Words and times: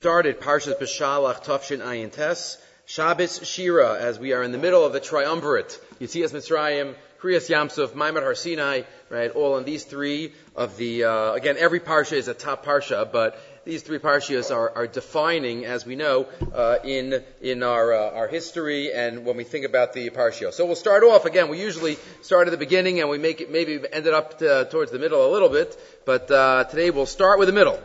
started 0.00 0.38
Parshas 0.38 0.78
Beshalach 0.78 1.42
Tafshin 1.42 1.80
Ayin 1.80 2.12
Tes, 2.12 2.56
Shabbos 2.86 3.44
Shira, 3.44 3.98
as 3.98 4.16
we 4.16 4.32
are 4.32 4.44
in 4.44 4.52
the 4.52 4.58
middle 4.58 4.86
of 4.86 4.92
the 4.92 5.00
triumvirate, 5.00 5.76
Yitzias 6.00 6.30
Mitzrayim, 6.30 6.94
Kriyas 7.20 7.50
Yamsuf, 7.50 7.96
Maimon 7.96 8.22
Har 8.22 8.36
Sinai, 8.36 8.82
right, 9.10 9.32
all 9.32 9.58
in 9.58 9.64
these 9.64 9.82
three 9.82 10.34
of 10.54 10.76
the, 10.76 11.02
uh, 11.02 11.32
again, 11.32 11.56
every 11.58 11.80
Parsha 11.80 12.12
is 12.12 12.28
a 12.28 12.34
top 12.34 12.64
Parsha, 12.64 13.10
but 13.10 13.40
these 13.64 13.82
three 13.82 13.98
Parshias 13.98 14.54
are, 14.54 14.70
are 14.70 14.86
defining, 14.86 15.64
as 15.64 15.84
we 15.84 15.96
know, 15.96 16.28
uh, 16.54 16.78
in, 16.84 17.20
in 17.42 17.64
our, 17.64 17.92
uh, 17.92 18.10
our 18.12 18.28
history 18.28 18.92
and 18.92 19.24
when 19.24 19.36
we 19.36 19.42
think 19.42 19.66
about 19.66 19.94
the 19.94 20.10
Parshios. 20.10 20.52
So 20.52 20.64
we'll 20.64 20.76
start 20.76 21.02
off, 21.02 21.24
again, 21.24 21.48
we 21.48 21.60
usually 21.60 21.96
start 22.22 22.46
at 22.46 22.52
the 22.52 22.56
beginning 22.56 23.00
and 23.00 23.10
we 23.10 23.18
make 23.18 23.40
it, 23.40 23.50
maybe 23.50 23.80
ended 23.92 24.14
up 24.14 24.38
to, 24.38 24.68
towards 24.70 24.92
the 24.92 25.00
middle 25.00 25.28
a 25.28 25.30
little 25.32 25.48
bit, 25.48 25.76
but, 26.06 26.30
uh, 26.30 26.62
today 26.70 26.90
we'll 26.90 27.04
start 27.04 27.40
with 27.40 27.48
the 27.48 27.52
middle 27.52 27.80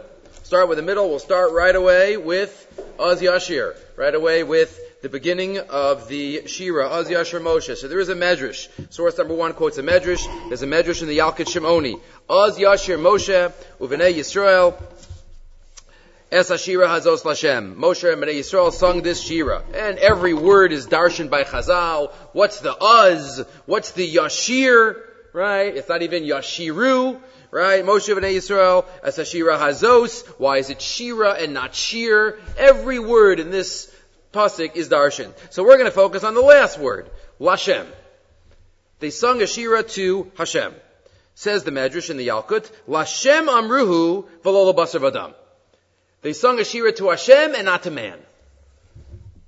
start 0.53 0.69
with 0.69 0.77
the 0.77 0.83
middle. 0.83 1.09
We'll 1.09 1.17
start 1.17 1.51
right 1.51 1.75
away 1.75 2.15
with 2.15 2.51
Oz 2.99 3.19
Yashir, 3.21 3.75
right 3.95 4.13
away 4.13 4.43
with 4.43 4.79
the 5.01 5.09
beginning 5.09 5.57
of 5.57 6.07
the 6.07 6.45
Shira, 6.45 6.89
Oz 6.89 7.07
Yashir 7.07 7.41
Moshe. 7.41 7.75
So 7.75 7.87
there 7.87 7.99
is 7.99 8.09
a 8.09 8.13
medrash. 8.13 8.69
Source 8.93 9.17
number 9.17 9.33
one 9.33 9.53
quotes 9.53 9.79
a 9.79 9.81
medrash. 9.81 10.23
There's 10.49 10.61
a 10.61 10.67
medrash 10.67 11.01
in 11.01 11.07
the 11.07 11.17
Yalkut 11.17 11.47
Shimoni. 11.47 11.99
Oz 12.29 12.59
Yashir 12.59 12.99
Moshe, 12.99 13.51
Uvenei 13.79 14.13
Yisrael, 14.13 14.79
Es 16.31 16.51
Ashira 16.51 16.85
Hazos 16.85 17.23
Lashem. 17.23 17.75
Moshe 17.75 18.13
and 18.13 18.21
Bnei 18.21 18.35
Yisrael 18.35 18.71
sung 18.71 19.01
this 19.01 19.23
Shira. 19.23 19.63
And 19.73 19.97
every 19.97 20.35
word 20.35 20.71
is 20.71 20.85
darshan 20.85 21.31
by 21.31 21.45
Chazal. 21.45 22.11
What's 22.33 22.59
the 22.59 22.77
Oz? 22.79 23.43
What's 23.65 23.93
the 23.93 24.07
Yashir? 24.07 25.01
Right? 25.33 25.75
It's 25.75 25.89
not 25.89 26.03
even 26.03 26.21
Yashiru 26.21 27.19
right? 27.53 27.85
Moshe 27.85 28.13
B'nai 28.13 28.35
Yisrael, 28.35 28.85
as 29.03 29.15
Shira 29.27 29.57
Hazos. 29.57 30.25
Why 30.39 30.57
is 30.57 30.69
it 30.69 30.81
Shira 30.81 31.33
and 31.33 31.53
not 31.53 31.75
Shir? 31.75 32.39
Every 32.57 32.99
word 32.99 33.39
in 33.39 33.51
this 33.51 33.93
pasuk 34.33 34.75
is 34.75 34.89
darshan. 34.89 35.31
So 35.51 35.63
we're 35.63 35.77
going 35.77 35.85
to 35.85 35.91
focus 35.91 36.23
on 36.23 36.33
the 36.33 36.41
last 36.41 36.79
word, 36.79 37.09
Lashem. 37.39 37.85
They 38.99 39.11
sung 39.11 39.41
a 39.41 39.47
Shira 39.47 39.83
to 39.83 40.31
Hashem. 40.37 40.73
Says 41.35 41.63
the 41.63 41.71
Medrash 41.71 42.09
in 42.09 42.17
the 42.17 42.27
Yalkut, 42.27 42.69
Lashem 42.87 43.47
Amruhu 43.47 44.25
V'lo 44.43 44.75
Basar 44.75 44.99
Vadam. 44.99 45.33
They 46.21 46.33
sung 46.33 46.59
a 46.59 46.65
Shira 46.65 46.91
to 46.93 47.09
Hashem 47.09 47.53
and 47.53 47.65
not 47.65 47.83
to 47.83 47.91
man. 47.91 48.17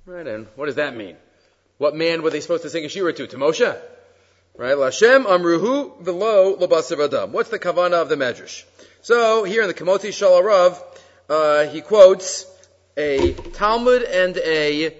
Right, 0.04 0.26
and 0.26 0.46
what 0.54 0.66
does 0.66 0.76
that 0.76 0.96
mean? 0.96 1.16
What 1.78 1.96
man 1.96 2.22
were 2.22 2.30
they 2.30 2.40
supposed 2.40 2.62
to 2.62 2.70
sing 2.70 2.84
a 2.84 2.88
Shira 2.88 3.12
to? 3.14 3.26
To 3.26 3.36
Moshe? 3.36 3.76
Right? 4.58 4.74
Lashem 4.74 5.26
amruhu 5.26 6.00
velo 6.00 6.56
labasav 6.56 7.04
adam. 7.04 7.32
What's 7.32 7.50
the 7.50 7.58
kavana 7.58 8.00
of 8.00 8.08
the 8.08 8.16
medrash? 8.16 8.64
So 9.02 9.44
here 9.44 9.60
in 9.60 9.68
the 9.68 9.74
Kamoti 9.74 10.08
Shalarav, 10.08 10.82
uh, 11.28 11.66
he 11.66 11.82
quotes 11.82 12.46
a 12.96 13.34
Talmud 13.34 14.02
and 14.02 14.38
a 14.38 14.96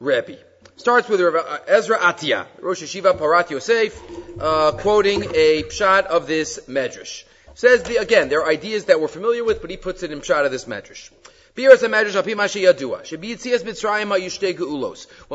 Rebbe. 0.00 0.38
Starts 0.76 1.08
with 1.10 1.20
Ezra 1.20 1.98
Atia, 1.98 2.46
Rosh 2.60 2.82
Hashiva 2.82 3.18
Parat 3.18 3.50
Yosef, 3.50 4.00
uh, 4.40 4.72
quoting 4.72 5.24
a 5.34 5.62
pshat 5.64 6.06
of 6.06 6.26
this 6.26 6.60
medrash. 6.66 7.24
Says 7.54 7.82
the, 7.82 7.96
again, 7.96 8.30
there 8.30 8.40
are 8.42 8.48
ideas 8.48 8.86
that 8.86 8.98
we're 9.00 9.08
familiar 9.08 9.44
with, 9.44 9.60
but 9.60 9.70
he 9.70 9.76
puts 9.76 10.02
it 10.04 10.10
in 10.10 10.20
pshat 10.20 10.46
of 10.46 10.52
this 10.52 10.64
medrash. 10.64 11.10
When 11.54 11.64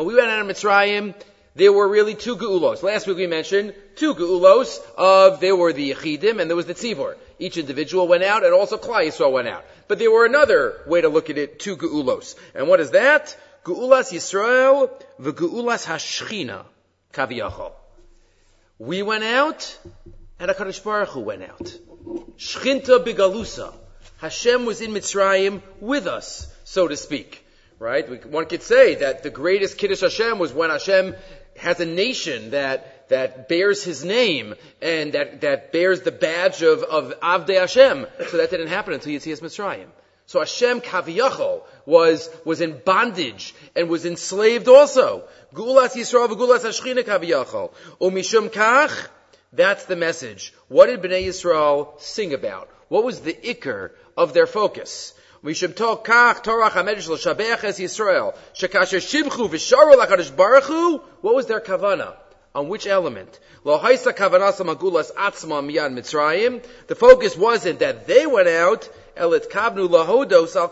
we 0.06 0.16
went 0.16 0.28
out 0.30 0.42
of 0.42 0.48
Mitzrayim, 0.48 1.16
there 1.55 1.73
were 1.73 1.88
really 1.88 2.16
two 2.16 2.38
geulos. 2.38 2.81
Last 2.81 3.07
week 3.07 3.17
we 3.17 3.27
mentioned 3.27 3.73
two 3.95 4.16
geulos 4.16 4.80
of, 4.97 5.39
there 5.39 5.55
were 5.55 5.73
the 5.73 5.91
Yechidim 5.91 6.39
and 6.39 6.49
there 6.49 6.55
was 6.55 6.66
the 6.66 6.73
Tzibor. 6.73 7.16
Each 7.39 7.58
individual 7.58 8.08
went 8.08 8.23
out 8.23 8.45
and 8.45 8.53
also 8.53 8.77
Klai 8.77 9.08
Yisrael 9.08 9.31
went 9.31 9.47
out. 9.47 9.66
But 9.88 9.99
there 9.99 10.11
were 10.11 10.25
another 10.25 10.81
way 10.88 11.02
to 11.02 11.09
look 11.09 11.30
at 11.30 11.38
it, 11.38 11.59
two 11.59 11.75
geulos. 11.75 12.35
And 12.55 12.67
what 12.67 12.80
is 12.80 12.91
that? 12.91 13.35
Geulas 13.66 14.13
Yisrael 14.13 14.89
v'geulas 15.19 15.85
Hashchina 15.85 16.66
kaviyachol. 17.13 17.73
We 18.80 19.02
went 19.03 19.23
out 19.23 19.77
and 20.39 20.49
HaKadosh 20.49 20.83
Baruch 20.83 21.09
Hu 21.09 21.20
went 21.20 21.43
out. 21.43 21.77
Shchinta 22.37 23.05
bigalusa. 23.05 23.73
Hashem 24.17 24.65
was 24.65 24.81
in 24.81 24.92
Mitzrayim 24.92 25.61
with 25.80 26.08
us, 26.08 26.47
so 26.64 26.87
to 26.87 26.95
speak. 26.95 27.45
Right? 27.77 28.27
One 28.27 28.45
could 28.45 28.61
say 28.61 28.95
that 28.95 29.23
the 29.23 29.31
greatest 29.31 29.77
Kiddush 29.77 30.02
Hashem 30.02 30.37
was 30.37 30.53
when 30.53 30.70
Hashem 30.70 31.15
has 31.58 31.80
a 31.80 31.86
nation 31.86 32.52
that, 32.52 33.10
that 33.10 33.48
bears 33.48 33.84
his 33.84 34.04
name 34.04 34.56
and 34.82 35.14
that, 35.14 35.42
that 35.42 35.72
bears 35.72 36.02
the 36.02 36.12
badge 36.12 36.62
of, 36.62 36.84
of 36.84 37.14
Avdei 37.20 37.60
Hashem. 37.60 38.08
So 38.30 38.38
that 38.38 38.50
didn't 38.50 38.67
happen 38.67 38.94
until 38.94 39.14
Yitzias 39.14 39.42
Mitzrayim. 39.42 39.88
So 40.26 40.39
Hashem 40.39 40.82
Kaviyachol 40.82 41.62
was, 41.86 42.30
was 42.45 42.62
in 42.62 42.82
bondage 42.86 43.54
and 43.76 43.89
was 43.89 44.06
enslaved 44.06 44.67
also. 44.67 45.23
Gulas 45.54 45.94
Yisrael 45.95 46.30
v'gulas 46.30 46.60
Hashchina 46.60 47.04
Kaviyachol. 47.04 47.73
Umishum 48.00 48.50
Kach, 48.50 49.08
that's 49.52 49.86
the 49.86 49.98
message. 49.98 50.54
What 50.70 50.86
did 50.86 51.02
Bnei 51.02 51.26
Yisrael 51.26 52.00
sing 52.00 52.33
about? 52.33 52.70
What 52.88 53.04
was 53.04 53.20
the 53.20 53.33
ikr 53.33 53.92
of 54.16 54.33
their 54.33 54.48
focus? 54.48 55.14
Mishum 55.43 55.75
tol 55.75 55.97
kach 55.97 56.43
torach 56.43 56.71
hamedrash 56.71 57.09
l'shabeach 57.09 57.63
es 57.63 57.79
Yisrael. 57.79 58.35
Shekasher 58.53 59.02
shibchu 59.02 59.49
v'sharu 59.49 59.97
l'kadosh 59.97 60.35
baruch. 60.35 61.02
What 61.21 61.33
was 61.33 61.47
their 61.47 61.59
kavana? 61.59 62.13
On 62.53 62.67
which 62.67 62.85
element? 62.85 63.39
Lo 63.63 63.79
haisa 63.79 64.13
kavanasa 64.13 64.63
magulas 64.63 65.11
atzma 65.13 65.63
miyan 65.63 65.97
mitzrayim. 65.97 66.63
The 66.85 66.93
focus 66.93 67.35
wasn't 67.35 67.79
that 67.79 68.05
they 68.05 68.27
went 68.27 68.49
out. 68.49 68.87
Elit 69.17 69.49
kavnu 69.49 69.89
lahodos 69.89 70.55
al 70.55 70.69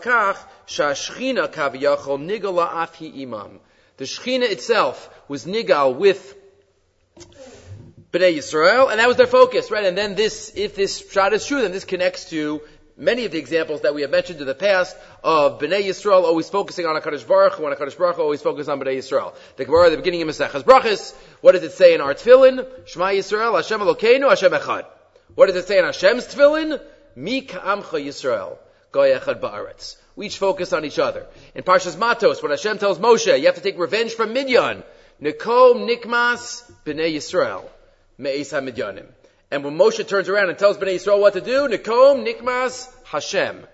shashchina 0.68 1.52
kaviyachol 1.52 2.20
nigal 2.20 2.64
afi 2.64 3.22
imam. 3.22 3.58
The 3.96 4.04
shchina 4.04 4.48
itself 4.48 5.10
was 5.26 5.46
nigal 5.46 5.96
with 5.96 6.36
Bnei 8.12 8.36
Yisrael, 8.36 8.90
and 8.90 8.98
that 8.98 9.08
was 9.08 9.16
their 9.16 9.26
focus, 9.26 9.70
right? 9.70 9.84
And 9.84 9.96
then 9.96 10.14
this, 10.16 10.52
if 10.56 10.74
this 10.74 11.10
shot 11.10 11.32
is 11.32 11.46
true, 11.46 11.62
then 11.62 11.70
this 11.70 11.84
connects 11.84 12.30
to 12.30 12.60
many 13.00 13.24
of 13.24 13.32
the 13.32 13.38
examples 13.38 13.80
that 13.80 13.94
we 13.94 14.02
have 14.02 14.10
mentioned 14.10 14.40
in 14.40 14.46
the 14.46 14.54
past 14.54 14.96
of 15.24 15.58
Bnei 15.58 15.82
Yisrael 15.82 16.22
always 16.22 16.48
focusing 16.48 16.86
on 16.86 17.00
HaKadosh 17.00 17.26
Baruch 17.26 17.54
Hu, 17.54 17.66
and 17.66 17.76
HaKadosh 17.76 17.98
Baruch 17.98 18.16
Hu 18.16 18.22
always 18.22 18.42
focus 18.42 18.68
on 18.68 18.78
Bnei 18.78 18.98
Yisrael. 18.98 19.34
The 19.56 19.64
Gemara 19.64 19.86
at 19.86 19.90
the 19.90 19.96
beginning 19.96 20.22
of 20.22 20.28
Maseches 20.28 20.62
Brachas, 20.62 21.14
what 21.40 21.52
does 21.52 21.62
it 21.62 21.72
say 21.72 21.94
in 21.94 22.00
our 22.00 22.14
Tefillin? 22.14 22.66
Shema 22.86 23.06
Yisrael, 23.06 23.56
Hashem 23.56 23.80
Elokeinu, 23.80 24.28
Hashem 24.28 24.52
Echad. 24.52 24.84
What 25.34 25.46
does 25.46 25.56
it 25.56 25.66
say 25.66 25.78
in 25.78 25.84
Hashem's 25.84 26.26
Tefillin? 26.26 26.80
Mi 27.16 27.40
Ka'amcha 27.40 28.04
Yisrael, 28.04 28.58
Goy 28.92 29.16
Echad 29.18 29.40
Ba'aretz. 29.40 29.96
We 30.14 30.26
each 30.26 30.38
focus 30.38 30.72
on 30.74 30.84
each 30.84 30.98
other. 30.98 31.26
In 31.54 31.62
Parshas 31.62 31.96
Matos, 31.96 32.42
when 32.42 32.50
Hashem 32.50 32.78
tells 32.78 32.98
Moshe, 32.98 33.38
you 33.38 33.46
have 33.46 33.54
to 33.54 33.62
take 33.62 33.78
revenge 33.78 34.12
from 34.12 34.34
Midian. 34.34 34.82
Nikom 35.22 35.88
Nikmas 35.88 36.70
Bnei 36.84 37.14
Yisrael. 37.14 37.64
Me'es 38.18 38.52
HaMidyanim. 38.52 39.06
And 39.50 39.64
when 39.64 39.76
Moshe 39.76 40.06
turns 40.06 40.28
around 40.28 40.48
and 40.48 40.58
tells 40.58 40.78
Bnei 40.78 40.94
Yisrael 40.94 41.20
what 41.20 41.32
to 41.32 41.40
do, 41.40 41.68
Nikom 41.68 42.24
Nikmas 42.26 42.88
Hashem. 43.04 43.66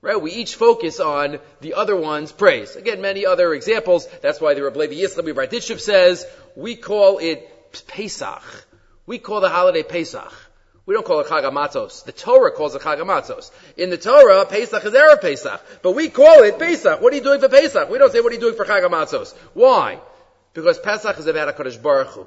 Right? 0.00 0.20
We 0.20 0.32
each 0.32 0.54
focus 0.54 1.00
on 1.00 1.38
the 1.60 1.74
other 1.74 1.94
one's 1.94 2.32
praise. 2.32 2.74
Again, 2.76 3.02
many 3.02 3.26
other 3.26 3.52
examples. 3.52 4.08
That's 4.22 4.40
why 4.40 4.54
the 4.54 4.62
Levi 4.62 4.94
Yisrael 4.94 5.32
Raditchev 5.32 5.80
says, 5.80 6.26
we 6.56 6.76
call 6.76 7.18
it 7.18 7.48
Pesach. 7.88 8.66
We 9.06 9.18
call 9.18 9.40
the 9.40 9.48
holiday 9.48 9.82
Pesach. 9.82 10.32
We 10.86 10.94
don't 10.94 11.06
call 11.06 11.20
it 11.20 11.28
Chag. 11.28 12.04
The 12.04 12.12
Torah 12.12 12.50
calls 12.50 12.74
it 12.74 12.82
Chag. 12.82 13.50
In 13.76 13.90
the 13.90 13.98
Torah, 13.98 14.46
Pesach 14.46 14.84
is 14.84 14.92
Erev 14.92 15.20
Pesach. 15.20 15.60
But 15.82 15.92
we 15.92 16.08
call 16.08 16.42
it 16.42 16.58
Pesach. 16.58 17.00
What 17.00 17.12
are 17.12 17.16
you 17.16 17.22
doing 17.22 17.40
for 17.40 17.48
Pesach? 17.48 17.88
We 17.88 17.98
don't 17.98 18.10
say, 18.10 18.20
what 18.20 18.32
are 18.32 18.34
you 18.34 18.40
doing 18.40 18.56
for 18.56 18.64
Chag? 18.64 19.34
Why? 19.52 20.00
Because 20.54 20.78
Pesach 20.78 21.18
is 21.18 21.26
about 21.26 21.54
HaKadosh 21.54 21.80
Baruch 21.80 22.08
Hu. 22.08 22.26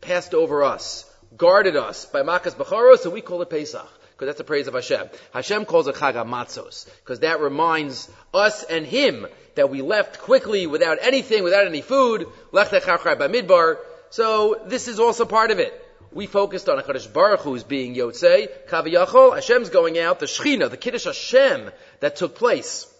Passed 0.00 0.32
over 0.32 0.62
us 0.62 1.09
guarded 1.36 1.76
us 1.76 2.06
by 2.06 2.22
Makas 2.22 2.54
Becharos, 2.54 2.98
so 2.98 3.10
we 3.10 3.20
call 3.20 3.42
it 3.42 3.50
Pesach. 3.50 3.88
Because 4.12 4.26
that's 4.26 4.38
the 4.38 4.44
praise 4.44 4.66
of 4.68 4.74
Hashem. 4.74 5.08
Hashem 5.32 5.64
calls 5.64 5.88
it 5.88 5.94
Chag 5.94 6.12
HaMatzos. 6.12 6.86
Because 6.98 7.20
that 7.20 7.40
reminds 7.40 8.10
us 8.34 8.64
and 8.64 8.84
Him 8.84 9.26
that 9.54 9.70
we 9.70 9.80
left 9.80 10.18
quickly 10.18 10.66
without 10.66 10.98
anything, 11.00 11.42
without 11.42 11.66
any 11.66 11.80
food. 11.80 12.26
Lech 12.52 12.68
Techachrai 12.68 13.16
Bamidbar. 13.16 13.78
So 14.10 14.60
this 14.66 14.88
is 14.88 15.00
also 15.00 15.24
part 15.24 15.50
of 15.50 15.58
it. 15.58 15.72
We 16.12 16.26
focused 16.26 16.68
on 16.68 16.76
HaKadosh 16.82 17.12
Baruch 17.12 17.40
Hu 17.40 17.58
being 17.64 17.94
Yotzei. 17.94 18.48
Kaviyachol, 18.68 19.36
Hashem's 19.36 19.70
going 19.70 19.98
out. 19.98 20.20
The 20.20 20.26
Shechina, 20.26 20.68
the 20.68 20.76
Kiddush 20.76 21.04
Hashem 21.04 21.70
that 22.00 22.16
took 22.16 22.34
place 22.34 22.92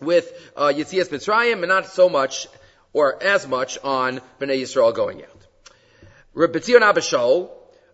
with 0.00 0.32
uh, 0.56 0.72
Yitzias 0.74 1.08
Mitzrayim, 1.08 1.58
and 1.58 1.68
not 1.68 1.86
so 1.86 2.08
much, 2.08 2.46
or 2.92 3.22
as 3.22 3.46
much, 3.46 3.78
on 3.84 4.20
Bnei 4.40 4.62
Yisrael 4.62 4.94
going 4.94 5.22
out. 5.22 5.39
Rabbi 6.32 6.60
Tzion 6.60 6.80
Abishol, 6.80 7.50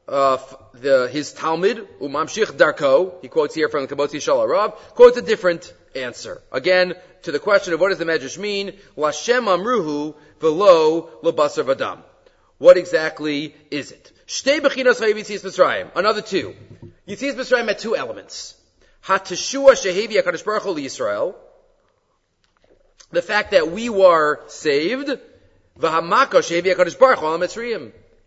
uh, 0.08 0.36
the, 0.74 1.08
his 1.08 1.32
Talmud, 1.32 1.88
Umamshich 2.00 2.52
Darko, 2.52 3.14
he 3.22 3.28
quotes 3.28 3.54
here 3.54 3.70
from 3.70 3.86
the 3.86 3.94
Kabotzi 3.94 4.16
Shalarav, 4.16 4.74
quotes 4.94 5.16
a 5.16 5.22
different 5.22 5.72
answer. 5.94 6.42
Again, 6.52 6.94
to 7.22 7.32
the 7.32 7.38
question 7.38 7.72
of 7.72 7.80
what 7.80 7.88
does 7.88 7.98
the 7.98 8.04
Medrash 8.04 8.36
mean, 8.38 8.74
Lashem 8.96 9.44
Amruhu 9.44 10.14
velo 10.38 11.08
Labasar 11.22 11.64
Vadam. 11.64 12.02
What 12.58 12.76
exactly 12.76 13.54
is 13.70 13.90
it? 13.90 14.12
Shtei 14.26 14.60
Bechinas 14.60 15.00
Yitzis 15.00 15.42
Mitzrayim. 15.42 15.90
Another 15.96 16.20
two. 16.20 16.54
Yitzis 17.08 17.34
Mitzrayim 17.34 17.68
had 17.68 17.78
two 17.78 17.96
elements. 17.96 18.54
Hatashua 19.04 19.72
Shehevi 19.72 20.22
HaKadosh 20.22 20.44
Baruch 20.44 20.62
Hu 20.62 20.74
Yisrael. 20.74 21.34
the 23.12 23.22
fact 23.22 23.52
that 23.52 23.70
we 23.70 23.88
were 23.88 24.40
saved, 24.48 25.08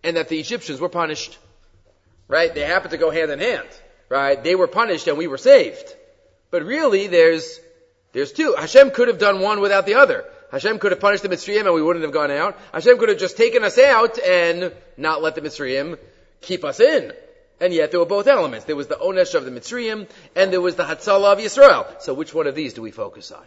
and 0.04 0.18
that 0.18 0.30
the 0.30 0.40
Egyptians 0.40 0.80
were 0.80 0.90
punished. 0.90 1.38
Right? 2.28 2.54
They 2.54 2.62
happened 2.62 2.92
to 2.92 2.98
go 2.98 3.10
hand 3.10 3.32
in 3.32 3.40
hand. 3.40 3.68
Right? 4.08 4.42
They 4.44 4.56
were 4.56 4.68
punished 4.68 5.08
and 5.08 5.18
we 5.18 5.28
were 5.28 5.38
saved. 5.38 5.96
But 6.52 6.64
really, 6.64 7.08
there's, 7.08 7.60
there's 8.14 8.32
two. 8.32 8.56
Hashem 8.58 8.92
could 8.92 9.08
have 9.08 9.20
done 9.20 9.40
one 9.40 9.62
without 9.62 9.86
the 9.86 9.96
other. 9.96 10.26
Hashem 10.52 10.80
could 10.80 10.92
have 10.92 11.00
punished 11.00 11.24
the 11.24 11.30
Mitzrayim 11.30 11.66
and 11.66 11.74
we 11.74 11.82
wouldn't 11.82 12.04
have 12.04 12.14
gone 12.14 12.32
out. 12.32 12.58
Hashem 12.74 12.98
could 12.98 13.10
have 13.10 13.20
just 13.20 13.38
taken 13.38 13.64
us 13.64 13.78
out 13.78 14.18
and 14.20 14.74
not 14.98 15.22
let 15.22 15.36
the 15.36 15.42
Mitzrayim 15.42 15.98
keep 16.42 16.66
us 16.66 16.80
in. 16.80 17.14
And 17.62 17.74
yet 17.74 17.92
there 17.92 18.00
were 18.00 18.06
both 18.06 18.28
elements. 18.28 18.66
There 18.66 18.76
was 18.76 18.88
the 18.88 18.96
Onesh 18.96 19.36
of 19.36 19.46
the 19.46 19.52
Mitzrayim 19.52 20.10
and 20.36 20.52
there 20.52 20.62
was 20.62 20.76
the 20.76 20.86
Hatzalah 20.86 21.34
of 21.34 21.40
Yisrael. 21.40 22.02
So 22.02 22.14
which 22.14 22.34
one 22.34 22.48
of 22.48 22.56
these 22.56 22.74
do 22.74 22.82
we 22.82 22.92
focus 22.92 23.32
on? 23.32 23.44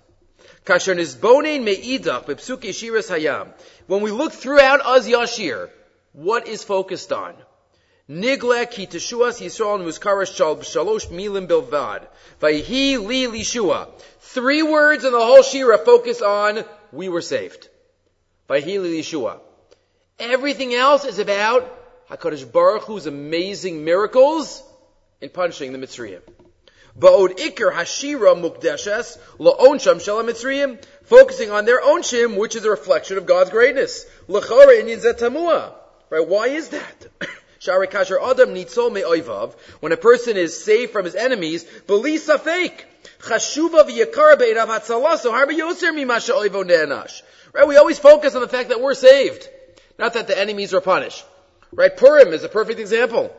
Kasher 0.64 0.94
nizbonein 0.94 1.64
me'idach 1.64 2.25
shiras 2.26 3.10
hayam. 3.10 3.48
When 3.88 4.00
we 4.02 4.12
look 4.12 4.32
throughout 4.32 4.81
Az 4.84 5.08
Yashir, 5.08 5.70
what 6.12 6.49
is 6.49 6.62
focused 6.62 7.12
on? 7.12 7.35
Nigle 8.09 8.70
ki 8.70 8.87
teshuas 8.87 9.41
Yisrael 9.41 9.81
muskarash 9.81 10.35
shalosh 10.35 11.09
milim 11.09 11.47
bilvad. 11.47 12.06
Vayhi 12.41 12.99
li 12.99 13.26
lishua. 13.26 13.88
Three 14.20 14.62
words 14.62 15.05
in 15.05 15.12
the 15.12 15.25
whole 15.25 15.43
Shira 15.43 15.79
focus 15.79 16.20
on 16.20 16.64
we 16.91 17.09
were 17.09 17.23
saved. 17.23 17.69
Vayhi 18.50 18.82
li 18.82 19.00
lishua. 19.00 19.38
Everything 20.19 20.75
else 20.75 21.05
is 21.05 21.19
about 21.19 21.79
HaKadosh 22.11 22.53
Baruch 22.53 22.82
Hu's 22.82 23.06
amazing 23.06 23.85
miracles 23.85 24.62
in 25.20 25.31
punishing 25.31 25.73
the 25.73 25.79
Mitzrayim. 25.79 26.20
Ba'od 26.99 27.38
ikar 27.38 27.73
hashira 27.73 28.35
mukdeshes 28.35 29.17
la'onsham 29.38 30.00
shel 30.03 30.23
Mitzrayim, 30.23 30.85
focusing 31.05 31.50
on 31.50 31.65
their 31.65 31.82
own 31.82 32.03
shim, 32.03 32.37
which 32.37 32.55
is 32.55 32.65
a 32.65 32.70
reflection 32.70 33.17
of 33.17 33.25
God's 33.25 33.50
greatness. 33.50 34.05
L'chara 34.29 34.82
inyan 34.82 35.00
zetamua. 35.00 35.73
Right? 36.12 36.29
Why 36.29 36.49
is 36.49 36.69
that? 36.69 37.06
Shari 37.59 37.88
kasher 37.88 38.20
adam 38.23 38.50
nitzol 38.50 38.93
me'oivav. 38.93 39.55
When 39.81 39.93
a 39.93 39.97
person 39.97 40.37
is 40.37 40.62
saved 40.62 40.93
from 40.93 41.06
his 41.06 41.14
enemies, 41.14 41.64
belisa 41.87 42.38
fake. 42.38 42.85
Harba. 43.20 44.03
Right? 47.55 47.67
We 47.67 47.76
always 47.79 47.99
focus 47.99 48.35
on 48.35 48.43
the 48.43 48.49
fact 48.49 48.69
that 48.69 48.82
we're 48.82 48.93
saved. 48.93 49.49
Not 49.99 50.12
that 50.12 50.26
the 50.26 50.38
enemies 50.38 50.75
are 50.75 50.82
punished. 50.82 51.25
Right? 51.73 51.97
Purim 51.97 52.35
is 52.35 52.44
a 52.44 52.50
perfect 52.50 52.79
example. 52.79 53.35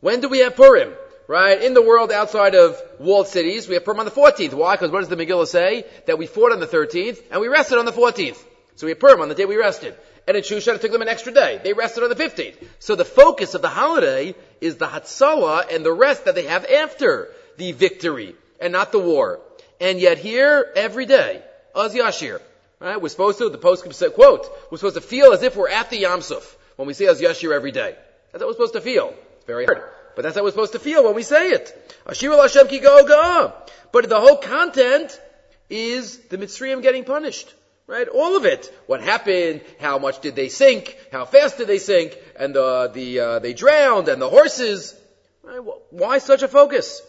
When 0.00 0.20
do 0.20 0.28
we 0.28 0.40
have 0.40 0.56
Purim? 0.56 0.92
Right? 1.26 1.62
In 1.62 1.72
the 1.72 1.80
world 1.80 2.12
outside 2.12 2.54
of 2.54 2.78
walled 2.98 3.28
cities, 3.28 3.66
we 3.66 3.76
have 3.76 3.84
Purim 3.86 4.00
on 4.00 4.04
the 4.04 4.10
14th. 4.10 4.52
Why? 4.52 4.74
Because 4.74 4.90
what 4.90 5.00
does 5.00 5.08
the 5.08 5.16
Megillah 5.16 5.46
say? 5.46 5.86
That 6.06 6.18
we 6.18 6.26
fought 6.26 6.52
on 6.52 6.60
the 6.60 6.66
13th 6.66 7.22
and 7.30 7.40
we 7.40 7.48
rested 7.48 7.78
on 7.78 7.86
the 7.86 7.92
14th. 7.92 8.36
So 8.76 8.86
we 8.86 8.90
have 8.90 9.00
Purim 9.00 9.22
on 9.22 9.30
the 9.30 9.34
day 9.34 9.46
we 9.46 9.56
rested. 9.56 9.96
And 10.30 10.36
in 10.36 10.44
Shushan 10.44 10.80
took 10.80 10.92
them 10.92 11.02
an 11.02 11.08
extra 11.08 11.32
day. 11.32 11.60
They 11.60 11.72
rested 11.72 12.04
on 12.04 12.08
the 12.08 12.14
15th. 12.14 12.54
So 12.78 12.94
the 12.94 13.04
focus 13.04 13.54
of 13.54 13.62
the 13.62 13.68
holiday 13.68 14.36
is 14.60 14.76
the 14.76 14.86
Hatzalah 14.86 15.74
and 15.74 15.84
the 15.84 15.92
rest 15.92 16.26
that 16.26 16.36
they 16.36 16.44
have 16.44 16.64
after 16.66 17.32
the 17.56 17.72
victory 17.72 18.36
and 18.60 18.72
not 18.72 18.92
the 18.92 19.00
war. 19.00 19.40
And 19.80 19.98
yet 19.98 20.18
here, 20.18 20.70
every 20.76 21.04
day, 21.04 21.42
Az 21.74 21.96
Yashir, 21.96 22.40
right? 22.78 23.02
We're 23.02 23.08
supposed 23.08 23.38
to, 23.38 23.48
the 23.48 23.58
post 23.58 23.82
quote, 24.14 24.48
we're 24.70 24.78
supposed 24.78 24.94
to 24.94 25.00
feel 25.00 25.32
as 25.32 25.42
if 25.42 25.56
we're 25.56 25.68
at 25.68 25.90
the 25.90 26.04
Yamsuf 26.04 26.44
when 26.76 26.86
we 26.86 26.94
say 26.94 27.06
Az 27.06 27.20
Yashir 27.20 27.52
every 27.52 27.72
day. 27.72 27.96
That's 28.30 28.40
how 28.40 28.46
we're 28.46 28.52
supposed 28.52 28.74
to 28.74 28.80
feel. 28.80 29.12
It's 29.38 29.46
very 29.46 29.64
hard. 29.64 29.82
But 30.14 30.22
that's 30.22 30.36
how 30.36 30.44
we're 30.44 30.52
supposed 30.52 30.74
to 30.74 30.78
feel 30.78 31.02
when 31.02 31.16
we 31.16 31.24
say 31.24 31.50
it. 31.50 31.96
Ashir 32.06 32.30
Hashem 32.30 32.68
ki. 32.68 32.78
But 32.78 34.08
the 34.08 34.20
whole 34.20 34.36
content 34.36 35.20
is 35.68 36.18
the 36.28 36.38
Mitzrayim 36.38 36.82
getting 36.82 37.02
punished. 37.02 37.52
Right? 37.90 38.06
All 38.06 38.36
of 38.36 38.44
it. 38.44 38.72
What 38.86 39.00
happened? 39.02 39.62
How 39.80 39.98
much 39.98 40.20
did 40.20 40.36
they 40.36 40.48
sink? 40.48 40.96
How 41.10 41.24
fast 41.24 41.58
did 41.58 41.66
they 41.66 41.78
sink? 41.78 42.16
And 42.38 42.54
the, 42.54 42.88
the, 42.94 43.18
uh, 43.18 43.38
they 43.40 43.52
drowned 43.52 44.06
and 44.06 44.22
the 44.22 44.30
horses. 44.30 44.94
Right? 45.42 45.58
Why 45.90 46.18
such 46.18 46.44
a 46.44 46.48
focus? 46.48 47.02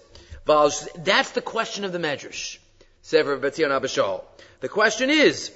That's 0.47 1.31
the 1.31 1.41
question 1.41 1.85
of 1.85 1.91
the 1.91 1.99
Medrash. 1.99 2.57
Betzion 3.03 3.69
Abishal. 3.69 4.23
The 4.61 4.69
question 4.69 5.11
is, 5.11 5.51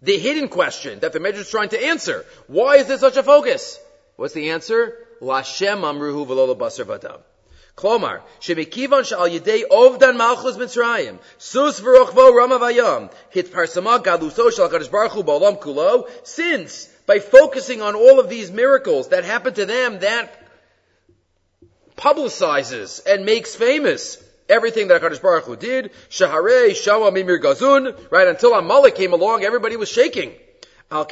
the 0.00 0.16
hidden 0.16 0.48
question 0.48 1.00
that 1.00 1.12
the 1.12 1.20
Medrash 1.20 1.40
is 1.40 1.50
trying 1.50 1.68
to 1.68 1.84
answer. 1.84 2.24
Why 2.46 2.76
is 2.76 2.86
there 2.86 2.96
such 2.96 3.18
a 3.18 3.22
focus? 3.22 3.78
What's 4.16 4.32
the 4.32 4.48
answer? 4.52 4.94
Lashem 5.20 5.82
amruhu 5.82 6.26
v'lo 6.26 6.56
basar 6.56 6.86
v'adam. 6.86 7.20
Klomar, 7.76 8.22
shemikivan 8.40 9.04
shal 9.04 9.28
yidei 9.28 9.62
ovdan 9.70 10.16
malchus 10.16 10.56
mitzrayim, 10.56 11.18
sus 11.36 11.78
hit 11.78 13.52
parsama 13.52 14.02
galuso 14.02 14.90
baruch 14.90 15.12
hu 15.12 15.22
kulo, 15.22 16.08
since 16.26 16.86
by 17.06 17.18
focusing 17.18 17.82
on 17.82 17.94
all 17.94 18.18
of 18.18 18.30
these 18.30 18.50
miracles 18.50 19.08
that 19.08 19.24
happened 19.24 19.56
to 19.56 19.66
them, 19.66 19.98
that 19.98 20.42
publicizes 21.96 23.04
and 23.06 23.26
makes 23.26 23.54
famous 23.54 24.22
everything 24.48 24.88
that 24.88 25.02
HaKadosh 25.02 25.20
Baruch 25.20 25.44
Hu 25.44 25.56
did. 25.56 25.92
Shaharei, 26.08 26.70
Shawa, 26.70 27.12
Mimir 27.12 27.40
Gazun, 27.40 28.10
right, 28.10 28.26
until 28.26 28.54
Amalek 28.54 28.94
came 28.94 29.12
along, 29.12 29.44
everybody 29.44 29.76
was 29.76 29.88
shaking. 29.88 30.32
Al. 30.88 31.02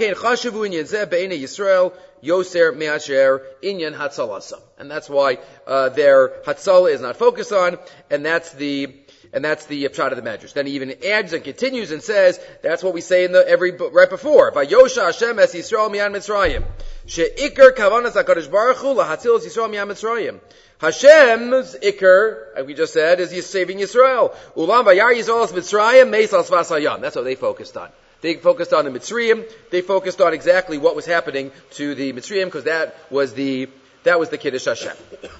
And 4.78 4.90
that's 4.90 5.08
why, 5.08 5.38
uh, 5.66 5.88
their 5.88 6.28
Hatzala 6.28 6.92
is 6.92 7.00
not 7.00 7.16
focused 7.16 7.52
on, 7.52 7.78
and 8.08 8.24
that's 8.24 8.52
the, 8.52 8.94
and 9.32 9.44
that's 9.44 9.66
the 9.66 9.84
pshat 9.84 10.12
of 10.12 10.16
the 10.16 10.22
Medrash. 10.22 10.52
Then 10.52 10.66
he 10.66 10.74
even 10.74 10.94
adds 11.04 11.32
and 11.32 11.42
continues 11.42 11.90
and 11.90 12.00
says, 12.00 12.38
that's 12.62 12.84
what 12.84 12.94
we 12.94 13.00
say 13.00 13.24
in 13.24 13.32
the, 13.32 13.46
every, 13.48 13.72
right 13.72 14.08
before. 14.08 14.52
Vayosha 14.52 15.06
Hashem 15.06 15.40
es 15.40 15.54
Yisrael 15.54 15.90
miyan 15.90 16.12
Mitzrayim. 16.12 16.64
She'ikar 17.06 17.72
kavanas 17.72 18.12
HaKadosh 18.12 18.48
Baruch 18.48 18.76
Hu 18.76 18.94
lahatzil 18.94 19.40
Yisrael 19.40 19.70
miyan 19.70 19.88
Mitzrayim. 19.88 20.38
Hashem's 20.78 21.74
ikr, 21.74 22.54
like 22.54 22.66
we 22.66 22.74
just 22.74 22.92
said, 22.92 23.18
is 23.18 23.46
saving 23.46 23.78
Yisrael. 23.78 24.32
Ulam 24.56 24.84
vayar 24.84 25.12
Yisrael 25.12 25.44
es 25.44 25.52
Mitzrayim 25.52 26.10
meisal 26.10 26.44
svasayam. 26.44 27.00
That's 27.00 27.16
what 27.16 27.24
they 27.24 27.34
focused 27.34 27.76
on. 27.76 27.88
They 28.24 28.36
focused 28.36 28.72
on 28.72 28.86
the 28.86 28.90
Mitzrayim. 28.90 29.44
They 29.68 29.82
focused 29.82 30.22
on 30.22 30.32
exactly 30.32 30.78
what 30.78 30.96
was 30.96 31.04
happening 31.04 31.52
to 31.72 31.94
the 31.94 32.14
Mitzrayim 32.14 32.46
because 32.46 32.64
that 32.64 32.96
was 33.10 33.34
the 33.34 33.68
that 34.04 34.18
was 34.18 34.30
the 34.30 34.38
Kiddush 34.38 34.64
Hashem. 34.64 34.96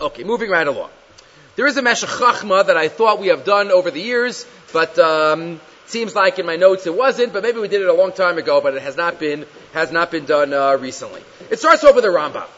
Okay, 0.00 0.24
moving 0.24 0.50
right 0.50 0.66
along. 0.66 0.90
There 1.54 1.68
is 1.68 1.76
a 1.76 1.82
Meshech 1.82 2.08
Chachma 2.08 2.66
that 2.66 2.76
I 2.76 2.88
thought 2.88 3.20
we 3.20 3.28
have 3.28 3.44
done 3.44 3.70
over 3.70 3.92
the 3.92 4.00
years, 4.00 4.44
but 4.72 4.98
um, 4.98 5.60
seems 5.86 6.16
like 6.16 6.40
in 6.40 6.46
my 6.46 6.56
notes 6.56 6.86
it 6.86 6.96
wasn't. 6.96 7.32
But 7.32 7.44
maybe 7.44 7.60
we 7.60 7.68
did 7.68 7.82
it 7.82 7.88
a 7.88 7.92
long 7.92 8.10
time 8.10 8.38
ago, 8.38 8.60
but 8.60 8.74
it 8.74 8.82
has 8.82 8.96
not 8.96 9.20
been 9.20 9.44
has 9.72 9.92
not 9.92 10.10
been 10.10 10.24
done 10.24 10.52
uh, 10.54 10.78
recently. 10.78 11.22
It 11.50 11.58
starts 11.58 11.84
off 11.84 11.94
with 11.94 12.06
a 12.06 12.08
Rambam. 12.08 12.48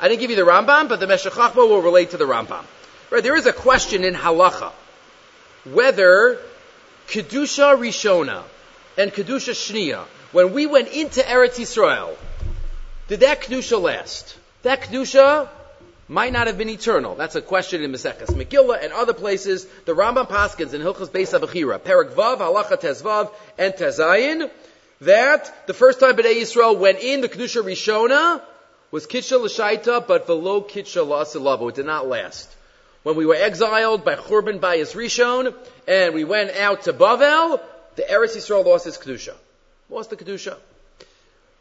I 0.00 0.08
didn't 0.08 0.20
give 0.20 0.30
you 0.30 0.36
the 0.36 0.50
Rambam, 0.50 0.88
but 0.88 1.00
the 1.00 1.08
Meshech 1.08 1.32
Chachma 1.32 1.68
will 1.68 1.82
relate 1.82 2.10
to 2.10 2.16
the 2.16 2.26
Rambam. 2.26 2.64
Right, 3.10 3.24
there 3.24 3.36
is 3.36 3.46
a 3.46 3.52
question 3.52 4.04
in 4.04 4.14
Halacha 4.14 4.70
whether 5.64 6.38
Kedusha 7.08 7.76
Rishona 7.76 8.44
and 9.00 9.10
Kedusha 9.14 9.54
Shnia, 9.54 10.04
when 10.32 10.52
we 10.52 10.66
went 10.66 10.88
into 10.88 11.20
Eretz 11.22 11.58
Yisrael, 11.58 12.14
did 13.08 13.20
that 13.20 13.40
Kedusha 13.40 13.80
last? 13.80 14.36
That 14.62 14.82
Kedusha 14.82 15.48
might 16.06 16.34
not 16.34 16.48
have 16.48 16.58
been 16.58 16.68
eternal. 16.68 17.14
That's 17.14 17.34
a 17.34 17.40
question 17.40 17.82
in 17.82 17.92
Maseches 17.92 18.28
Megillah 18.28 18.84
and 18.84 18.92
other 18.92 19.14
places. 19.14 19.64
The 19.86 19.94
Rambam 19.94 20.28
Paskins 20.28 20.74
in 20.74 20.82
Hilchas 20.82 21.08
Beis 21.08 21.32
Abachira, 21.32 21.82
Perak 21.82 22.10
Vav, 22.10 22.38
Halacha 22.40 22.78
Tezvav, 22.78 23.30
and 23.56 23.72
Tezayin, 23.72 24.50
that 25.00 25.66
the 25.66 25.72
first 25.72 25.98
time 25.98 26.16
Bnei 26.16 26.34
Yisrael 26.34 26.78
went 26.78 26.98
in 26.98 27.22
the 27.22 27.28
Kedusha 27.30 27.62
Rishona, 27.62 28.42
was 28.90 29.06
Kitcha 29.06 29.40
L'Shaita, 29.40 30.04
but 30.06 30.26
below 30.26 30.60
Kitcha 30.60 31.06
L'Asilavu. 31.06 31.70
It 31.70 31.76
did 31.76 31.86
not 31.86 32.06
last. 32.06 32.54
When 33.02 33.16
we 33.16 33.24
were 33.24 33.34
exiled 33.34 34.04
by 34.04 34.16
Churban 34.16 34.60
Bayis 34.60 34.94
Rishon, 34.94 35.54
and 35.88 36.14
we 36.14 36.24
went 36.24 36.50
out 36.50 36.82
to 36.82 36.92
Bavel, 36.92 37.60
the 38.00 38.06
Eretz 38.06 38.34
Yisrael 38.34 38.64
lost 38.64 38.86
its 38.86 38.96
Kedusha. 38.96 39.34
Lost 39.90 40.08
the 40.08 40.16
Kedusha. 40.16 40.56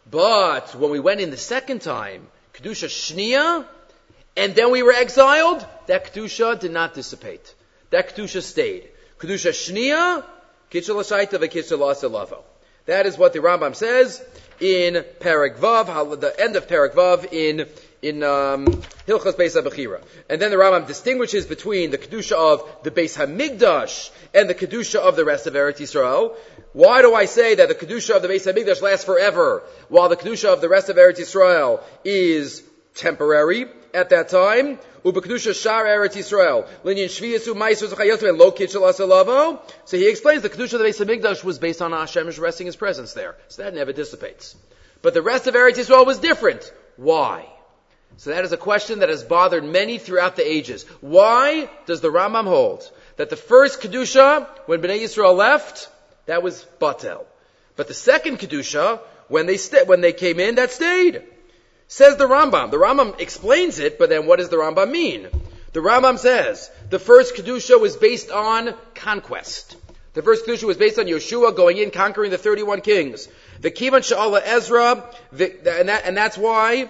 But 0.10 0.74
when 0.74 0.90
we 0.90 1.00
went 1.00 1.20
in 1.20 1.32
the 1.32 1.38
second 1.38 1.82
time, 1.82 2.28
Kedusha 2.54 2.88
Shnia, 2.88 3.66
and 4.38 4.56
then 4.56 4.72
we 4.72 4.82
were 4.82 4.94
exiled, 4.94 5.66
that 5.88 6.14
Kedusha 6.14 6.58
did 6.58 6.72
not 6.72 6.94
dissipate. 6.94 7.54
That 7.90 8.16
Kedusha 8.16 8.42
stayed. 8.42 8.88
Kedusha 9.18 9.52
Shnia, 9.52 10.24
Kitcha 10.72 10.96
L'Shaita, 10.96 11.40
V'Kitcha 11.40 11.78
L'Asilavu. 11.78 12.42
That 12.86 13.06
is 13.06 13.18
what 13.18 13.34
the 13.34 13.40
Rambam 13.40 13.76
says 13.76 14.24
in 14.62 15.04
Perek 15.20 15.58
Vav, 15.58 16.22
the 16.22 16.40
end 16.40 16.56
of 16.56 16.68
Perek 16.68 16.94
Vav 16.94 17.34
in 17.34 17.68
in 18.02 18.24
um, 18.24 18.66
Hilchas 19.08 19.36
Beis 19.36 19.62
Abachira. 19.62 20.02
And 20.30 20.42
then 20.42 20.52
the 20.52 20.58
Rambam 20.58 20.88
distinguishes 20.88 21.46
between 21.46 21.92
the 21.92 21.98
kedusha 21.98 22.34
of 22.34 22.84
the 22.84 22.92
Beis 22.92 23.18
Hamikdash 23.18 24.12
and 24.34 24.50
the 24.50 24.56
kedusha 24.56 25.00
of 25.00 25.16
the 25.16 25.26
rest 25.26 25.48
of 25.48 25.54
Eretz 25.54 25.78
Yisrael. 25.78 26.36
Why 26.74 27.02
do 27.02 27.14
I 27.14 27.26
say 27.26 27.56
that 27.56 27.68
the 27.68 27.76
kedusha 27.76 28.16
of 28.16 28.22
the 28.22 28.28
Beis 28.28 28.52
Hamikdash 28.52 28.82
lasts 28.82 29.06
forever, 29.06 29.64
while 29.90 30.10
the 30.10 30.18
kedusha 30.18 30.54
of 30.54 30.62
the 30.62 30.70
rest 30.70 30.90
of 30.90 30.96
Eretz 30.96 31.20
Yisrael 31.20 31.82
is 32.04 32.64
temporary? 32.96 33.68
at 33.94 34.10
that 34.10 34.30
time. 34.30 34.80
Ubekdusha 35.04 35.60
Shar 35.60 35.86
Eretz 35.86 36.16
Yisrael. 36.16 36.68
So 39.86 39.98
he 39.98 40.10
explains 40.10 40.42
the 40.42 40.50
Kedusha 40.50 40.74
of 40.74 40.80
the 40.80 40.86
Beis 40.86 41.04
Hamikdash 41.04 41.44
was 41.44 41.58
based 41.58 41.82
on 41.82 41.92
Hashem's 41.92 42.38
resting 42.38 42.66
his 42.66 42.76
presence 42.76 43.14
there. 43.14 43.36
So 43.48 43.64
that 43.64 43.74
never 43.74 43.94
dissipates. 43.94 44.56
But 45.02 45.14
the 45.14 45.22
rest 45.22 45.48
of 45.48 45.56
Eretz 45.56 45.76
Yisrael 45.76 46.06
was 46.06 46.20
different. 46.20 46.72
Why? 46.98 47.48
So 48.20 48.32
that 48.32 48.44
is 48.44 48.52
a 48.52 48.58
question 48.58 49.00
that 49.00 49.08
has 49.08 49.24
bothered 49.24 49.64
many 49.64 49.98
throughout 49.98 50.36
the 50.36 50.46
ages. 50.46 50.84
Why 51.00 51.70
does 51.86 52.02
the 52.02 52.10
Rambam 52.10 52.44
hold 52.44 52.92
that 53.16 53.30
the 53.30 53.38
first 53.38 53.80
Kedusha, 53.80 54.46
when 54.66 54.82
Bnei 54.82 55.00
Yisrael 55.00 55.38
left, 55.38 55.88
that 56.26 56.44
was 56.44 56.66
Batel. 56.82 57.24
But 57.78 57.88
the 57.88 57.94
second 57.94 58.40
Kedusha, 58.40 59.00
when 59.30 59.46
they, 59.46 59.56
st- 59.56 59.88
when 59.88 60.02
they 60.02 60.12
came 60.12 60.38
in, 60.42 60.56
that 60.56 60.72
stayed. 60.72 61.24
Says 61.88 62.18
the 62.18 62.28
Rambam. 62.28 62.72
The 62.72 62.78
Rambam 62.78 63.22
explains 63.22 63.80
it, 63.80 63.98
but 63.98 64.10
then 64.10 64.26
what 64.26 64.40
does 64.40 64.50
the 64.50 64.58
Rambam 64.58 64.92
mean? 64.92 65.30
The 65.72 65.80
Rambam 65.80 66.20
says 66.20 66.70
the 66.90 67.00
first 67.00 67.36
Kedusha 67.38 67.80
was 67.80 67.96
based 67.96 68.32
on 68.32 68.74
conquest. 68.96 69.78
The 70.14 70.24
first 70.24 70.46
Kedusha 70.46 70.66
was 70.66 70.76
based 70.76 71.00
on 71.00 71.06
Yeshua 71.06 71.56
going 71.56 71.78
in, 71.78 71.90
conquering 71.90 72.32
the 72.32 72.38
31 72.38 72.82
kings. 72.82 73.30
The 73.62 73.72
Kivan 73.72 74.02
Sha'ala 74.02 74.42
Ezra, 74.44 75.06
the, 75.32 75.80
and, 75.80 75.88
that, 75.88 76.04
and 76.06 76.18
that's 76.18 76.38
why, 76.38 76.90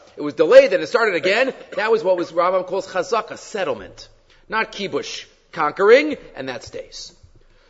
It 0.17 0.21
was 0.21 0.33
delayed, 0.33 0.71
then 0.71 0.81
it 0.81 0.87
started 0.87 1.15
again. 1.15 1.53
That 1.75 1.91
was 1.91 2.03
what 2.03 2.17
was 2.17 2.31
Rambam 2.31 2.67
calls 2.67 2.87
chazaka, 2.87 3.37
settlement. 3.37 4.09
Not 4.49 4.71
kibush, 4.71 5.25
conquering, 5.51 6.17
and 6.35 6.49
that 6.49 6.63
stays. 6.63 7.13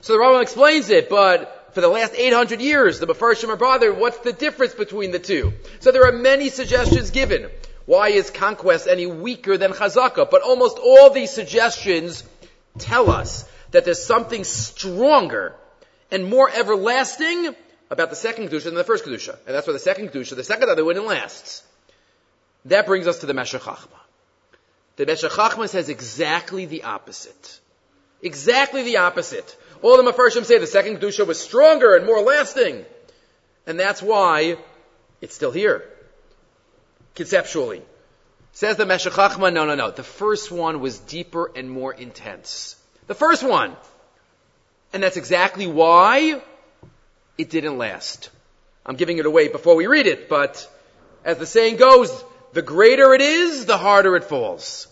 So 0.02 0.14
the 0.14 0.20
Rambam 0.20 0.42
explains 0.42 0.90
it, 0.90 1.10
but 1.10 1.74
for 1.74 1.82
the 1.82 1.88
last 1.88 2.14
800 2.16 2.60
years, 2.60 3.00
the 3.00 3.08
Mefarshim 3.08 3.50
are 3.50 3.56
bothered, 3.56 3.98
what's 3.98 4.18
the 4.20 4.34
difference 4.34 4.74
between 4.74 5.12
the 5.12 5.20
two? 5.20 5.54
So 5.80 5.92
there 5.92 6.06
are 6.06 6.12
many 6.12 6.50
suggestions 6.50 7.12
given. 7.12 7.50
Why 7.86 8.10
is 8.10 8.30
conquest 8.30 8.88
any 8.88 9.06
weaker 9.06 9.58
than 9.58 9.72
chazaka? 9.72 10.30
But 10.30 10.42
almost 10.42 10.78
all 10.78 11.10
these 11.10 11.32
suggestions 11.32 12.24
tell 12.78 13.10
us 13.10 13.46
that 13.72 13.86
there's 13.86 14.04
something 14.04 14.44
stronger 14.44 15.56
and 16.12 16.26
more 16.26 16.50
everlasting 16.50 17.56
about 17.90 18.10
the 18.10 18.16
second 18.16 18.50
kedusha 18.50 18.66
than 18.66 18.76
the 18.76 18.84
first 18.84 19.06
kedusha, 19.06 19.38
and 19.46 19.56
that's 19.56 19.68
why 19.68 19.74
the 19.74 19.80
second 19.80 20.10
kedusha, 20.10 20.36
the 20.36 20.44
second 20.44 20.70
other 20.70 20.86
one, 20.86 21.06
lasts. 21.06 21.64
That 22.66 22.86
brings 22.86 23.08
us 23.08 23.20
to 23.20 23.26
the 23.26 23.34
Meshech 23.34 23.62
Chachma. 23.62 23.88
The 24.98 25.06
Meshech 25.06 25.32
Chachma 25.32 25.68
says 25.68 25.90
exactly 25.90 26.66
the 26.66 26.84
opposite. 26.84 27.60
Exactly 28.22 28.84
the 28.84 28.98
opposite. 28.98 29.58
All 29.82 29.98
the 29.98 30.12
Mefarshim 30.12 30.46
say 30.46 30.60
the 30.60 30.68
second 30.68 30.98
kedusha 30.98 31.26
was 31.26 31.40
stronger 31.40 31.96
and 31.96 32.06
more 32.06 32.22
lasting, 32.22 32.86
and 33.66 33.80
that's 33.80 34.02
why 34.02 34.58
it's 35.22 35.34
still 35.34 35.52
here 35.52 35.84
conceptually. 37.16 37.82
Says 38.54 38.78
the 38.78 38.86
Meshech 38.86 39.14
Chachma, 39.14 39.52
no, 39.52 39.66
no, 39.66 39.76
no. 39.76 39.92
The 39.92 40.04
first 40.04 40.52
one 40.52 40.82
was 40.82 41.00
deeper 41.00 41.52
and 41.56 41.70
more 41.70 41.94
intense. 41.94 42.76
The 43.08 43.16
first 43.16 43.44
one. 43.44 43.76
And 44.94 45.02
that's 45.02 45.18
exactly 45.18 45.68
why 45.68 46.42
it 47.38 47.50
didn't 47.50 47.78
last. 47.78 48.30
I'm 48.86 48.98
giving 48.98 49.20
it 49.20 49.26
away 49.26 49.48
before 49.48 49.76
we 49.76 49.88
read 49.88 50.06
it, 50.06 50.28
but 50.28 50.70
as 51.24 51.38
the 51.38 51.46
saying 51.46 51.78
goes, 51.78 52.12
the 52.54 52.62
greater 52.62 53.14
it 53.14 53.22
is, 53.22 53.66
the 53.66 53.78
harder 53.78 54.16
it 54.16 54.24
falls. 54.24 54.88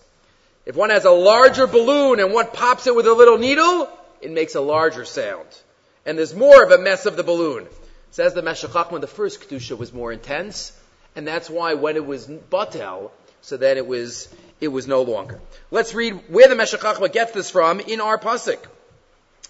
If 0.65 0.75
one 0.75 0.89
has 0.89 1.05
a 1.05 1.11
larger 1.11 1.67
balloon 1.67 2.19
and 2.19 2.33
one 2.33 2.47
pops 2.47 2.87
it 2.87 2.95
with 2.95 3.07
a 3.07 3.13
little 3.13 3.37
needle, 3.37 3.89
it 4.21 4.31
makes 4.31 4.55
a 4.55 4.61
larger 4.61 5.05
sound. 5.05 5.47
And 6.05 6.17
there's 6.17 6.35
more 6.35 6.63
of 6.63 6.71
a 6.71 6.77
mess 6.77 7.05
of 7.05 7.17
the 7.17 7.23
balloon. 7.23 7.67
Says 8.11 8.33
the 8.33 8.41
Meshech 8.41 8.71
Chachma, 8.71 8.99
the 9.01 9.07
first 9.07 9.41
Kedusha 9.41 9.77
was 9.77 9.93
more 9.93 10.11
intense, 10.11 10.73
and 11.15 11.27
that's 11.27 11.49
why 11.49 11.75
when 11.75 11.95
it 11.95 12.05
was 12.05 12.27
batel, 12.27 13.11
so 13.41 13.57
then 13.57 13.77
it 13.77 13.85
was 13.85 14.33
it 14.59 14.69
was 14.69 14.87
no 14.87 15.03
longer. 15.03 15.39
Let's 15.71 15.93
read 15.93 16.13
where 16.27 16.47
the 16.47 16.55
Meshech 16.55 16.81
Chachma 16.81 17.11
gets 17.11 17.31
this 17.31 17.49
from 17.49 17.79
in 17.79 18.01
our 18.01 18.17
pasuk. 18.17 18.59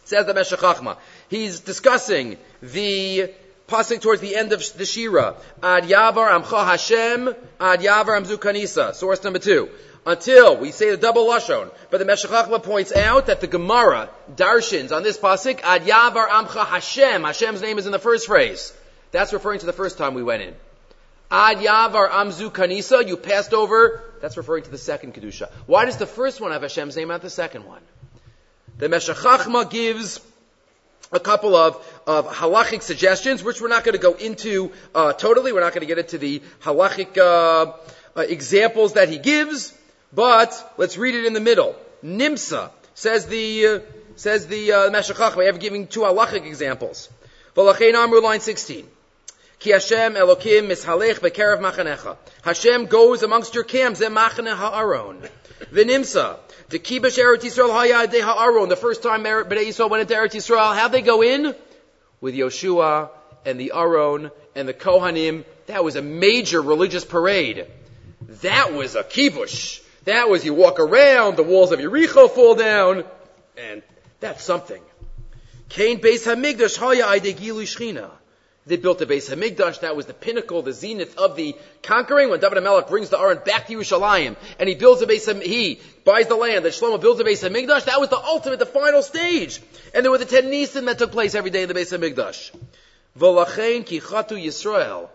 Says 0.04 0.25
the 0.25 0.34
Meshech 0.34 0.60
Chachma. 0.60 0.98
He's 1.30 1.60
discussing 1.62 2.38
the 2.62 3.32
pasuk 3.70 4.02
towards 4.02 4.22
the 4.22 4.36
end 4.36 4.52
of 4.52 4.62
the 4.78 4.86
Shira. 4.86 5.36
Ad 5.64 5.84
Yavar 5.86 6.30
Amcha 6.30 6.66
Hashem, 6.66 7.30
Ad 7.60 7.80
Yavar 7.80 8.20
Amzu 8.20 8.38
Kanisa. 8.38 8.94
Source 8.94 9.24
number 9.24 9.40
two. 9.40 9.70
Until 10.06 10.58
we 10.58 10.72
say 10.72 10.90
the 10.92 10.98
double 10.98 11.28
lashon, 11.28 11.72
but 11.92 12.00
the 12.00 12.06
Meshech 12.06 12.32
Chachma 12.32 12.64
points 12.64 12.96
out 12.96 13.28
that 13.28 13.42
the 13.42 13.48
Gemara 13.48 14.10
darshins 14.34 14.92
on 14.92 15.04
this 15.04 15.18
pasuk 15.18 15.62
Ad 15.62 15.84
Yavar 15.84 16.28
Amcha 16.28 16.66
Hashem. 16.66 17.24
Hashem's 17.24 17.62
name 17.62 17.78
is 17.78 17.86
in 17.86 17.92
the 17.92 18.00
first 18.00 18.28
phrase. 18.28 18.74
That's 19.12 19.34
referring 19.34 19.60
to 19.60 19.66
the 19.66 19.74
first 19.74 19.98
time 19.98 20.14
we 20.14 20.24
went 20.24 20.44
in. 20.44 20.56
Ad 21.32 21.58
Yavar 21.58 22.10
Amzu 22.10 22.52
Kanisa, 22.52 23.08
you 23.08 23.18
passed 23.18 23.54
over, 23.54 24.04
that's 24.22 24.36
referring 24.38 24.64
to 24.64 24.72
the 24.72 24.78
second 24.78 25.14
Kedusha. 25.14 25.52
Why 25.68 25.86
does 25.86 25.98
the 25.98 26.08
first 26.08 26.42
one 26.42 26.52
have 26.52 26.64
Hashem's 26.64 26.96
name, 26.96 27.10
not 27.10 27.22
the 27.22 27.30
second 27.30 27.66
one? 27.66 27.82
The 28.78 28.90
Meshech 28.90 29.18
Chachma 29.18 29.70
gives 29.70 30.22
a 31.12 31.20
couple 31.20 31.56
of, 31.56 31.84
of 32.06 32.28
halachic 32.28 32.82
suggestions, 32.82 33.44
which 33.44 33.62
we're 33.62 33.68
not 33.68 33.84
going 33.84 33.94
to 33.94 34.01
go 34.01 34.13
into 34.13 34.72
uh, 34.94 35.13
totally. 35.13 35.51
We're 35.51 35.62
not 35.62 35.74
going 35.74 35.82
to 35.82 35.88
get 35.88 35.98
into 35.98 36.18
the 36.18 36.42
halachic 36.62 37.18
uh, 37.18 37.74
uh, 38.16 38.22
examples 38.22 38.94
that 38.94 39.10
he 39.10 39.18
gives, 39.18 39.74
but 40.13 40.74
let's 40.78 40.98
read 40.98 41.16
it 41.16 41.25
in 41.25 41.34
the 41.34 41.39
middle. 41.39 41.75
Nimsa 42.04 42.72
says 42.94 43.28
the 43.28 43.68
uh, 43.68 43.80
says 44.16 44.48
the 44.48 44.72
uh, 44.72 44.89
Meshech 44.92 45.18
Chachma. 45.18 45.44
I 45.44 45.46
have 45.46 45.60
giving 45.60 45.88
two 45.88 46.01
halachic 46.01 46.46
examples. 46.46 47.10
V'lachein 47.56 47.94
Amru 47.94 48.22
line 48.22 48.42
sixteen. 48.42 48.88
Ki 49.60 49.72
Hashem 49.72 50.16
Elokim 50.16 50.70
mishalech 50.70 51.20
bekerev 51.20 51.60
machanecha. 51.60 52.16
Hashem 52.44 52.86
goes 52.86 53.24
amongst 53.24 53.54
your 53.56 53.66
camps, 53.66 54.00
at 54.01 54.10
machane 54.10 54.56
ha'aron. 54.56 55.22
V'nimsa. 55.74 56.38
The 56.70 56.80
kibush 56.80 57.18
Eretz 57.18 57.42
Yisrael 57.42 57.70
hayad 57.70 58.10
de 58.12 58.22
ha'aron. 58.22 58.70
The 58.70 58.78
first 58.78 59.04
time 59.04 59.24
Bnei 59.24 59.68
Yisrael 59.68 59.89
went 59.89 60.01
into 60.01 60.13
Eretz 60.13 60.34
Yisrael, 60.34 60.74
how'd 60.74 60.94
they 60.94 61.01
go 61.01 61.22
in? 61.22 61.54
With 62.22 62.36
Yoshua 62.36 63.10
and 63.46 63.60
the 63.60 63.74
Aron 63.75 64.32
and 64.56 64.66
the 64.66 64.74
Kohanim. 64.74 65.44
That 65.66 65.84
was 65.84 65.98
a 65.98 66.01
major 66.01 66.62
religious 66.62 67.04
parade. 67.04 67.68
That 68.42 68.74
was 68.74 68.96
a 68.96 69.04
kibush. 69.04 69.82
That 70.06 70.30
was 70.30 70.46
you 70.46 70.54
walk 70.54 70.80
around, 70.80 71.36
the 71.36 71.44
walls 71.44 71.74
of 71.74 71.80
Yericho 71.80 72.30
fall 72.30 72.56
down, 72.56 73.04
and 73.58 73.84
that's 74.22 74.44
something. 74.44 74.82
Kain 75.68 76.00
Beis 76.00 76.25
Hamikdash 76.25 76.78
Haya 76.78 77.20
Gilu 77.20 77.63
Shchina. 77.63 78.10
They 78.66 78.78
built 78.78 79.00
the 79.00 79.06
Beis 79.06 79.34
Hamikdash. 79.34 79.80
That 79.80 79.96
was 79.96 80.06
the 80.06 80.13
pinnacle, 80.13 80.62
the 80.62 80.74
zenith 80.74 81.18
of 81.18 81.36
the 81.36 81.56
conquering. 81.82 82.30
When 82.30 82.39
David 82.39 82.58
HaMelech 82.60 82.88
brings 82.88 83.10
the 83.10 83.20
Aron 83.20 83.39
back 83.46 83.68
to 83.68 83.74
Yerushalayim 83.74 84.36
and 84.60 84.70
he 84.70 84.75
builds 84.75 85.01
a 85.01 85.08
base, 85.08 85.25
he 85.25 85.80
buys 86.06 86.28
the 86.28 86.36
land, 86.36 86.66
that 86.66 86.74
Shlomo 86.74 87.01
builds 87.01 87.20
a 87.20 87.24
Beis 87.24 87.48
Hamikdash, 87.48 87.86
that 87.86 88.00
was 88.00 88.10
the 88.10 88.20
ultimate, 88.20 88.60
the 88.60 88.66
final 88.66 89.01
stage. 89.01 89.62
And 89.94 90.04
there 90.04 90.12
were 90.12 90.18
the 90.18 90.25
ten 90.25 90.50
Nisan 90.50 90.86
that 90.86 91.00
took 91.00 91.12
place 91.12 91.36
every 91.36 91.50
day 91.50 91.63
in 91.63 91.68
the 91.68 91.74
Beis 91.74 91.98
Hamikdash. 91.98 92.51
V'lachein 93.18 93.86
Yisrael. 93.86 95.10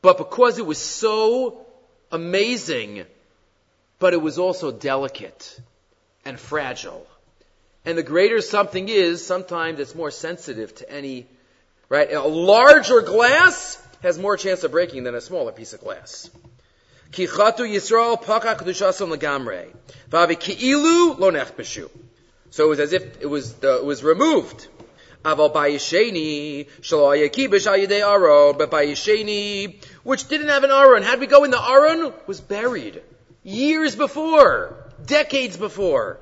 But 0.00 0.18
because 0.18 0.58
it 0.58 0.66
was 0.66 0.78
so 0.78 1.66
amazing, 2.12 3.04
but 3.98 4.12
it 4.12 4.22
was 4.22 4.38
also 4.38 4.70
delicate 4.70 5.60
and 6.24 6.38
fragile. 6.38 7.06
And 7.84 7.98
the 7.98 8.02
greater 8.02 8.40
something 8.40 8.88
is, 8.88 9.24
sometimes 9.24 9.80
it's 9.80 9.94
more 9.94 10.10
sensitive 10.10 10.74
to 10.76 10.90
any 10.90 11.26
Right? 11.88 12.12
A 12.12 12.22
larger 12.22 13.00
glass 13.00 13.82
has 14.02 14.18
more 14.18 14.36
chance 14.36 14.62
of 14.64 14.72
breaking 14.72 15.04
than 15.04 15.14
a 15.14 15.20
smaller 15.20 15.52
piece 15.52 15.72
of 15.72 15.80
glass. 15.80 16.30
Kichatu 17.12 17.60
Yisrael. 17.60 18.22
Vavi 20.10 20.36
ki'ilu. 20.36 21.18
So 22.50 22.66
it 22.66 22.68
was 22.68 22.80
as 22.80 22.92
if 22.92 23.22
it 23.22 23.26
was 23.26 23.54
uh, 23.64 23.78
it 23.78 23.84
was 23.84 24.02
removed. 24.02 24.68
But 25.22 25.52
bayisheni, 25.52 26.66
which 30.04 30.28
didn't 30.28 30.48
have 30.48 30.64
an 30.64 30.70
aron, 30.70 31.02
had 31.02 31.20
we 31.20 31.26
go 31.26 31.44
in 31.44 31.50
the 31.50 31.62
aron, 31.62 32.12
was 32.26 32.40
buried 32.40 33.02
years 33.42 33.96
before, 33.96 34.76
decades 35.04 35.56
before. 35.56 36.18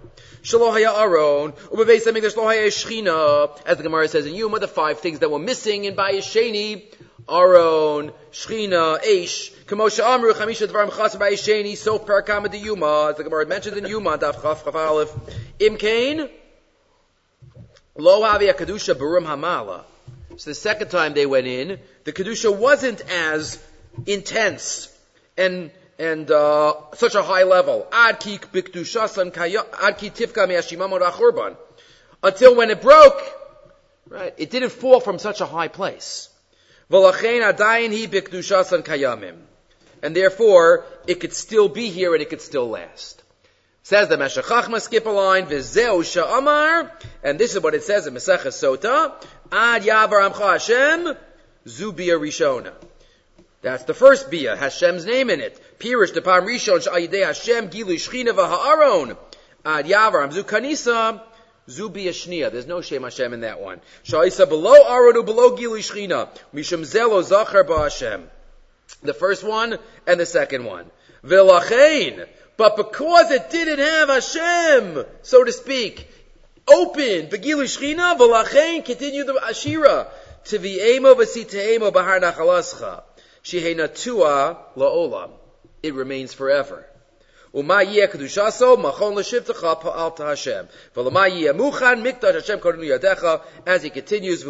Shaloh 0.47 0.79
Aron, 0.79 1.53
as 3.67 3.77
the 3.77 3.83
Gemara 3.83 4.07
says 4.07 4.27
in 4.27 4.35
Yuma, 4.35 4.61
the 4.61 4.69
five 4.69 5.01
things 5.01 5.19
that 5.19 5.29
were 5.29 5.41
missing 5.41 5.87
in 5.87 5.97
Bayesheni 5.97 6.85
Aron, 7.29 8.13
Shchina, 8.31 9.03
Eish, 9.03 9.53
Kamosha 9.65 10.05
Amru, 10.05 10.33
Chamisha 10.35 10.69
Dvarim 10.69 10.91
Chasar 10.91 11.19
Ba'isheni, 11.19 11.77
Sof 11.77 12.07
Parakama 12.07 12.49
de 12.49 12.59
Yuma, 12.59 13.09
as 13.11 13.17
the 13.17 13.25
Gemara 13.25 13.45
mentions 13.47 13.77
in 13.77 13.87
Yuma, 13.87 14.19
Daf 14.19 14.41
Chaf 14.41 14.63
Chaf 14.63 14.77
Aleph, 14.77 15.13
Imkain, 15.59 16.31
Lo 17.97 18.21
Barum 18.21 19.25
Hamala. 19.27 19.83
So 20.37 20.51
the 20.51 20.55
second 20.55 20.91
time 20.91 21.15
they 21.15 21.27
went 21.27 21.49
in, 21.49 21.81
the 22.05 22.13
Kedusha 22.13 22.57
wasn't 22.57 23.01
as 23.11 23.61
intense 24.07 24.97
and 25.37 25.73
and 25.99 26.31
uh, 26.31 26.75
such 26.95 27.15
a 27.15 27.23
high 27.23 27.45
level. 27.45 27.87
Until 32.23 32.57
when 32.57 32.71
it 32.71 32.83
broke, 32.83 33.23
right, 34.09 34.35
it 34.37 34.51
didn't 34.51 34.71
fall 34.71 35.01
from 35.01 35.19
such 35.19 35.41
a 35.41 35.47
high 35.47 35.69
place. 35.69 36.29
And 40.03 40.15
therefore, 40.15 40.85
it 41.07 41.21
could 41.21 41.33
still 41.33 41.69
be 41.69 41.89
here 41.91 42.13
and 42.13 42.23
it 42.23 42.31
could 42.31 42.41
still 42.41 42.69
last. 42.69 43.23
Says 43.83 44.09
the 44.09 44.17
Meshech 44.17 44.45
Chachma, 44.45 44.81
skip 44.81 45.07
a 45.07 45.11
line, 45.11 45.47
v'zeu 45.47 46.03
sha'amar, 46.03 46.91
and 47.23 47.39
this 47.39 47.55
is 47.55 47.63
what 47.63 47.75
it 47.75 47.85
says 47.85 48.09
in 48.09 48.15
Mesechah 48.15 48.49
Sota, 48.49 49.13
ad 49.53 49.83
yavar 49.83 50.29
amcha 50.29 50.55
Hashem, 50.55 51.17
rishona. 51.67 52.73
That's 53.63 53.85
the 53.85 53.95
first 53.95 54.31
bia, 54.31 54.57
Hashem's 54.57 55.07
name 55.07 55.31
in 55.31 55.41
it. 55.41 55.61
Pirish 55.79 56.15
the 56.15 56.23
Pam 56.23 56.47
Rishon 56.47 56.83
Hashem 57.25 57.69
Gilu 57.69 57.97
Shchina 57.97 59.17
Ad 59.65 59.85
Yavar 59.87 60.27
Amzu 60.27 60.43
Kanisa 60.43 61.21
Zubi 61.69 62.07
Shnia. 62.07 62.51
There's 62.51 62.67
no 62.67 62.81
Shem 62.81 63.03
Hashem 63.03 63.35
in 63.35 63.41
that 63.41 63.61
one. 63.61 63.81
Sha'isa 64.05 64.49
below 64.49 65.23
below 65.23 65.57
Gilu 65.57 65.79
Shchina 65.81 66.29
Zelo. 66.55 68.23
The 69.03 69.15
first 69.15 69.45
one 69.45 69.79
and 70.07 70.21
the 70.21 70.27
second 70.27 70.65
one. 70.65 70.91
But 71.23 72.77
because 72.77 73.31
it 73.31 73.51
didn't 73.51 73.81
have 73.81 74.09
Hashem, 74.09 75.05
so 75.23 75.45
to 75.45 75.53
speak, 75.53 76.09
open, 76.67 77.29
Begilu 77.29 77.65
Shchina, 77.65 78.17
V'lachein, 78.17 78.83
continue 78.83 79.25
the 79.25 79.35
Ashira. 79.35 80.09
To 80.45 80.59
V'emo 80.59 81.15
V'siteemo 81.15 81.93
Bahar 81.93 82.21
Nachalascha. 82.21 83.03
Shehena 83.45 83.95
Tua 83.95 84.57
La'olam 84.77 85.33
it 85.87 85.95
remains 85.95 86.35
forever. 86.35 86.87
As 93.67 93.83
he 93.83 93.91
continues, 93.91 94.45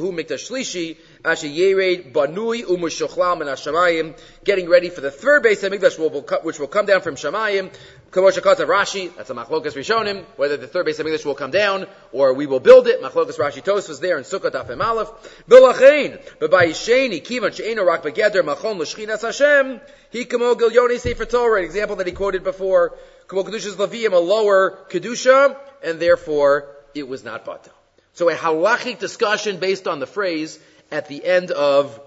banui 1.26 2.62
and. 2.62 4.14
Getting 4.45 4.68
ready 4.68 4.90
for 4.90 5.00
the 5.00 5.11
third 5.11 5.42
base 5.42 5.62
of 5.62 5.73
mikdash 5.73 6.45
which 6.45 6.59
will 6.59 6.68
come 6.68 6.87
down 6.87 7.00
from 7.00 7.16
Shemayim. 7.16 7.73
Kamosha 8.11 8.42
Kata 8.42 8.64
Rashi, 8.64 9.14
that's 9.16 9.28
a 9.28 9.35
Machlokas 9.35 9.75
Rishonim, 9.75 10.25
whether 10.37 10.56
the 10.56 10.68
third 10.68 10.87
base 10.87 11.00
of 11.00 11.06
English 11.06 11.25
will 11.25 11.35
come 11.35 11.50
down, 11.50 11.87
or 12.12 12.33
we 12.33 12.47
will 12.47 12.61
build 12.61 12.87
it. 12.87 13.02
Machlokas 13.02 13.37
Rashi 13.38 13.62
Tos 13.62 13.88
was 13.88 14.00
there 14.00 14.16
in 14.16 14.25
Sukkot 14.25 14.52
Afim 14.52 14.83
Aleph. 14.83 15.11
Bilachein, 15.49 16.23
Bebayisheni, 16.38 17.23
Kivan 17.23 17.54
She'ena 17.54 17.85
Rak 17.85 18.04
Begeder, 18.04 18.42
Machon 18.42 18.78
L'Shchinas 18.78 19.23
Hashem, 19.23 19.80
He 20.11 20.25
Kamo 20.25 20.54
Gilyoni 20.54 20.99
Sefer 20.99 21.26
Torah, 21.26 21.59
an 21.59 21.64
example 21.64 21.97
that 21.97 22.06
he 22.06 22.12
quoted 22.12 22.45
before, 22.45 22.97
Kamo 23.26 23.42
Kedushas 23.42 23.75
Leviim, 23.75 24.12
a 24.12 24.16
lower 24.16 24.78
Kedusha, 24.88 25.56
and 25.83 25.99
therefore 25.99 26.68
it 26.95 27.06
was 27.06 27.25
not 27.25 27.45
Bata. 27.45 27.71
So 28.14 28.30
a 28.30 28.35
halachic 28.35 28.99
discussion 28.99 29.59
based 29.59 29.87
on 29.87 29.99
the 29.99 30.06
phrase 30.06 30.59
at 30.90 31.09
the 31.09 31.25
end 31.25 31.50
of, 31.50 32.00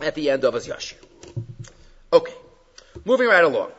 at 0.00 0.14
the 0.14 0.30
end 0.30 0.44
of 0.44 0.54
his 0.54 0.66
Yashir. 0.66 0.94
Okay. 2.12 2.34
Moving 3.04 3.28
right 3.28 3.44
along 3.44 3.72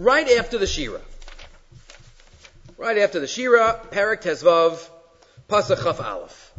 right 0.00 0.30
after 0.38 0.56
the 0.56 0.66
Shira. 0.66 1.00
Right 2.78 2.96
after 2.96 3.20
the 3.20 3.26
Shira, 3.26 3.78
Parak 3.90 4.22
Tezvav, 4.22 4.88
Pasach 5.46 5.82
Chaf 5.82 6.00
Aleph. 6.00 6.52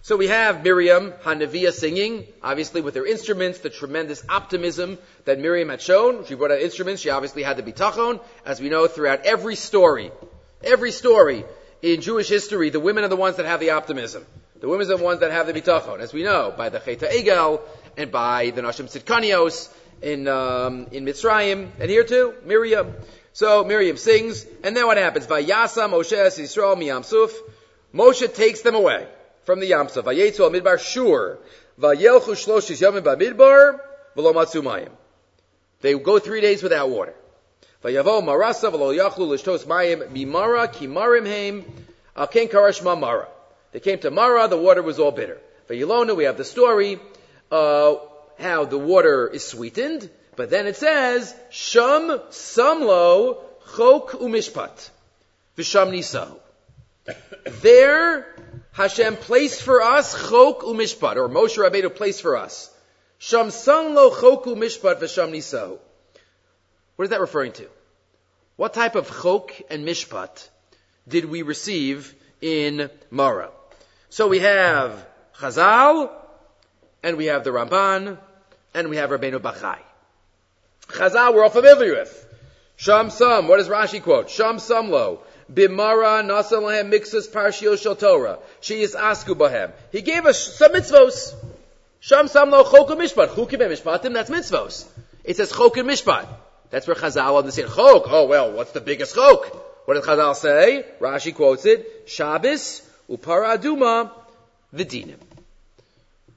So 0.00 0.16
we 0.16 0.28
have 0.28 0.64
Miriam 0.64 1.12
Hanavia 1.22 1.72
singing, 1.72 2.26
obviously 2.42 2.80
with 2.80 2.94
her 2.94 3.04
instruments, 3.04 3.58
the 3.58 3.68
tremendous 3.68 4.24
optimism 4.30 4.96
that 5.26 5.38
Miriam 5.38 5.68
had 5.68 5.82
shown. 5.82 6.24
She 6.24 6.34
brought 6.34 6.52
out 6.52 6.60
instruments, 6.60 7.02
she 7.02 7.10
obviously 7.10 7.42
had 7.42 7.58
the 7.58 7.62
bitachon, 7.62 8.18
as 8.46 8.62
we 8.62 8.70
know 8.70 8.86
throughout 8.86 9.26
every 9.26 9.56
story. 9.56 10.10
Every 10.64 10.90
story 10.90 11.44
in 11.82 12.00
Jewish 12.00 12.30
history, 12.30 12.70
the 12.70 12.80
women 12.80 13.04
are 13.04 13.08
the 13.08 13.16
ones 13.16 13.36
that 13.36 13.44
have 13.44 13.60
the 13.60 13.72
optimism. 13.72 14.24
The 14.60 14.68
women 14.68 14.90
are 14.90 14.96
the 14.96 15.02
ones 15.02 15.20
that 15.20 15.30
have 15.30 15.46
the 15.46 15.54
bitachon, 15.54 16.00
as 16.00 16.12
we 16.12 16.22
know, 16.22 16.52
by 16.54 16.68
the 16.68 16.78
Cheta 16.80 17.06
Egel, 17.06 17.62
and 17.96 18.12
by 18.12 18.50
the 18.50 18.60
Nashim 18.60 18.92
Tzidkanios, 18.92 19.70
in 20.02 20.28
um, 20.28 20.86
in 20.92 21.04
Mitzrayim, 21.06 21.68
and 21.78 21.90
here 21.90 22.04
too, 22.04 22.34
Miriam. 22.44 22.94
So 23.32 23.64
Miriam 23.64 23.96
sings, 23.96 24.46
and 24.62 24.76
then 24.76 24.86
what 24.86 24.98
happens? 24.98 25.26
Vayasa 25.26 25.88
Moshe 25.88 26.12
Yisrael 26.12 26.76
miyam 26.76 27.04
suf. 27.04 27.32
Moshe 27.94 28.34
takes 28.34 28.60
them 28.60 28.74
away 28.74 29.06
from 29.44 29.60
the 29.60 29.70
Yamsuf. 29.70 30.04
Vayetzu 30.04 30.40
al 30.40 30.50
midbar 30.50 30.78
shur. 30.78 31.38
Vayelchu 31.78 32.34
shloshis 32.36 32.82
yamim 32.82 33.02
b'midbar 33.02 33.80
v'lo 34.16 34.34
matzu. 34.34 34.88
They 35.80 35.98
go 35.98 36.18
three 36.18 36.42
days 36.42 36.62
without 36.62 36.90
water. 36.90 37.14
Vayavo 37.82 38.22
marasa 38.22 38.70
v'lo 38.70 38.94
yachlu 38.94 39.26
l'shtos 39.26 39.64
mayim 39.64 40.10
mimara 40.10 40.68
kimarim 40.68 41.26
heim 41.26 41.64
al 42.14 42.26
ken 42.26 42.48
karash 42.48 42.82
mara. 42.84 43.26
They 43.72 43.80
came 43.80 43.98
to 44.00 44.10
Mara, 44.10 44.48
the 44.48 44.56
water 44.56 44.82
was 44.82 44.98
all 44.98 45.12
bitter. 45.12 45.40
Vayilona, 45.68 46.16
we 46.16 46.24
have 46.24 46.36
the 46.36 46.44
story. 46.44 46.98
Uh, 47.50 47.96
how 48.40 48.64
the 48.64 48.78
water 48.78 49.28
is 49.28 49.46
sweetened, 49.46 50.08
but 50.36 50.50
then 50.50 50.66
it 50.66 50.76
says, 50.76 51.34
Sham 51.50 52.08
Samlo 52.30 53.38
Chok 53.76 54.12
Umishpat. 54.12 54.90
Visham 55.56 55.90
Nisahu. 55.92 56.36
There, 57.60 58.26
Hashem 58.72 59.16
placed 59.16 59.62
for 59.62 59.82
us 59.82 60.14
Chok 60.28 60.62
Umishpat, 60.62 61.16
or 61.16 61.28
Moshe 61.28 61.58
Rabbeinu 61.58 61.94
placed 61.94 62.22
for 62.22 62.36
us. 62.36 62.70
Sham 63.18 63.48
Samlo 63.48 64.18
Chok 64.18 64.44
Umishpat 64.44 65.00
Visham 65.00 65.32
Nisahu. 65.32 65.78
What 66.96 67.04
is 67.04 67.10
that 67.10 67.20
referring 67.20 67.52
to? 67.52 67.68
What 68.56 68.74
type 68.74 68.94
of 68.94 69.08
Chok 69.22 69.52
and 69.70 69.86
Mishpat 69.86 70.48
did 71.08 71.26
we 71.26 71.42
receive 71.42 72.14
in 72.40 72.90
Mara? 73.10 73.50
So 74.10 74.26
we 74.26 74.40
have 74.40 75.06
Chazal, 75.36 76.10
and 77.02 77.16
we 77.16 77.26
have 77.26 77.44
the 77.44 77.50
Ramban, 77.50 78.18
and 78.74 78.88
we 78.88 78.96
have 78.96 79.10
Rabbeinu 79.10 79.38
Bachai. 79.38 79.78
Chazal, 80.88 81.32
we're 81.32 81.44
all 81.44 81.50
familiar 81.50 81.92
with. 81.92 82.26
Sham 82.74 83.10
Sam, 83.10 83.46
what 83.46 83.58
does 83.58 83.68
Rashi 83.68 84.02
quote? 84.02 84.28
Sham 84.28 84.56
Samlo. 84.56 85.20
Bimara 85.52 86.24
Nasalahem 86.24 86.90
Mixus 86.92 87.28
Parshio 87.28 87.80
Shel 87.80 87.94
Torah. 87.94 88.40
She 88.60 88.82
is 88.82 88.96
Askubahem. 88.96 89.70
He 89.92 90.02
gave 90.02 90.26
us 90.26 90.56
some 90.56 90.72
mitzvos. 90.72 91.34
Sham 92.00 92.26
Samlo 92.26 92.64
Chokum 92.64 92.96
Mishpat. 92.96 93.28
Chukim 93.28 93.60
Mishpatim, 93.60 94.12
that's 94.12 94.30
mitzvos. 94.30 94.88
It 95.22 95.36
says 95.36 95.52
Chokim 95.52 95.84
Mishpat. 95.84 96.26
That's 96.70 96.88
where 96.88 96.96
Chazal 96.96 97.38
understand. 97.38 97.68
Chok. 97.68 98.06
Oh 98.08 98.26
well, 98.26 98.50
what's 98.52 98.72
the 98.72 98.80
biggest 98.80 99.14
chok? 99.14 99.86
What 99.86 99.94
does 99.94 100.04
Chazal 100.04 100.34
say? 100.34 100.84
Rashi 101.00 101.32
quotes 101.32 101.64
it. 101.66 102.08
Shabbos, 102.08 102.82
Uparaduma, 103.10 104.10
Vidinim. 104.74 105.18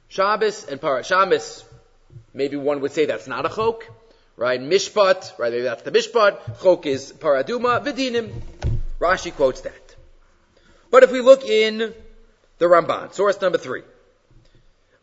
Shabbos 0.10 0.66
and 0.66 0.82
Para. 0.82 1.04
Shabbos, 1.04 1.64
Maybe 2.34 2.58
one 2.58 2.82
would 2.82 2.92
say 2.92 3.06
that's 3.06 3.28
not 3.28 3.46
a 3.46 3.50
chok, 3.50 3.88
right? 4.38 4.60
Mishpat, 4.60 5.38
right? 5.38 5.52
Maybe 5.52 5.64
That's 5.64 5.84
the 5.84 5.92
mishpat. 5.92 6.62
Chok 6.62 6.86
is 6.88 7.14
paraduma, 7.14 7.84
vidinim. 7.86 8.34
Rashi 9.00 9.34
quotes 9.34 9.62
that. 9.62 9.96
But 10.90 11.04
if 11.04 11.12
we 11.12 11.22
look 11.22 11.44
in 11.44 11.94
the 12.58 12.66
Ramban, 12.66 13.14
source 13.14 13.40
number 13.42 13.58
three, 13.58 13.84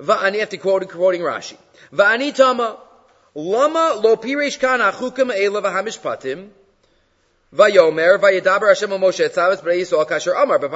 Va'ani, 0.01 0.41
after 0.43 0.57
quoting, 0.57 0.89
quoting 0.89 1.21
Rashi, 1.21 1.57
Va'ani 1.93 2.35
tama, 2.35 2.79
lama 3.35 4.01
lo 4.03 4.17
piresh 4.17 4.59
kan 4.59 4.81
achukim 4.81 5.33
eila 5.33 5.63
v'hamishpatim, 5.63 6.49
Vayomer, 7.53 8.21
Hashem 8.69 8.91
Moshe 8.91 9.29
B'nei 9.29 9.81
Yisrael 9.81 10.09
Kasher 10.09 10.41
Amar 10.41 10.61
Kol 10.61 10.69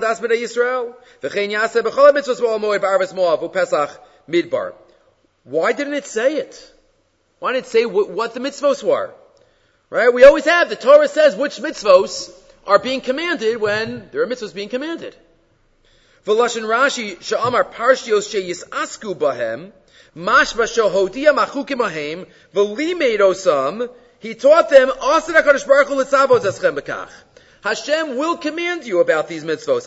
Adas 0.00 0.20
B'nei 0.20 0.42
Yisrael 0.42 0.94
V'chein 1.22 1.50
Yaseh 1.50 1.82
B'chol 1.82 2.12
Moed 2.60 2.80
B'Arvis 2.80 3.14
Moav 3.14 3.42
U'Pesach 3.42 3.96
Midbar. 4.28 4.74
Why 5.44 5.72
didn't 5.72 5.94
it 5.94 6.04
say 6.04 6.36
it? 6.36 6.74
Why 7.38 7.54
didn't 7.54 7.66
it 7.66 7.70
say 7.70 7.86
what, 7.86 8.10
what 8.10 8.34
the 8.34 8.40
mitzvos 8.40 8.82
were? 8.82 9.14
Right? 9.88 10.12
We 10.12 10.24
always 10.24 10.44
have, 10.44 10.68
the 10.68 10.76
Torah 10.76 11.08
says 11.08 11.36
which 11.36 11.56
mitzvos 11.56 12.30
are 12.66 12.78
being 12.78 13.00
commanded 13.00 13.58
when 13.58 14.10
there 14.12 14.22
are 14.22 14.26
mitzvos 14.26 14.54
being 14.54 14.68
commanded. 14.68 15.16
V'lashin 16.26 16.64
Rashi 16.64 17.18
sha'amar 17.22 17.72
parshios 17.72 18.28
bahem, 19.14 19.72
mashba 20.14 20.66
machukim 21.32 21.80
ahem, 21.80 22.26
v'limeid 22.52 23.20
osam, 23.20 23.88
he 24.18 24.34
taught 24.34 24.70
them. 24.70 24.90
Hashem 27.62 28.16
will 28.16 28.36
command 28.36 28.84
you 28.84 29.00
about 29.00 29.28
these 29.28 29.44
mitzvos. 29.44 29.86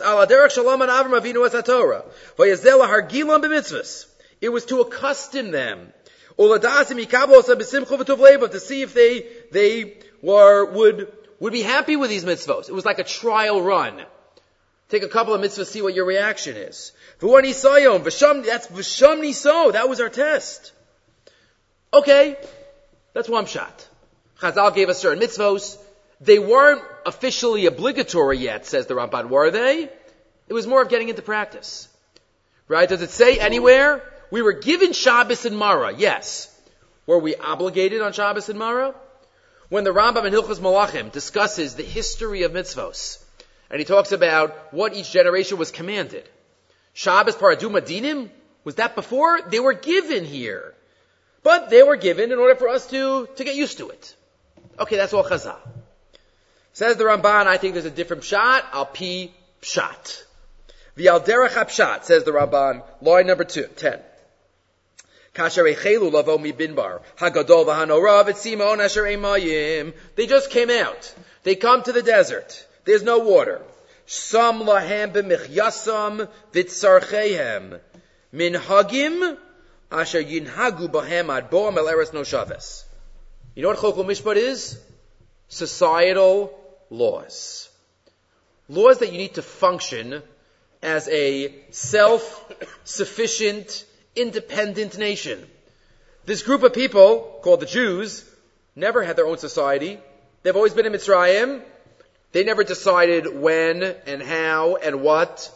Shalom 0.50 0.82
and 0.82 0.90
Avinu 0.90 1.46
es 1.46 2.60
b'mitzvos. 2.60 4.06
It 4.40 4.48
was 4.48 4.64
to 4.66 4.80
accustom 4.80 5.50
them. 5.50 5.92
To 6.36 8.60
see 8.60 8.82
if 8.82 8.94
they, 8.94 9.26
they 9.50 9.98
were, 10.22 10.72
would, 10.72 11.12
would 11.38 11.52
be 11.52 11.62
happy 11.62 11.96
with 11.96 12.10
these 12.10 12.24
mitzvos. 12.24 12.68
It 12.68 12.72
was 12.72 12.84
like 12.84 12.98
a 12.98 13.04
trial 13.04 13.62
run. 13.62 14.02
Take 14.88 15.02
a 15.02 15.08
couple 15.08 15.34
of 15.34 15.40
mitzvahs, 15.40 15.66
see 15.66 15.82
what 15.82 15.94
your 15.94 16.04
reaction 16.04 16.56
is. 16.56 16.92
That's 17.20 18.66
v'sham 18.66 19.22
niso. 19.22 19.72
That 19.72 19.88
was 19.88 20.00
our 20.00 20.08
test. 20.08 20.72
Okay, 21.92 22.36
that's 23.14 23.28
one 23.28 23.46
shot. 23.46 23.88
Chazal 24.40 24.74
gave 24.74 24.88
us 24.88 24.98
certain 24.98 25.22
mitzvos. 25.22 25.78
They 26.20 26.38
weren't 26.38 26.82
officially 27.06 27.66
obligatory 27.66 28.38
yet, 28.38 28.66
says 28.66 28.86
the 28.86 28.94
Ramban, 28.94 29.28
were 29.28 29.50
they? 29.50 29.88
It 30.48 30.52
was 30.52 30.66
more 30.66 30.82
of 30.82 30.88
getting 30.88 31.08
into 31.08 31.22
practice. 31.22 31.88
Right? 32.68 32.88
Does 32.88 33.02
it 33.02 33.10
say 33.10 33.38
anywhere? 33.38 34.02
We 34.30 34.42
were 34.42 34.52
given 34.52 34.92
Shabbos 34.92 35.44
and 35.44 35.56
Mara, 35.56 35.94
yes. 35.96 36.54
Were 37.06 37.18
we 37.18 37.34
obligated 37.36 38.00
on 38.00 38.12
Shabbos 38.12 38.48
and 38.48 38.58
Mara? 38.58 38.94
When 39.68 39.84
the 39.84 39.92
Rambam 39.92 40.24
in 40.24 40.32
Hilchos 40.32 40.58
Malachim 40.58 41.12
discusses 41.12 41.74
the 41.74 41.82
history 41.82 42.42
of 42.42 42.52
mitzvos, 42.52 43.22
and 43.70 43.78
he 43.78 43.84
talks 43.84 44.12
about 44.12 44.72
what 44.72 44.94
each 44.94 45.10
generation 45.10 45.58
was 45.58 45.70
commanded. 45.70 46.28
Shabbos 46.92 47.36
Paraduma 47.36 47.80
Dinim? 47.80 48.30
Was 48.64 48.76
that 48.76 48.94
before? 48.94 49.40
They 49.42 49.60
were 49.60 49.72
given 49.72 50.24
here. 50.24 50.74
But 51.42 51.70
they 51.70 51.82
were 51.82 51.96
given 51.96 52.32
in 52.32 52.38
order 52.38 52.56
for 52.56 52.68
us 52.68 52.86
to, 52.88 53.28
to 53.36 53.44
get 53.44 53.54
used 53.54 53.78
to 53.78 53.90
it. 53.90 54.14
Okay, 54.78 54.96
that's 54.96 55.12
all 55.12 55.24
Chazal. 55.24 55.58
Says 56.72 56.96
the 56.96 57.04
Ramban, 57.04 57.46
I 57.46 57.56
think 57.56 57.74
there's 57.74 57.84
a 57.84 57.90
different 57.90 58.24
shot. 58.24 58.64
Al 58.72 58.86
pi 58.86 59.30
pshat. 59.60 60.24
The 60.94 61.08
al 61.08 61.20
derech 61.20 61.50
pshat, 61.50 62.04
says 62.04 62.24
the 62.24 62.30
Ramban, 62.30 62.82
line 63.00 63.26
number 63.26 63.44
two, 63.44 63.64
ten. 63.76 64.00
They 65.34 65.48
just 70.26 70.50
came 70.50 70.70
out. 70.70 71.14
They 71.42 71.54
come 71.54 71.82
to 71.84 71.92
the 71.92 72.02
desert. 72.02 72.66
There's 72.84 73.02
no 73.02 73.18
water. 73.18 73.62
Sam 74.06 74.60
lahem 74.60 75.12
b'michyasam 75.12 76.28
v'tzarchehem. 76.52 77.80
Min 78.32 78.54
hagim 78.54 79.38
asher 79.92 80.22
yinhagu 80.22 80.88
bahem 80.88 81.32
ad 81.32 81.52
no 82.12 82.24
shaves. 82.24 82.84
You 83.54 83.62
know 83.62 83.70
what 83.70 83.78
chokol 83.78 84.04
mishpat 84.04 84.36
is? 84.36 84.78
Societal 85.48 86.56
laws. 86.88 87.68
Laws 88.68 88.98
that 88.98 89.12
you 89.12 89.18
need 89.18 89.34
to 89.34 89.42
function 89.42 90.22
as 90.82 91.08
a 91.08 91.54
self-sufficient, 91.70 93.84
independent 94.14 94.98
nation. 94.98 95.44
This 96.26 96.42
group 96.42 96.62
of 96.62 96.72
people, 96.72 97.40
called 97.42 97.60
the 97.60 97.66
Jews, 97.66 98.24
never 98.76 99.02
had 99.02 99.16
their 99.16 99.26
own 99.26 99.38
society. 99.38 99.98
They've 100.42 100.54
always 100.54 100.74
been 100.74 100.86
in 100.86 100.92
Mitzrayim. 100.92 101.62
They 102.32 102.44
never 102.44 102.62
decided 102.62 103.34
when 103.34 103.82
and 104.06 104.22
how 104.22 104.76
and 104.76 105.02
what 105.02 105.52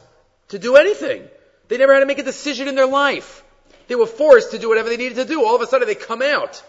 to 0.48 0.58
do 0.58 0.76
anything. 0.76 1.28
They 1.68 1.78
never 1.78 1.94
had 1.94 2.00
to 2.00 2.06
make 2.06 2.18
a 2.18 2.24
decision 2.24 2.66
in 2.66 2.74
their 2.74 2.86
life. 2.86 3.44
They 3.86 3.94
were 3.94 4.06
forced 4.06 4.50
to 4.50 4.58
do 4.58 4.68
whatever 4.68 4.88
they 4.88 4.96
needed 4.96 5.16
to 5.16 5.24
do. 5.24 5.44
All 5.44 5.54
of 5.54 5.62
a 5.62 5.66
sudden 5.66 5.86
they 5.86 5.94
come 5.94 6.22
out. 6.22 6.62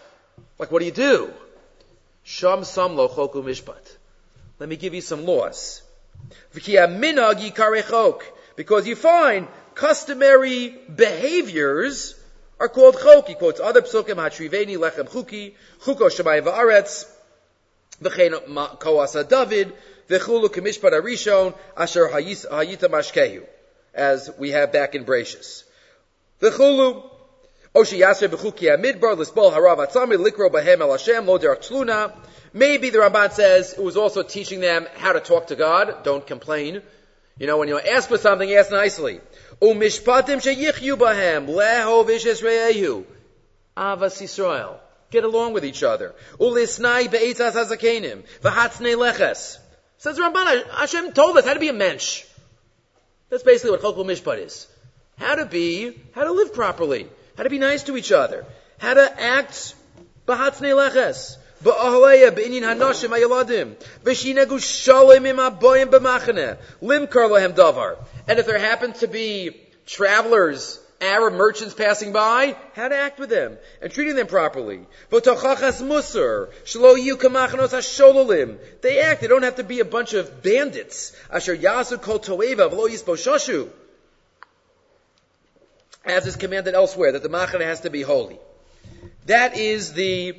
Like, 0.57 0.71
what 0.71 0.79
do 0.79 0.85
you 0.85 0.91
do? 0.91 1.33
Sham 2.23 2.63
sam 2.63 2.95
lo 2.95 3.07
choku 3.07 3.43
mishpat. 3.43 3.97
Let 4.59 4.69
me 4.69 4.77
give 4.77 4.93
you 4.93 5.01
some 5.01 5.25
laws. 5.25 5.81
Because 8.55 8.87
you 8.87 8.95
find 8.95 9.47
customary 9.75 10.69
behaviors 10.95 12.15
are 12.59 12.69
called 12.69 12.97
chok. 13.01 13.27
He 13.27 13.35
quotes 13.35 13.59
other 13.59 13.81
psukim, 13.81 14.15
hatriveni 14.15 14.77
lechem 14.77 15.09
chuki, 15.09 15.53
chuko 15.81 16.09
shemai 16.09 16.41
va'aretz, 16.41 17.05
v'chein 18.01 18.33
koasa 18.79 19.27
David, 19.27 19.73
v'chulu 20.09 20.47
kemishpat 20.47 20.93
arishon, 20.93 21.53
asher 21.75 22.07
hayita 22.07 22.87
mashkehu, 22.89 23.43
as 23.93 24.31
we 24.37 24.51
have 24.51 24.71
back 24.71 24.95
in 24.95 25.03
Bracious. 25.03 25.63
V'chulu, 26.41 27.03
Maybe 32.55 32.89
the 32.89 32.97
Ramban 32.99 33.33
says 33.33 33.73
it 33.73 33.83
was 33.83 33.97
also 33.97 34.23
teaching 34.23 34.61
them 34.61 34.88
how 34.95 35.11
to 35.11 35.19
talk 35.19 35.47
to 35.47 35.57
God. 35.57 36.05
Don't 36.05 36.25
complain. 36.25 36.81
You 37.38 37.47
know, 37.47 37.57
when 37.57 37.67
you 37.67 37.77
ask 37.77 38.07
for 38.07 38.17
something, 38.17 38.49
ask 38.53 38.71
nicely. 38.71 39.19
Avas 39.61 39.99
Yisrael. 43.75 44.79
Get 45.11 45.25
along 45.25 45.51
with 45.51 45.65
each 45.65 45.83
other. 45.83 46.15
Ulisnai 46.39 47.11
be'etzas 47.11 47.51
hazakenim. 47.51 48.23
Says 49.97 50.17
Ramban, 50.17 50.69
Hashem 50.69 51.11
told 51.11 51.38
us 51.38 51.45
how 51.45 51.53
to 51.53 51.59
be 51.59 51.67
a 51.67 51.73
mensch. 51.73 52.23
That's 53.29 53.43
basically 53.43 53.71
what 53.71 53.81
Chokul 53.81 54.05
Mishpat 54.05 54.45
is. 54.45 54.65
How 55.17 55.35
to 55.35 55.45
be, 55.45 56.01
how 56.13 56.23
to 56.23 56.31
live 56.31 56.53
properly. 56.53 57.09
How 57.38 57.43
to 57.43 57.50
be 57.50 57.60
nice 57.60 57.84
to 57.84 57.98
each 57.98 58.12
other. 58.12 58.45
How 58.78 58.93
to 58.93 59.21
act 59.21 59.76
b'hatzne 60.28 60.74
leches. 60.74 61.38
Ba'ahaleya 61.63 62.32
b'inyin 62.32 62.62
hanoshim 62.62 63.10
ayaladim. 63.17 63.76
V'shinegu 64.04 64.60
shalim 64.60 65.26
im 65.26 65.38
aboyim 65.38 65.88
b'machane. 65.88 66.58
Limkar 66.82 67.30
lahem 67.30 67.54
davar. 67.54 67.98
And 68.28 68.39
if 68.39 68.45
there 68.45 68.60
happen 68.60 68.93
to 68.93 69.08
be 69.08 69.62
travelers, 69.86 70.80
Arab 71.02 71.34
merchants 71.34 71.74
passing 71.74 72.13
by, 72.13 72.56
how 72.74 72.88
to 72.88 72.95
act 72.95 73.19
with 73.19 73.30
them 73.30 73.58
and 73.82 73.91
treating 73.91 74.15
them 74.15 74.28
properly. 74.28 74.80
They 75.12 75.17
act. 79.02 79.21
They 79.21 79.28
don't 79.28 79.43
have 79.43 79.56
to 79.58 79.63
be 79.63 79.80
a 79.82 79.86
bunch 79.86 80.13
of 80.13 80.41
bandits. 80.41 81.12
Asher 81.32 81.56
yasu 81.58 82.02
kol 82.02 82.19
toeva 82.19 82.69
v'lo 82.71 82.88
yisbo 82.88 83.15
shoshu. 83.17 83.69
As 86.05 86.27
is 86.27 86.35
commanded 86.35 86.75
elsewhere, 86.75 87.13
that 87.13 87.23
the 87.23 87.29
machane 87.29 87.61
has 87.61 87.81
to 87.81 87.89
be 87.89 88.03
holy. 88.03 88.37
That 89.25 89.57
is 89.57 89.93
the 89.93 90.33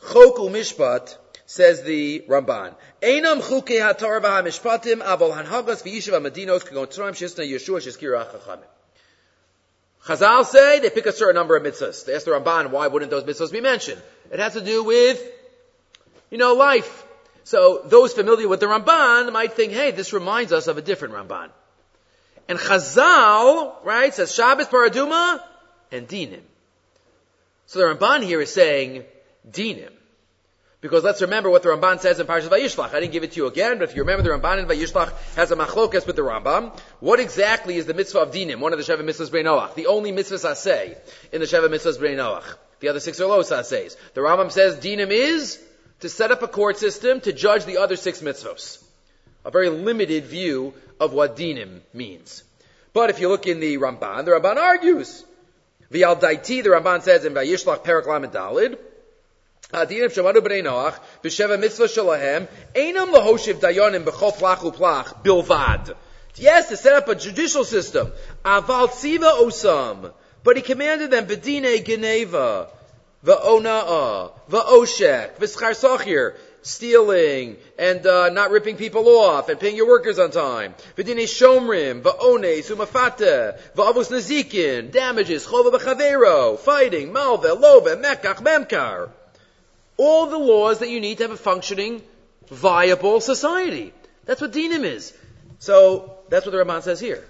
Chok 0.00 0.36
mishpat, 0.36 1.16
says 1.46 1.82
the 1.82 2.24
Ramban. 2.28 2.74
Einam 3.02 3.40
chuke 3.40 3.78
hatar 3.80 4.20
avol 4.20 5.34
hanhagas 5.34 5.82
shisna 5.82 7.50
Yeshua. 7.50 8.60
Chazal 10.04 10.44
say 10.44 10.80
they 10.80 10.90
pick 10.90 11.06
a 11.06 11.12
certain 11.12 11.34
number 11.34 11.56
of 11.56 11.62
mitzvahs. 11.62 12.04
They 12.04 12.14
ask 12.14 12.24
the 12.24 12.32
Ramban, 12.32 12.70
why 12.70 12.86
wouldn't 12.86 13.10
those 13.10 13.24
mitzvahs 13.24 13.52
be 13.52 13.60
mentioned? 13.60 14.00
It 14.30 14.38
has 14.38 14.52
to 14.52 14.60
do 14.60 14.84
with, 14.84 15.22
you 16.30 16.38
know, 16.38 16.54
life. 16.54 17.04
So 17.44 17.82
those 17.86 18.12
familiar 18.12 18.48
with 18.48 18.60
the 18.60 18.66
Ramban 18.66 19.32
might 19.32 19.54
think, 19.54 19.72
hey, 19.72 19.90
this 19.90 20.12
reminds 20.12 20.52
us 20.52 20.66
of 20.66 20.76
a 20.76 20.82
different 20.82 21.14
Ramban. 21.14 21.48
And 22.48 22.58
Chazal, 22.58 23.84
right, 23.84 24.12
says 24.12 24.34
Shabbos 24.34 24.66
paraduma 24.66 25.42
and 25.92 26.08
dinim. 26.08 26.40
So 27.66 27.78
the 27.78 27.94
Ramban 27.94 28.24
here 28.24 28.40
is 28.40 28.52
saying, 28.52 29.04
dinim. 29.48 29.92
Because 30.80 31.02
let's 31.02 31.20
remember 31.20 31.50
what 31.50 31.64
the 31.64 31.70
Ramban 31.70 31.98
says 31.98 32.20
in 32.20 32.26
Parashat 32.26 32.50
Vayishlach. 32.50 32.94
I 32.94 33.00
didn't 33.00 33.12
give 33.12 33.24
it 33.24 33.32
to 33.32 33.40
you 33.40 33.46
again, 33.46 33.78
but 33.78 33.90
if 33.90 33.96
you 33.96 34.02
remember, 34.02 34.22
the 34.22 34.30
Ramban 34.30 34.60
in 34.60 34.66
Vayishlach 34.66 35.12
has 35.34 35.50
a 35.50 35.56
machlokas 35.56 36.06
with 36.06 36.14
the 36.14 36.22
Rambam. 36.22 36.78
What 37.00 37.18
exactly 37.18 37.76
is 37.76 37.86
the 37.86 37.94
mitzvah 37.94 38.20
of 38.20 38.30
dinim? 38.30 38.60
One 38.60 38.72
of 38.72 38.78
the 38.78 38.84
Sheva 38.84 39.00
mitzvahs 39.00 39.30
Bnei 39.30 39.44
Noach. 39.44 39.74
The 39.74 39.88
only 39.88 40.12
mitzvahs 40.12 40.48
I 40.48 40.54
say 40.54 40.96
in 41.32 41.40
the 41.40 41.46
Sheva 41.46 41.68
mitzvahs 41.68 41.98
Bnei 41.98 42.16
Noach. 42.16 42.44
The 42.80 42.88
other 42.88 43.00
six 43.00 43.20
are 43.20 43.26
lo 43.26 43.42
says. 43.42 43.96
The 44.14 44.20
Rambam 44.20 44.52
says 44.52 44.76
dinim 44.76 45.10
is 45.10 45.60
to 46.00 46.08
set 46.08 46.30
up 46.30 46.42
a 46.42 46.48
court 46.48 46.78
system 46.78 47.20
to 47.22 47.32
judge 47.32 47.64
the 47.64 47.78
other 47.78 47.96
six 47.96 48.22
mitzvahs. 48.22 48.82
A 49.44 49.50
very 49.50 49.68
limited 49.68 50.26
view 50.26 50.74
of 51.00 51.12
what 51.12 51.36
dinim 51.36 51.80
means. 51.94 52.42
But 52.92 53.10
if 53.10 53.20
you 53.20 53.28
look 53.28 53.46
in 53.46 53.60
the 53.60 53.78
Ramban, 53.78 54.24
the 54.24 54.32
Ramban 54.32 54.56
argues. 54.56 55.24
V'al 55.92 56.20
daiti, 56.20 56.62
the 56.62 56.70
Ramban 56.70 57.02
says 57.02 57.24
in 57.24 57.34
Vayishlach 57.34 57.82
Perak 57.84 58.06
Lamed 58.06 58.32
Dalid, 58.32 58.78
Adinim 59.72 60.08
Shamanu 60.08 60.38
B'nei 60.38 60.62
Noach, 60.62 60.98
B'sheva 61.22 61.58
Mitzvah 61.60 61.84
Shalahem, 61.84 62.48
Einam 62.74 63.12
Lahoshiv 63.12 63.60
Dayanim 63.60 64.04
B'chol 64.04 64.36
Plach 64.36 64.60
U'Plach, 64.60 65.22
Bilvad. 65.22 65.94
Yes, 66.36 66.68
to 66.68 66.76
set 66.76 66.94
up 66.94 67.08
a 67.08 67.14
judicial 67.14 67.64
system. 67.64 68.12
Aval 68.44 68.88
Tziva 68.88 69.40
Osam. 69.40 70.12
But 70.44 70.56
he 70.56 70.62
commanded 70.62 71.10
them, 71.10 71.26
B'dine 71.26 71.84
Geneva, 71.84 72.68
V'ona'a, 73.24 74.32
V'oshek, 74.50 75.36
V'schar 75.36 75.74
Sachir, 75.74 76.34
stealing 76.62 77.56
and 77.78 78.06
uh, 78.06 78.28
not 78.30 78.50
ripping 78.50 78.76
people 78.76 79.08
off 79.08 79.48
and 79.48 79.58
paying 79.58 79.76
your 79.76 79.88
workers 79.88 80.18
on 80.18 80.30
time. 80.30 80.74
V'dine 80.96 81.24
shomrim, 81.24 82.02
v'ones, 82.02 82.70
umafate, 82.70 83.58
v'avus 83.74 84.10
nazikin, 84.10 84.90
damages, 84.90 85.46
chova 85.46 85.72
b'chavero, 85.72 86.58
fighting, 86.58 87.12
malve, 87.12 87.58
love, 87.58 87.84
mekach, 87.84 88.42
memkar 88.42 89.10
all 89.98 90.26
the 90.28 90.38
laws 90.38 90.78
that 90.78 90.88
you 90.88 91.00
need 91.00 91.18
to 91.18 91.24
have 91.24 91.32
a 91.32 91.36
functioning, 91.36 92.00
viable 92.48 93.20
society. 93.20 93.92
That's 94.24 94.40
what 94.40 94.52
dinim 94.52 94.84
is. 94.84 95.12
So 95.58 96.14
that's 96.30 96.46
what 96.46 96.52
the 96.52 96.58
Ramban 96.58 96.82
says 96.82 97.00
here. 97.00 97.28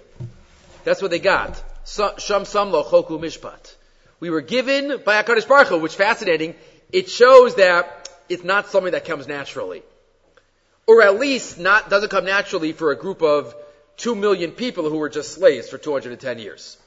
That's 0.85 1.01
what 1.01 1.11
they 1.11 1.19
got. 1.19 1.61
Sham 1.85 2.43
samlo 2.43 2.85
choku 2.85 3.19
mishpat. 3.19 3.75
We 4.19 4.29
were 4.29 4.41
given 4.41 5.01
by 5.03 5.21
Hakadosh 5.21 5.47
Baruch 5.47 5.69
Hu, 5.69 5.79
which 5.79 5.95
fascinating. 5.95 6.55
It 6.91 7.09
shows 7.09 7.55
that 7.55 8.08
it's 8.29 8.43
not 8.43 8.67
something 8.67 8.93
that 8.93 9.05
comes 9.05 9.27
naturally, 9.27 9.83
or 10.87 11.01
at 11.01 11.19
least 11.19 11.59
not 11.59 11.89
doesn't 11.89 12.09
come 12.09 12.25
naturally 12.25 12.71
for 12.71 12.91
a 12.91 12.95
group 12.95 13.21
of 13.21 13.55
two 13.97 14.15
million 14.15 14.51
people 14.51 14.89
who 14.89 14.97
were 14.97 15.09
just 15.09 15.33
slaves 15.33 15.69
for 15.69 15.77
210 15.77 16.39
years. 16.39 16.77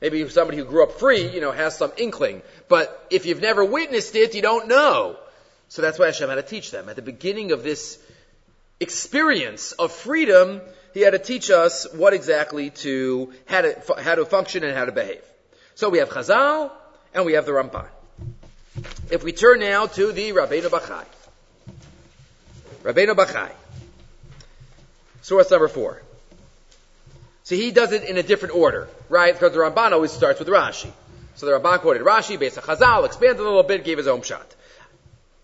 Maybe 0.00 0.28
somebody 0.28 0.58
who 0.58 0.64
grew 0.64 0.82
up 0.82 0.92
free, 0.92 1.28
you 1.28 1.40
know, 1.40 1.52
has 1.52 1.78
some 1.78 1.92
inkling. 1.96 2.42
But 2.68 3.06
if 3.10 3.24
you've 3.24 3.40
never 3.40 3.64
witnessed 3.64 4.16
it, 4.16 4.34
you 4.34 4.42
don't 4.42 4.66
know. 4.66 5.16
So 5.68 5.80
that's 5.80 5.98
why 5.98 6.06
Hashem 6.06 6.28
had 6.28 6.34
to 6.34 6.42
teach 6.42 6.72
them. 6.72 6.88
At 6.88 6.96
the 6.96 7.02
beginning 7.02 7.52
of 7.52 7.62
this 7.62 7.98
experience 8.80 9.72
of 9.72 9.92
freedom, 9.92 10.60
He 10.92 11.00
had 11.00 11.12
to 11.12 11.20
teach 11.20 11.50
us 11.50 11.86
what 11.94 12.12
exactly 12.12 12.70
to, 12.70 13.32
how 13.46 13.62
to, 13.62 13.94
how 13.98 14.16
to 14.16 14.26
function 14.26 14.64
and 14.64 14.76
how 14.76 14.84
to 14.84 14.92
behave. 14.92 15.22
So 15.76 15.88
we 15.88 15.98
have 15.98 16.10
Chazal, 16.10 16.72
and 17.14 17.24
we 17.24 17.34
have 17.34 17.46
the 17.46 17.52
Ramban. 17.52 17.88
If 19.12 19.22
we 19.22 19.32
turn 19.32 19.60
now 19.60 19.88
to 19.88 20.10
the 20.10 20.30
Rabbeinu 20.30 20.70
Bachai. 20.70 21.04
Rabbeinu 22.82 23.14
Bachai. 23.14 23.50
Source 25.20 25.50
number 25.50 25.68
four. 25.68 26.00
So 27.42 27.54
he 27.54 27.72
does 27.72 27.92
it 27.92 28.04
in 28.04 28.16
a 28.16 28.22
different 28.22 28.54
order, 28.54 28.88
right? 29.10 29.34
Because 29.34 29.52
the 29.52 29.58
Ramban 29.58 29.92
always 29.92 30.12
starts 30.12 30.38
with 30.38 30.48
Rashi. 30.48 30.90
So 31.34 31.44
the 31.44 31.52
Ramban 31.52 31.80
quoted 31.80 32.00
Rashi 32.00 32.38
based 32.38 32.56
on 32.56 32.64
Chazal, 32.64 33.04
expanded 33.04 33.40
a 33.40 33.42
little 33.42 33.62
bit, 33.62 33.84
gave 33.84 33.98
his 33.98 34.06
own 34.06 34.22
shot. 34.22 34.46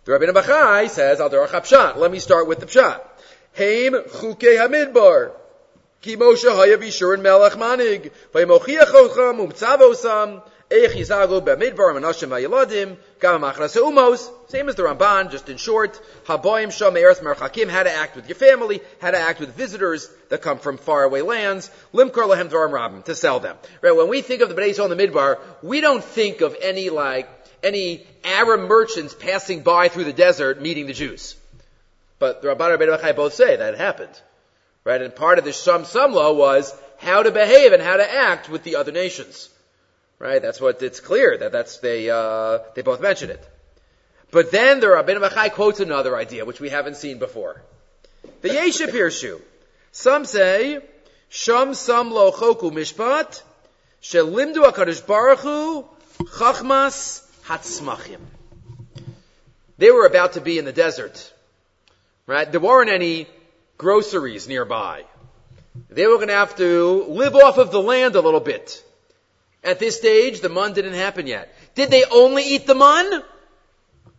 The 0.06 0.12
Rabbi 0.12 0.24
Bachai 0.40 0.88
says, 0.88 1.20
Al 1.20 1.28
Pshat. 1.28 1.96
Let 1.98 2.10
me 2.10 2.20
start 2.20 2.48
with 2.48 2.60
the 2.60 2.66
Pshat. 2.66 3.02
Haim 3.54 3.92
Chukei 3.92 4.56
Hamidbar. 4.56 5.32
Ki 6.00 6.16
Moshe 6.16 6.48
Haya 6.48 6.78
Bishur 6.78 7.20
Melech 7.20 7.52
Manig. 7.52 8.12
Vaimochiach 8.32 8.92
Ocham 8.94 9.46
Umtzavosam. 9.46 10.42
Eich 10.70 10.92
Yizagu 10.92 11.40
B'midbar 11.40 11.94
Menashim 11.94 12.28
Vayeladim. 12.28 12.98
Gam 13.20 13.40
Machras 13.40 13.74
Umos. 13.76 14.30
Same 14.50 14.68
as 14.68 14.74
the 14.74 14.82
Ramban, 14.82 15.30
just 15.30 15.48
in 15.48 15.56
short. 15.56 15.98
Haboim 16.26 16.66
Shom 16.66 16.92
Eretz 16.92 17.22
Merchakim. 17.22 17.68
How 17.70 17.82
to 17.82 17.90
act 17.90 18.16
with 18.16 18.28
your 18.28 18.36
family. 18.36 18.82
How 19.00 19.10
to 19.10 19.18
act 19.18 19.40
with 19.40 19.54
visitors 19.54 20.10
that 20.28 20.42
come 20.42 20.58
from 20.58 20.76
faraway 20.76 21.22
lands. 21.22 21.70
Limkar 21.94 22.28
Lahem 22.28 22.50
Dvarim 22.50 22.72
Rabim. 22.72 23.04
To 23.04 23.14
sell 23.14 23.40
them. 23.40 23.56
Right? 23.80 23.96
When 23.96 24.08
we 24.08 24.20
think 24.20 24.42
of 24.42 24.50
the 24.50 24.54
Bnei 24.54 24.78
in 24.78 24.94
the 24.94 25.06
Midbar, 25.06 25.38
we 25.62 25.80
don't 25.80 26.04
think 26.04 26.42
of 26.42 26.54
any 26.60 26.90
like, 26.90 27.30
any 27.62 28.06
Arab 28.22 28.68
merchants 28.68 29.14
passing 29.14 29.62
by 29.62 29.88
through 29.88 30.04
the 30.04 30.12
desert 30.12 30.60
meeting 30.60 30.86
the 30.86 30.92
Jews. 30.92 31.34
But 32.18 32.42
the 32.42 32.48
Rabban 32.48 32.78
and 32.78 32.90
Rabbi 32.90 33.12
both 33.12 33.32
say 33.32 33.56
that 33.56 33.78
happened. 33.78 34.20
Right? 34.84 35.00
And 35.00 35.16
part 35.16 35.38
of 35.38 35.46
the 35.46 35.52
Sham 35.52 35.84
Samla 35.84 36.36
was 36.36 36.74
how 36.98 37.22
to 37.22 37.30
behave 37.30 37.72
and 37.72 37.82
how 37.82 37.96
to 37.96 38.12
act 38.12 38.50
with 38.50 38.64
the 38.64 38.76
other 38.76 38.92
nations. 38.92 39.48
Right? 40.18 40.42
That's 40.42 40.60
what 40.60 40.82
it's 40.82 41.00
clear 41.00 41.36
that 41.38 41.52
that's 41.52 41.78
they 41.78 42.10
uh, 42.10 42.58
they 42.74 42.82
both 42.82 43.00
mention 43.00 43.30
it. 43.30 43.48
But 44.30 44.50
then 44.50 44.80
the 44.80 44.88
Rabbeinu 44.88 45.26
Bachai 45.26 45.52
quotes 45.52 45.80
another 45.80 46.16
idea 46.16 46.44
which 46.44 46.60
we 46.60 46.68
haven't 46.68 46.96
seen 46.96 47.18
before. 47.18 47.62
The 48.42 48.50
Yeship 48.50 48.90
Hirshu. 48.90 49.40
Some 49.92 50.24
say 50.24 50.80
Sham 51.28 51.74
Sam 51.74 52.10
Lo 52.10 52.30
Choku 52.32 52.70
Mishpat 52.70 53.42
Shelimdu 54.02 54.64
Hakadosh 54.64 55.06
Baruch 55.06 55.40
Hu 55.40 55.84
Chachmas 56.18 57.24
Hatzmachim. 57.44 58.20
They 59.78 59.90
were 59.90 60.06
about 60.06 60.32
to 60.32 60.40
be 60.40 60.58
in 60.58 60.64
the 60.64 60.72
desert. 60.72 61.32
Right? 62.26 62.50
There 62.50 62.60
weren't 62.60 62.90
any 62.90 63.28
groceries 63.78 64.48
nearby. 64.48 65.04
They 65.88 66.06
were 66.06 66.16
going 66.16 66.28
to 66.28 66.34
have 66.34 66.56
to 66.56 67.04
live 67.04 67.34
off 67.36 67.58
of 67.58 67.70
the 67.70 67.80
land 67.80 68.16
a 68.16 68.20
little 68.20 68.40
bit. 68.40 68.84
At 69.64 69.78
this 69.78 69.96
stage, 69.96 70.40
the 70.40 70.48
mun 70.48 70.72
didn't 70.72 70.94
happen 70.94 71.26
yet. 71.26 71.52
Did 71.74 71.90
they 71.90 72.04
only 72.04 72.44
eat 72.44 72.66
the 72.66 72.74
mun? 72.74 73.22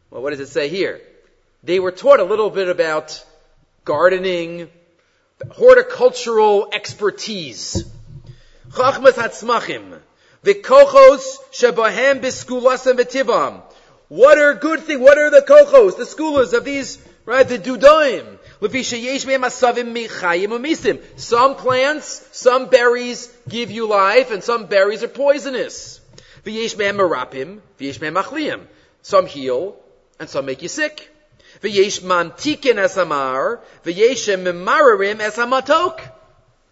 Well, 0.09 0.21
what 0.21 0.31
does 0.31 0.39
it 0.39 0.47
say 0.47 0.69
here? 0.69 1.01
They 1.63 1.79
were 1.79 1.91
taught 1.91 2.19
a 2.19 2.23
little 2.23 2.49
bit 2.49 2.67
about 2.67 3.23
gardening, 3.85 4.69
horticultural 5.51 6.69
expertise. 6.73 7.85
Chachmas 8.71 9.13
hatzmachim. 9.13 9.99
V'kochos 10.43 11.37
shebahem 11.51 12.21
biskulasem 12.21 12.97
v'tivam. 12.97 13.61
What 14.07 14.37
are 14.37 14.55
good 14.55 14.81
things? 14.81 14.99
What 14.99 15.17
are 15.17 15.29
the 15.29 15.41
kochos, 15.41 15.97
the 15.97 16.03
skulas 16.03 16.53
of 16.53 16.65
these, 16.65 16.97
right, 17.25 17.47
the 17.47 17.59
dudoim? 17.59 18.38
Some 21.15 21.55
plants, 21.55 22.27
some 22.33 22.67
berries 22.67 23.29
give 23.47 23.71
you 23.71 23.87
life, 23.87 24.31
and 24.31 24.43
some 24.43 24.65
berries 24.65 25.01
are 25.01 25.07
poisonous. 25.07 26.01
Some 29.01 29.27
heal, 29.27 29.77
and 30.19 30.29
some 30.29 30.45
make 30.45 30.61
you 30.61 30.67
sick. 30.67 31.09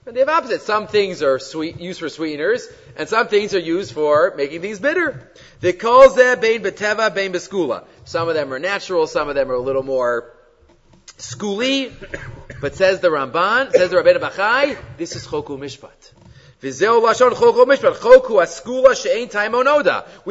And 0.05 0.15
they 0.15 0.19
have 0.19 0.29
opposite. 0.29 0.61
Some 0.61 0.87
things 0.87 1.21
are 1.21 1.39
sweet, 1.39 1.79
used 1.79 1.99
for 1.99 2.09
sweeteners, 2.09 2.67
and 2.97 3.09
some 3.09 3.27
things 3.27 3.53
are 3.53 3.59
used 3.59 3.93
for 3.93 4.33
making 4.37 4.61
things 4.61 4.79
bitter. 4.79 5.31
Some 8.05 8.29
of 8.29 8.35
them 8.35 8.53
are 8.53 8.59
natural, 8.59 9.07
some 9.07 9.29
of 9.29 9.35
them 9.35 9.51
are 9.51 9.55
a 9.55 9.61
little 9.61 9.83
more 9.83 10.33
skuli, 11.17 11.91
but 12.61 12.75
says 12.75 12.99
the 12.99 13.09
Ramban, 13.09 13.71
says 13.71 13.89
the 13.89 13.97
Rabbeinu 13.97 14.19
Bachai, 14.19 14.77
this 14.97 15.15
is 15.15 15.27
choku 15.27 15.57
mishpat. 15.57 16.13
We 16.59 16.71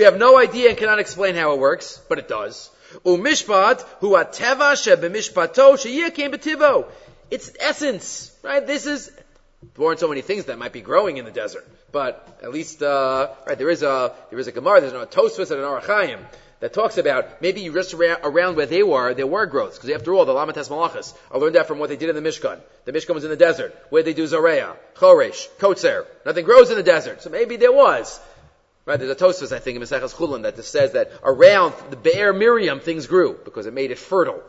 have 0.03 0.19
no 0.19 0.39
idea 0.39 0.69
and 0.71 0.79
cannot 0.79 0.99
explain 0.99 1.37
how 1.37 1.53
it 1.53 1.61
works, 1.61 2.01
but 2.09 2.19
it 2.19 2.27
does. 2.27 2.69
Umishpat 3.05 3.83
hu 4.01 4.11
ateva 4.11 4.75
shebemishpato 4.75 5.79
she'yikim 5.79 6.35
betivo. 6.35 6.87
It's 7.31 7.53
essence, 7.61 8.37
right? 8.43 8.67
This 8.67 8.87
is, 8.87 9.07
there 9.07 9.85
weren't 9.85 10.01
so 10.01 10.09
many 10.09 10.23
things 10.23 10.47
that 10.47 10.59
might 10.59 10.73
be 10.73 10.81
growing 10.81 11.17
in 11.19 11.25
the 11.25 11.31
desert, 11.31 11.65
but 11.93 12.41
at 12.43 12.51
least, 12.51 12.83
uh, 12.83 13.29
right, 13.47 13.57
there 13.57 13.71
is 13.71 13.85
a, 13.85 14.13
there 14.31 14.41
is 14.41 14.49
a 14.49 14.53
Gemara, 14.53 14.81
there's 14.81 14.95
a 14.95 15.07
Tosfos 15.07 15.53
and 15.53 15.61
an 15.61 15.67
Arachayim 15.67 16.19
that 16.61 16.73
talks 16.73 16.97
about 16.99 17.43
maybe 17.43 17.61
you 17.61 17.73
just 17.73 17.93
around 17.95 18.57
where 18.57 18.67
they 18.67 18.83
were, 18.83 19.15
there 19.15 19.27
were 19.27 19.47
growths. 19.47 19.77
Because 19.77 19.91
after 19.91 20.15
all, 20.15 20.25
the 20.25 20.33
Lamates 20.33 20.69
Malachas, 20.69 21.15
I 21.31 21.39
learned 21.39 21.55
that 21.55 21.67
from 21.67 21.79
what 21.79 21.89
they 21.89 21.97
did 21.97 22.09
in 22.09 22.15
the 22.15 22.29
Mishkan. 22.29 22.59
The 22.85 22.93
Mishkan 22.93 23.15
was 23.15 23.25
in 23.25 23.31
the 23.31 23.37
desert, 23.37 23.77
where 23.91 24.03
they 24.03 24.15
do 24.15 24.25
Zareya, 24.25 24.77
Choresh, 24.95 25.49
Kotzer. 25.59 26.07
Nothing 26.25 26.45
grows 26.45 26.71
in 26.71 26.77
the 26.77 26.83
desert. 26.83 27.23
So 27.23 27.31
maybe 27.31 27.57
there 27.57 27.73
was. 27.73 28.21
Right, 28.87 29.01
there's 29.01 29.11
a 29.11 29.17
Tosfos, 29.17 29.53
I 29.53 29.59
think, 29.59 29.77
in 29.77 29.83
Maseches 29.83 30.15
Chulin 30.15 30.43
that 30.43 30.65
says 30.65 30.93
that 30.93 31.11
around 31.25 31.75
the 31.91 31.97
Be'er 31.97 32.33
Miriam 32.33 32.79
things 32.79 33.09
grew, 33.09 33.37
because 33.45 33.67
it 33.67 33.75
made 33.75 33.91
it 33.91 33.99
fertile. 33.99 34.41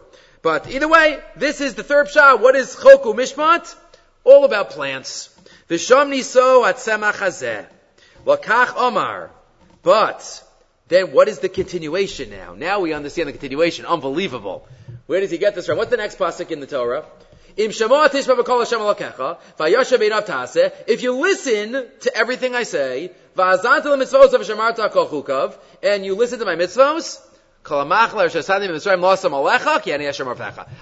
But 0.44 0.70
either 0.70 0.88
way, 0.88 1.20
this 1.36 1.60
is 1.60 1.74
the 1.74 1.84
third 1.84 2.10
shah. 2.10 2.36
What 2.38 2.56
is 2.56 2.76
Choku 2.76 3.16
Mishpat? 3.16 3.76
All 4.24 4.46
about 4.46 4.70
plants. 4.70 5.36
V'sham 5.70 6.10
niso 6.10 6.72
atzemach 6.72 7.14
hazeh. 7.14 7.66
Lakach 8.26 8.76
omar. 8.78 9.32
But, 9.82 10.44
then 10.88 11.12
what 11.12 11.28
is 11.28 11.40
the 11.40 11.50
continuation 11.50 12.30
now? 12.30 12.54
Now 12.54 12.80
we 12.80 12.94
understand 12.94 13.28
the 13.28 13.34
continuation. 13.34 13.86
Unbelievable. 13.86 14.68
Where 15.08 15.20
does 15.22 15.32
he 15.32 15.38
get 15.38 15.56
this 15.56 15.66
from? 15.66 15.78
What's 15.78 15.92
the 15.92 15.98
next 15.98 16.18
pasuk 16.18 16.52
in 16.52 16.60
the 16.60 16.68
Torah? 16.68 17.06
If 17.58 17.82
you 21.02 21.20
listen 21.20 21.88
to 22.02 22.16
everything 22.16 22.56
I 22.56 22.64
say, 22.64 23.12
and 25.84 26.06
you 26.06 26.16
listen 26.16 26.40
to 26.40 26.46
my 26.46 26.56
mitzvos, 26.56 27.20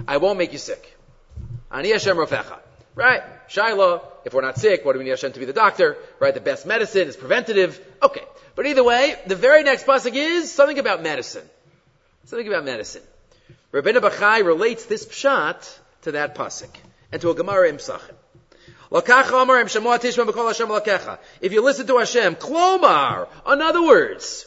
I 0.08 0.18
won't 0.18 0.38
make 0.38 0.52
you 0.52 0.60
sick. 0.60 0.98
Right? 2.96 3.22
Shiloh, 3.48 4.02
if 4.24 4.34
we're 4.34 4.42
not 4.42 4.58
sick, 4.58 4.86
what 4.86 4.94
do 4.94 5.00
we 5.00 5.06
need 5.06 5.12
Hashem 5.12 5.34
to 5.34 5.40
be 5.40 5.46
the 5.46 5.54
doctor? 5.54 5.98
Right? 6.20 6.34
The 6.34 6.40
best 6.40 6.66
medicine 6.66 7.08
is 7.08 7.16
preventative. 7.16 7.80
Okay. 8.02 8.24
But 8.56 8.66
either 8.66 8.84
way, 8.84 9.16
the 9.28 9.36
very 9.36 9.64
next 9.64 9.86
pasuk 9.86 10.14
is 10.16 10.52
something 10.52 10.80
about 10.80 11.04
medicine. 11.04 11.48
Something 12.24 12.48
about 12.48 12.64
medicine. 12.64 13.04
Rabbeinu 13.74 13.98
Bachai 13.98 14.46
relates 14.46 14.86
this 14.86 15.06
pshat 15.06 15.78
to 16.04 16.14
that 16.14 16.36
pasuk 16.36 16.70
and 17.12 17.22
to 17.22 17.30
a 17.30 17.36
Gemara 17.36 17.72
Psachim. 17.74 18.16
If 21.42 21.54
you 21.54 21.62
listen 21.62 21.88
to 21.88 21.98
Hashem, 21.98 22.36
klomar, 22.36 23.28
in 23.52 23.62
other 23.62 23.84
words, 23.84 24.46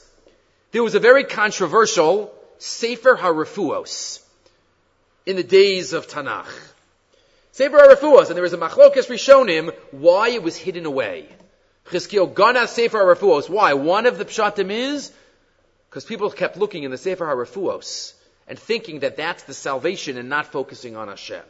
there 0.72 0.82
was 0.82 0.94
a 0.94 1.00
very 1.00 1.24
controversial 1.24 2.32
Sefer 2.58 3.16
HaRefuos 3.16 4.22
in 5.26 5.36
the 5.36 5.42
days 5.42 5.92
of 5.92 6.08
Tanakh. 6.08 6.46
Sefer 7.58 7.76
HaRefuos, 7.76 8.28
and 8.28 8.36
there 8.36 8.42
was 8.42 8.52
a 8.52 8.56
machlokas 8.56 9.08
rishonim 9.08 9.74
why 9.90 10.28
it 10.28 10.44
was 10.44 10.56
hidden 10.56 10.86
away. 10.86 11.26
Chizkiel 11.86 12.32
gana 12.32 12.68
Sefer 12.68 12.98
HaRefuos. 12.98 13.50
Why? 13.50 13.72
One 13.72 14.06
of 14.06 14.16
the 14.16 14.24
pshatim 14.24 14.70
is 14.70 15.10
because 15.90 16.04
people 16.04 16.30
kept 16.30 16.56
looking 16.56 16.84
in 16.84 16.92
the 16.92 16.96
Sefer 16.96 17.26
HaRefuos 17.26 18.12
and 18.46 18.56
thinking 18.56 19.00
that 19.00 19.16
that's 19.16 19.42
the 19.42 19.54
salvation 19.54 20.18
and 20.18 20.28
not 20.28 20.46
focusing 20.46 20.94
on 20.94 21.08
Hashem. 21.08 21.42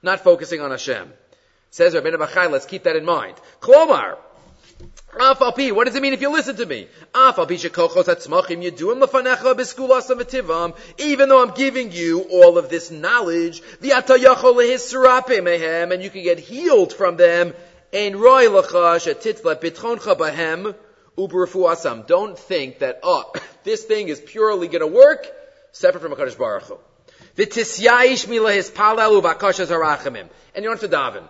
not 0.00 0.20
focusing 0.20 0.60
on 0.60 0.70
Hashem. 0.70 1.12
Says 1.72 1.92
Rabbeinu 1.92 2.14
Bachai, 2.14 2.48
let's 2.48 2.66
keep 2.66 2.84
that 2.84 2.94
in 2.94 3.04
mind. 3.04 3.34
Klomar, 3.60 4.16
what 5.72 5.86
does 5.86 5.96
it 5.96 6.02
mean 6.02 6.12
if 6.12 6.20
you 6.20 6.30
listen 6.30 6.56
to 6.56 6.66
me? 6.66 6.86
Even 10.98 11.28
though 11.28 11.42
I'm 11.42 11.54
giving 11.54 11.92
you 11.92 12.20
all 12.30 12.58
of 12.58 12.70
this 12.70 12.90
knowledge, 12.90 13.62
and 13.82 13.92
you 16.02 16.10
can 16.10 16.22
get 16.22 16.38
healed 16.38 16.94
from 16.94 17.16
them, 17.16 17.54
don't 22.06 22.38
think 22.38 22.78
that, 22.78 23.00
oh, 23.02 23.32
this 23.64 23.84
thing 23.84 24.08
is 24.08 24.20
purely 24.20 24.68
going 24.68 24.80
to 24.80 24.86
work 24.86 25.26
separate 25.72 26.00
from 26.00 26.12
HaKadosh 26.12 26.38
Baruch 26.38 26.62
Hu. 26.64 26.78
And 27.36 27.54
you 30.64 30.70
don't 30.70 30.80
have 30.80 30.82
to 30.90 30.96
daven. 30.96 31.22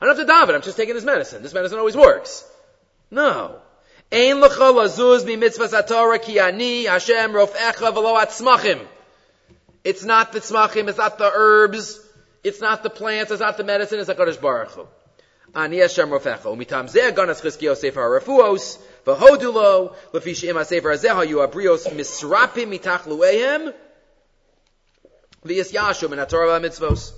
I 0.00 0.04
don't 0.04 0.16
have 0.16 0.26
to 0.26 0.32
daven, 0.32 0.54
I'm 0.54 0.62
just 0.62 0.76
taking 0.76 0.94
this 0.94 1.04
medicine. 1.04 1.42
This 1.42 1.54
medicine 1.54 1.78
always 1.78 1.96
works. 1.96 2.44
No. 3.10 3.60
Ein 4.12 4.36
lecha 4.36 4.72
lazuz 4.72 5.24
mi 5.24 5.36
mitzvah 5.36 5.68
satora 5.68 6.20
ki 6.22 6.38
ani 6.38 6.84
Hashem 6.84 7.32
rofecha 7.32 7.92
v'lo 7.92 8.20
atzmachim. 8.22 8.84
It's 9.84 10.04
not 10.04 10.32
the 10.32 10.40
tzmachim, 10.40 10.88
it's 10.88 10.98
not 10.98 11.18
the 11.18 11.30
herbs, 11.32 12.00
it's 12.42 12.60
not 12.60 12.82
the 12.82 12.90
plants, 12.90 13.30
it's 13.30 13.40
not 13.40 13.56
the 13.56 13.64
medicine, 13.64 14.00
it's 14.00 14.08
HaKadosh 14.08 14.40
Baruch 14.40 14.70
Hu. 14.70 14.86
Ani 15.54 15.78
Hashem 15.78 16.08
rofecha. 16.08 16.44
Umitam 16.44 16.88
zeh 16.88 17.12
ganas 17.12 17.40
chizkiyo 17.40 17.76
sefer 17.76 18.00
ha-refuos, 18.00 18.78
v'hodu 19.04 19.52
lo, 19.52 19.94
lefi 20.12 20.34
she'im 20.34 20.56
ha-sefer 20.56 20.90
hazeh 20.90 21.14
ha-yu 21.14 21.36
abrios 21.36 21.88
misrapim 21.92 22.76
mitach 22.76 23.02
luehem, 23.02 23.72
v'yis 25.44 25.72
yashum 25.72 26.12
in 26.12 26.18
ha-torah 26.18 26.60
mitzvos. 26.60 27.12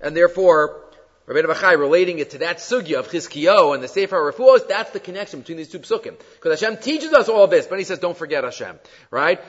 And 0.00 0.14
therefore, 0.14 0.83
Rabbi 1.26 1.40
Bachai 1.48 1.78
relating 1.78 2.18
it 2.18 2.30
to 2.30 2.38
that 2.38 2.58
sugya 2.58 2.98
of 2.98 3.08
Chizkiyo 3.08 3.74
and 3.74 3.82
the 3.82 3.88
Sefer 3.88 4.30
Refuos, 4.30 4.68
that's 4.68 4.90
the 4.90 5.00
connection 5.00 5.40
between 5.40 5.56
these 5.56 5.70
two 5.70 5.78
psukim. 5.78 6.18
Because 6.34 6.60
Hashem 6.60 6.78
teaches 6.78 7.12
us 7.14 7.30
all 7.30 7.46
this, 7.46 7.66
but 7.66 7.78
He 7.78 7.84
says, 7.84 7.98
don't 7.98 8.16
forget 8.16 8.44
Hashem. 8.44 8.78
Right? 9.10 9.40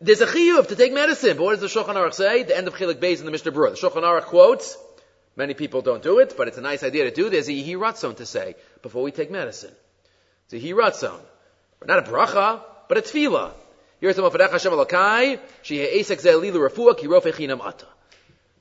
There's 0.00 0.22
a 0.22 0.26
chiyuv 0.26 0.68
to 0.68 0.76
take 0.76 0.94
medicine, 0.94 1.36
but 1.36 1.44
what 1.44 1.60
does 1.60 1.72
the 1.72 1.80
Shulchan 1.80 1.94
Aruch 1.94 2.14
say? 2.14 2.42
The 2.44 2.56
end 2.56 2.66
of 2.68 2.74
Chilik 2.74 2.94
Beis 2.94 3.18
in 3.18 3.26
the 3.26 3.30
Mishnah 3.30 3.52
Berurah. 3.52 3.78
The 3.78 3.88
Shulchan 3.88 4.02
Aruch 4.02 4.24
quotes, 4.24 4.78
many 5.36 5.52
people 5.52 5.82
don't 5.82 6.02
do 6.02 6.20
it, 6.20 6.34
but 6.38 6.48
it's 6.48 6.56
a 6.56 6.62
nice 6.62 6.82
idea 6.82 7.04
to 7.04 7.10
do. 7.10 7.28
There's 7.28 7.48
a 7.48 7.52
Yehi 7.52 7.74
Ratzon 7.74 8.16
to 8.16 8.24
say, 8.24 8.54
before 8.80 9.02
we 9.02 9.10
take 9.10 9.30
medicine. 9.30 9.74
It's 10.46 10.54
a 10.54 10.66
Yehi 10.66 10.72
Ratzon. 10.72 11.20
Not 11.84 11.98
a 11.98 12.10
bracha, 12.10 12.62
but 12.88 12.96
a 12.96 13.02
tefillah. 13.02 13.52
Here's 14.00 14.16
the 14.16 14.22
Mafadech 14.22 14.50
Hashem 14.50 14.72
Elokai, 14.72 15.38
Shehe 15.62 15.96
Esek 15.96 16.22
Zeh 16.22 16.32
Lilu 16.32 16.66
Refuah, 16.66 16.96
Ki 16.96 17.06
Rofechinam 17.06 17.60
Ata. 17.60 17.86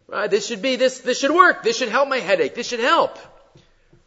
Right? 0.10 0.30
This 0.30 0.48
should 0.48 0.62
be, 0.62 0.76
this, 0.76 1.00
this 1.00 1.20
should 1.20 1.32
work. 1.32 1.62
This 1.64 1.78
should 1.78 1.90
help 1.90 2.10
my 2.10 2.18
headache. 2.18 2.56
This 2.56 2.68
should 2.68 2.80
help. 2.80 3.18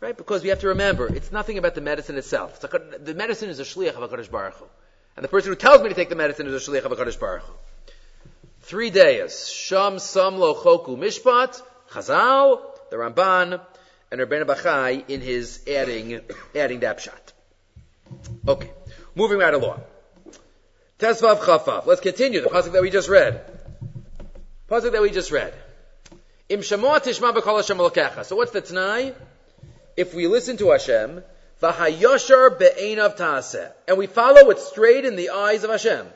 Right? 0.01 0.17
Because 0.17 0.43
we 0.43 0.49
have 0.49 0.61
to 0.61 0.69
remember, 0.69 1.07
it's 1.07 1.31
nothing 1.31 1.59
about 1.59 1.77
the 1.77 1.81
medicine 1.81 2.17
itself. 2.19 2.63
It's 2.63 3.05
the 3.05 3.15
medicine 3.15 3.51
is 3.51 3.61
a 3.61 3.63
shliach 3.63 3.95
of 3.95 4.11
HaKadosh 4.11 4.31
Baruch 4.31 4.55
Hu. 4.55 4.67
And 5.17 5.25
the 5.25 5.29
person 5.29 5.53
who 5.53 5.57
tells 5.57 5.81
me 5.81 5.89
to 5.91 5.95
take 5.95 6.09
the 6.09 6.17
medicine 6.17 6.49
is 6.49 6.55
a 6.55 6.71
shliach 6.71 6.85
of 6.85 6.93
HaKadosh 6.93 7.21
Baruch 7.21 7.43
Hu. 7.43 7.53
Three 8.63 8.91
days. 8.91 9.49
Sham 9.49 10.01
Sam 10.01 10.39
Lo 10.39 10.55
Choku 10.55 10.99
Mishpat, 10.99 11.63
Chazal, 11.91 12.61
the 12.91 12.97
Ramban, 12.97 13.61
and 14.11 14.21
Rabbeinu 14.21 14.45
Bachai 14.45 15.09
in 15.09 15.21
his 15.21 15.61
adding, 15.69 16.21
adding 16.55 16.81
that 16.81 16.99
pshat. 16.99 17.33
Okay. 18.49 18.71
Moving 19.15 19.39
right 19.39 19.55
along. 19.55 19.83
Tesvav 20.99 21.39
Chafav. 21.39 21.87
Let's 21.87 22.01
continue 22.01 22.41
the 22.41 22.49
pasuk 22.49 22.73
that 22.73 22.83
we 22.83 22.91
just 22.91 23.09
read. 23.09 23.41
Pasuk 24.69 24.93
that 24.93 25.03
we 25.03 25.11
just 25.11 25.31
read. 25.31 25.55
So 26.61 26.77
what's 26.77 28.51
the 28.53 28.63
t'nai? 28.63 29.15
If 29.97 30.13
we 30.15 30.27
listen 30.27 30.59
to 30.59 30.71
Hashem, 30.71 31.23
v'hayashar 31.63 32.59
be'enav 32.59 33.17
ta'aseh. 33.17 33.73
And 33.89 33.97
we 33.97 34.07
follow 34.07 34.51
it 34.51 34.59
straight 34.59 35.07
in 35.07 35.17
the 35.17 35.31
eyes 35.31 35.65
of 35.65 35.71
Hashem. 35.71 36.07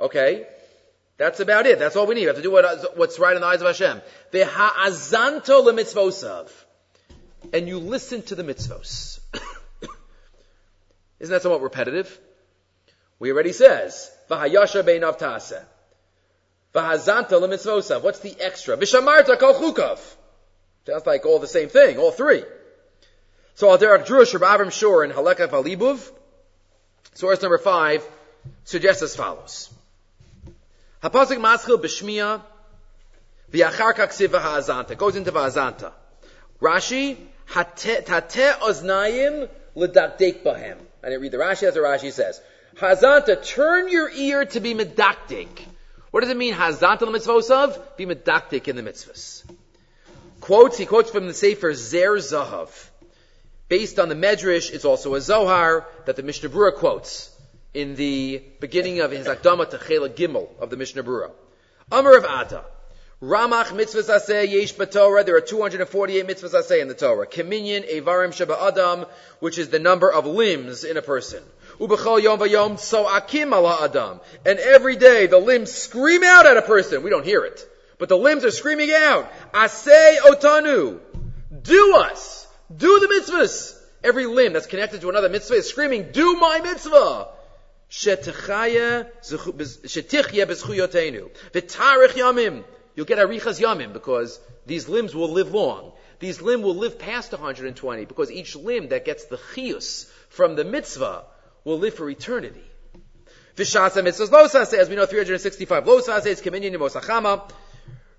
Okay? 0.00 0.46
That's 1.18 1.40
about 1.40 1.66
it. 1.66 1.78
That's 1.78 1.96
all 1.96 2.06
we 2.06 2.14
need. 2.14 2.22
We 2.22 2.26
have 2.28 2.36
to 2.36 2.42
do 2.42 2.50
what, 2.50 2.96
what's 2.96 3.18
right 3.18 3.34
in 3.34 3.42
the 3.42 3.46
eyes 3.46 3.60
of 3.60 3.66
Hashem. 3.66 4.00
V'ha'azanto 4.32 5.62
lemitzvosav. 5.66 6.50
And 7.52 7.68
you 7.68 7.78
listen 7.78 8.22
to 8.22 8.34
the 8.34 8.42
mitzvos. 8.42 9.20
Isn't 11.20 11.32
that 11.32 11.42
somewhat 11.42 11.60
repetitive? 11.62 12.18
We 13.18 13.30
already 13.32 13.52
says, 13.52 14.10
v'hayashar 14.30 14.86
be'enav 14.86 15.18
ta'aseh. 15.18 15.62
V'hazanta 16.74 17.32
lemitzvosav. 17.32 18.02
What's 18.02 18.20
the 18.20 18.34
extra? 18.40 18.76
V'shamarta 18.76 19.38
kol 19.38 19.54
chukav. 19.54 19.98
Sounds 20.86 21.06
like 21.06 21.26
all 21.26 21.38
the 21.38 21.46
same 21.46 21.68
thing, 21.68 21.98
all 21.98 22.10
three. 22.10 22.44
So 23.54 23.70
Al 23.70 23.78
Derek 23.78 24.06
Drush 24.06 24.38
Rav 24.38 24.60
Avram 24.60 24.72
Shor 24.72 25.04
in 25.04 25.10
Halekha 25.10 25.48
Valibuv, 25.48 26.10
source 27.14 27.42
number 27.42 27.58
five, 27.58 28.02
suggests 28.64 29.02
as 29.02 29.14
follows. 29.14 29.70
Hapasik 31.02 31.38
maschil 31.38 31.80
b'shmiya 31.80 32.40
v'yachar 33.52 33.92
kaksiv 33.92 34.28
v'hazanta. 34.28 34.96
Goes 34.96 35.16
into 35.16 35.30
v'hazanta. 35.30 35.92
Rashi, 36.60 37.16
tate 37.48 38.58
oznayim 38.60 39.48
l'dakdek 39.74 40.42
bahem. 40.42 40.78
I 41.02 41.08
didn't 41.08 41.20
read 41.20 41.32
the 41.32 41.38
Rashi 41.38 41.64
as 41.64 41.74
the 41.74 41.80
Rashi 41.80 42.12
says. 42.12 42.40
Hazanta, 42.76 43.44
turn 43.44 43.88
your 43.88 44.08
ear 44.10 44.46
to 44.46 44.60
be 44.60 44.74
medaktik. 44.74 45.66
What 46.12 46.20
does 46.20 46.30
it 46.30 46.36
mean? 46.36 46.52
Hazantal 46.52 47.08
mitzvosav? 47.08 47.96
Be 47.96 48.04
medaktik 48.04 48.68
in 48.68 48.76
the 48.76 48.82
mitzvahs. 48.82 49.44
Quotes, 50.42 50.76
he 50.76 50.84
quotes 50.84 51.10
from 51.10 51.26
the 51.26 51.32
Sefer 51.32 51.72
Zer 51.72 52.16
Zahav. 52.16 52.68
Based 53.68 53.98
on 53.98 54.10
the 54.10 54.14
Medrash, 54.14 54.70
it's 54.70 54.84
also 54.84 55.14
a 55.14 55.22
Zohar 55.22 55.86
that 56.04 56.16
the 56.16 56.22
Mishnah 56.22 56.50
Berurah 56.50 56.76
quotes 56.76 57.34
in 57.72 57.94
the 57.96 58.42
beginning 58.60 59.00
of 59.00 59.10
his 59.10 59.26
Akdama 59.26 59.70
to 59.70 59.78
Chela 59.78 60.10
Gimel 60.10 60.48
of 60.60 60.68
the 60.68 60.76
Mishnah 60.76 61.02
Berurah. 61.02 61.30
Amar 61.90 62.18
of 62.18 62.24
Ada. 62.24 62.66
Ramach 63.22 63.68
mitzvahs 63.68 64.10
aseh 64.10 64.50
yesh 64.50 64.72
Torah. 64.72 65.24
There 65.24 65.36
are 65.36 65.40
248 65.40 66.26
mitzvahs 66.26 66.52
aseh 66.52 66.82
in 66.82 66.88
the 66.88 66.94
Torah. 66.94 67.26
Keminyan 67.26 67.90
evarim 67.90 68.34
sheba 68.34 68.58
adam, 68.60 69.06
which 69.38 69.56
is 69.56 69.70
the 69.70 69.78
number 69.78 70.12
of 70.12 70.26
limbs 70.26 70.84
in 70.84 70.98
a 70.98 71.02
person. 71.02 71.42
Yom 71.78 71.88
vayom 71.88 73.16
akim 73.16 73.52
ala 73.52 73.84
adam. 73.84 74.20
And 74.44 74.58
every 74.58 74.96
day 74.96 75.26
the 75.26 75.38
limbs 75.38 75.72
scream 75.72 76.22
out 76.22 76.46
at 76.46 76.56
a 76.56 76.62
person. 76.62 77.02
We 77.02 77.10
don't 77.10 77.24
hear 77.24 77.44
it. 77.44 77.68
But 77.98 78.08
the 78.08 78.16
limbs 78.16 78.44
are 78.44 78.50
screaming 78.50 78.90
out. 78.92 79.30
Asay 79.52 80.18
otanu. 80.18 81.00
Do 81.62 81.96
us. 81.96 82.46
Do 82.74 83.00
the 83.00 83.06
mitzvahs. 83.06 83.78
Every 84.02 84.26
limb 84.26 84.52
that's 84.52 84.66
connected 84.66 85.00
to 85.02 85.10
another 85.10 85.28
mitzvah 85.28 85.54
is 85.54 85.68
screaming, 85.68 86.10
do 86.10 86.34
my 86.34 86.60
mitzvah. 86.60 87.28
Shetichye 87.90 89.08
b'zchuyotenu. 89.22 91.30
V'tarich 91.52 92.14
yamim. 92.14 92.64
You'll 92.96 93.06
get 93.06 93.18
arichas 93.18 93.60
yamim 93.60 93.92
because 93.92 94.40
these 94.66 94.88
limbs 94.88 95.14
will 95.14 95.30
live 95.30 95.54
long. 95.54 95.92
These 96.18 96.42
limbs 96.42 96.64
will 96.64 96.74
live 96.74 96.98
past 96.98 97.32
120 97.32 98.04
because 98.06 98.30
each 98.30 98.56
limb 98.56 98.88
that 98.88 99.04
gets 99.04 99.26
the 99.26 99.36
chiyus 99.36 100.10
from 100.30 100.56
the 100.56 100.64
mitzvah 100.64 101.24
will 101.64 101.78
live 101.78 101.94
for 101.94 102.08
eternity. 102.08 102.62
Vishasa 103.56 104.02
mitzvahs 104.02 104.30
losase, 104.30 104.74
as 104.74 104.88
we 104.88 104.96
know, 104.96 105.06
365 105.06 105.84
losase 105.84 106.26
is 106.26 106.40
communion 106.40 106.74
mosachama, 106.74 107.50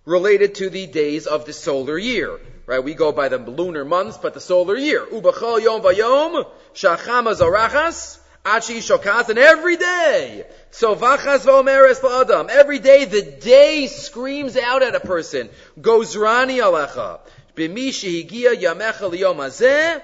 related 0.05 0.55
to 0.55 0.69
the 0.69 0.85
days 0.87 1.25
of 1.25 1.45
the 1.45 1.53
solar 1.53 1.97
year. 1.97 2.39
Right? 2.65 2.83
We 2.83 2.93
go 2.93 3.11
by 3.11 3.29
the 3.29 3.37
lunar 3.37 3.83
months, 3.83 4.17
but 4.17 4.33
the 4.33 4.39
solar 4.39 4.77
year. 4.77 5.05
Ubachol 5.05 5.61
yom 5.61 5.81
vayom, 5.81 6.45
shachama 6.73 7.35
zorachas, 7.35 8.19
achi 8.45 8.79
shokas, 8.79 9.29
and 9.29 9.39
every 9.39 9.77
day, 9.77 10.45
so 10.71 10.95
vachas 10.95 11.45
v'omeres 11.45 12.01
la'adam, 12.01 12.49
every 12.49 12.79
day 12.79 13.05
the 13.05 13.21
day 13.21 13.87
screams 13.87 14.57
out 14.57 14.83
at 14.83 14.95
a 14.95 14.99
person, 14.99 15.49
gozrani 15.79 16.59
alecha, 16.59 17.19
b'mi 17.55 17.89
shehigia 17.89 18.53
yamecha 18.53 19.11
liyom 19.11 19.37
hazeh, 19.37 20.01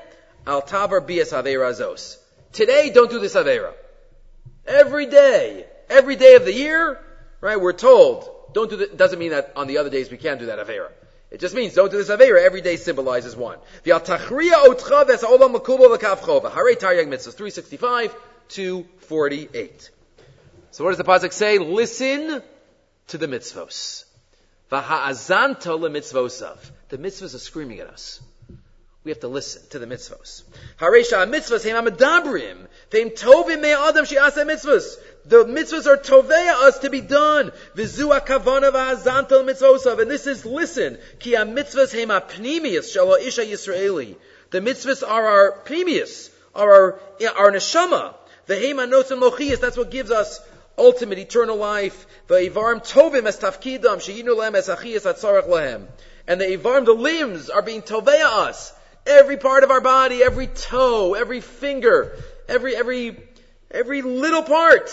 al 0.48 0.62
tavar 0.62 1.06
bias 1.06 1.32
haverazos. 1.32 2.18
Today, 2.54 2.90
don't 2.90 3.10
do 3.10 3.20
this 3.20 3.36
Avera. 3.36 3.74
Every 4.66 5.06
day, 5.06 5.66
every 5.90 6.16
day 6.16 6.36
of 6.36 6.46
the 6.46 6.54
year, 6.54 7.00
right, 7.42 7.60
we're 7.60 7.74
told, 7.74 8.30
don't 8.54 8.70
do 8.70 8.78
that, 8.78 8.98
doesn't 8.98 9.20
mean 9.20 9.32
that 9.32 9.54
on 9.56 9.68
the 9.68 9.78
other 9.78 9.90
days 9.90 10.10
we 10.12 10.18
can't 10.18 10.40
do 10.40 10.48
that 10.48 10.60
Avera. 10.60 10.90
It 11.32 11.40
just 11.40 11.54
means 11.56 11.76
don't 11.76 11.92
do 11.92 11.98
this 11.98 12.10
Avera. 12.10 12.44
Every 12.44 12.62
day 12.62 12.76
symbolizes 12.76 13.36
one. 13.36 13.60
The 13.84 13.92
Altachriya 13.92 14.66
Otcha 14.66 15.06
Ves 15.06 15.24
Olam 15.24 15.56
Makubo 15.56 15.96
Lekavchova. 15.96 16.52
Hare 16.52 16.76
Taryag 16.76 17.08
Mitzvahs, 17.08 17.36
365 17.36 18.16
to 18.50 18.84
48. 19.08 19.92
So 20.72 20.84
what 20.84 20.92
does 20.92 20.98
the 20.98 21.04
Pasuk 21.04 21.32
say? 21.32 21.60
Listen 21.60 22.42
to 23.08 23.18
the 23.18 23.28
mitzvos. 23.28 24.06
The 24.70 24.78
mitzvahs 26.98 27.36
are 27.36 27.40
screaming 27.40 27.80
at 27.80 27.88
us. 27.88 28.22
We 29.06 29.12
have 29.12 29.22
to 29.22 29.30
listen 29.30 29.62
to 29.70 29.80
the 29.80 29.86
mitzvos. 29.86 30.44
Haresha 30.78 31.26
mitzvos 31.26 31.64
heim 31.64 31.86
amadabrim. 31.86 32.68
Veim 32.92 33.18
tovim 33.18 33.62
me 33.62 33.72
adam 33.72 34.04
shi'asa 34.04 34.46
mitzvos. 34.46 34.98
The 35.24 35.46
mitzvahs 35.46 35.88
are 35.88 35.96
toveya 35.96 36.68
us 36.68 36.80
to 36.80 36.90
be 36.90 37.00
done. 37.00 37.54
Vizu 37.78 38.20
akavana 38.20 38.72
v'hazantel 38.74 39.50
mitzvosav. 39.50 40.02
And 40.02 40.12
this 40.12 40.28
is 40.28 40.46
listen. 40.46 40.98
Ki 41.20 41.36
ha-mitzvahs 41.36 41.94
heim 41.94 42.10
ha-pnimius 42.10 42.94
shalo 42.94 43.18
isha 43.26 43.46
Yisraeli. 43.46 44.18
The 44.52 44.60
mitzvahs 44.60 45.08
are 45.08 45.26
our 45.26 45.60
pnimius, 45.64 46.30
are 46.54 46.70
our, 46.70 47.00
our 47.38 47.52
neshama. 47.54 48.16
The 48.48 48.58
heim 48.58 48.80
ha-notzim 48.80 49.22
mochias. 49.22 49.62
That's 49.62 49.78
what 49.78 49.92
gives 49.92 50.12
us 50.12 50.42
ultimate 50.78 51.20
eternal 51.20 51.56
life. 51.56 52.06
V'ivarim 52.28 52.86
tovim 52.86 53.28
es 53.28 53.38
tafkidam 53.38 54.02
she'yinu 54.02 54.36
lehem 54.36 54.56
es 54.56 54.68
achiyas 54.68 55.06
atzarech 55.10 55.48
lehem. 55.48 55.88
And 56.28 56.42
the 56.42 56.46
ivarim, 56.46 56.84
the 56.84 56.94
limbs, 56.94 57.50
are 57.50 57.62
being 57.62 57.82
toveya 57.82 58.26
us. 58.26 58.74
Every 59.10 59.38
part 59.38 59.64
of 59.64 59.72
our 59.72 59.82
body, 59.82 60.22
every 60.24 60.48
toe, 60.48 61.16
every 61.16 61.42
finger, 61.42 62.16
every, 62.48 62.76
every, 62.76 63.18
every 63.72 64.02
little 64.02 64.44
part 64.44 64.90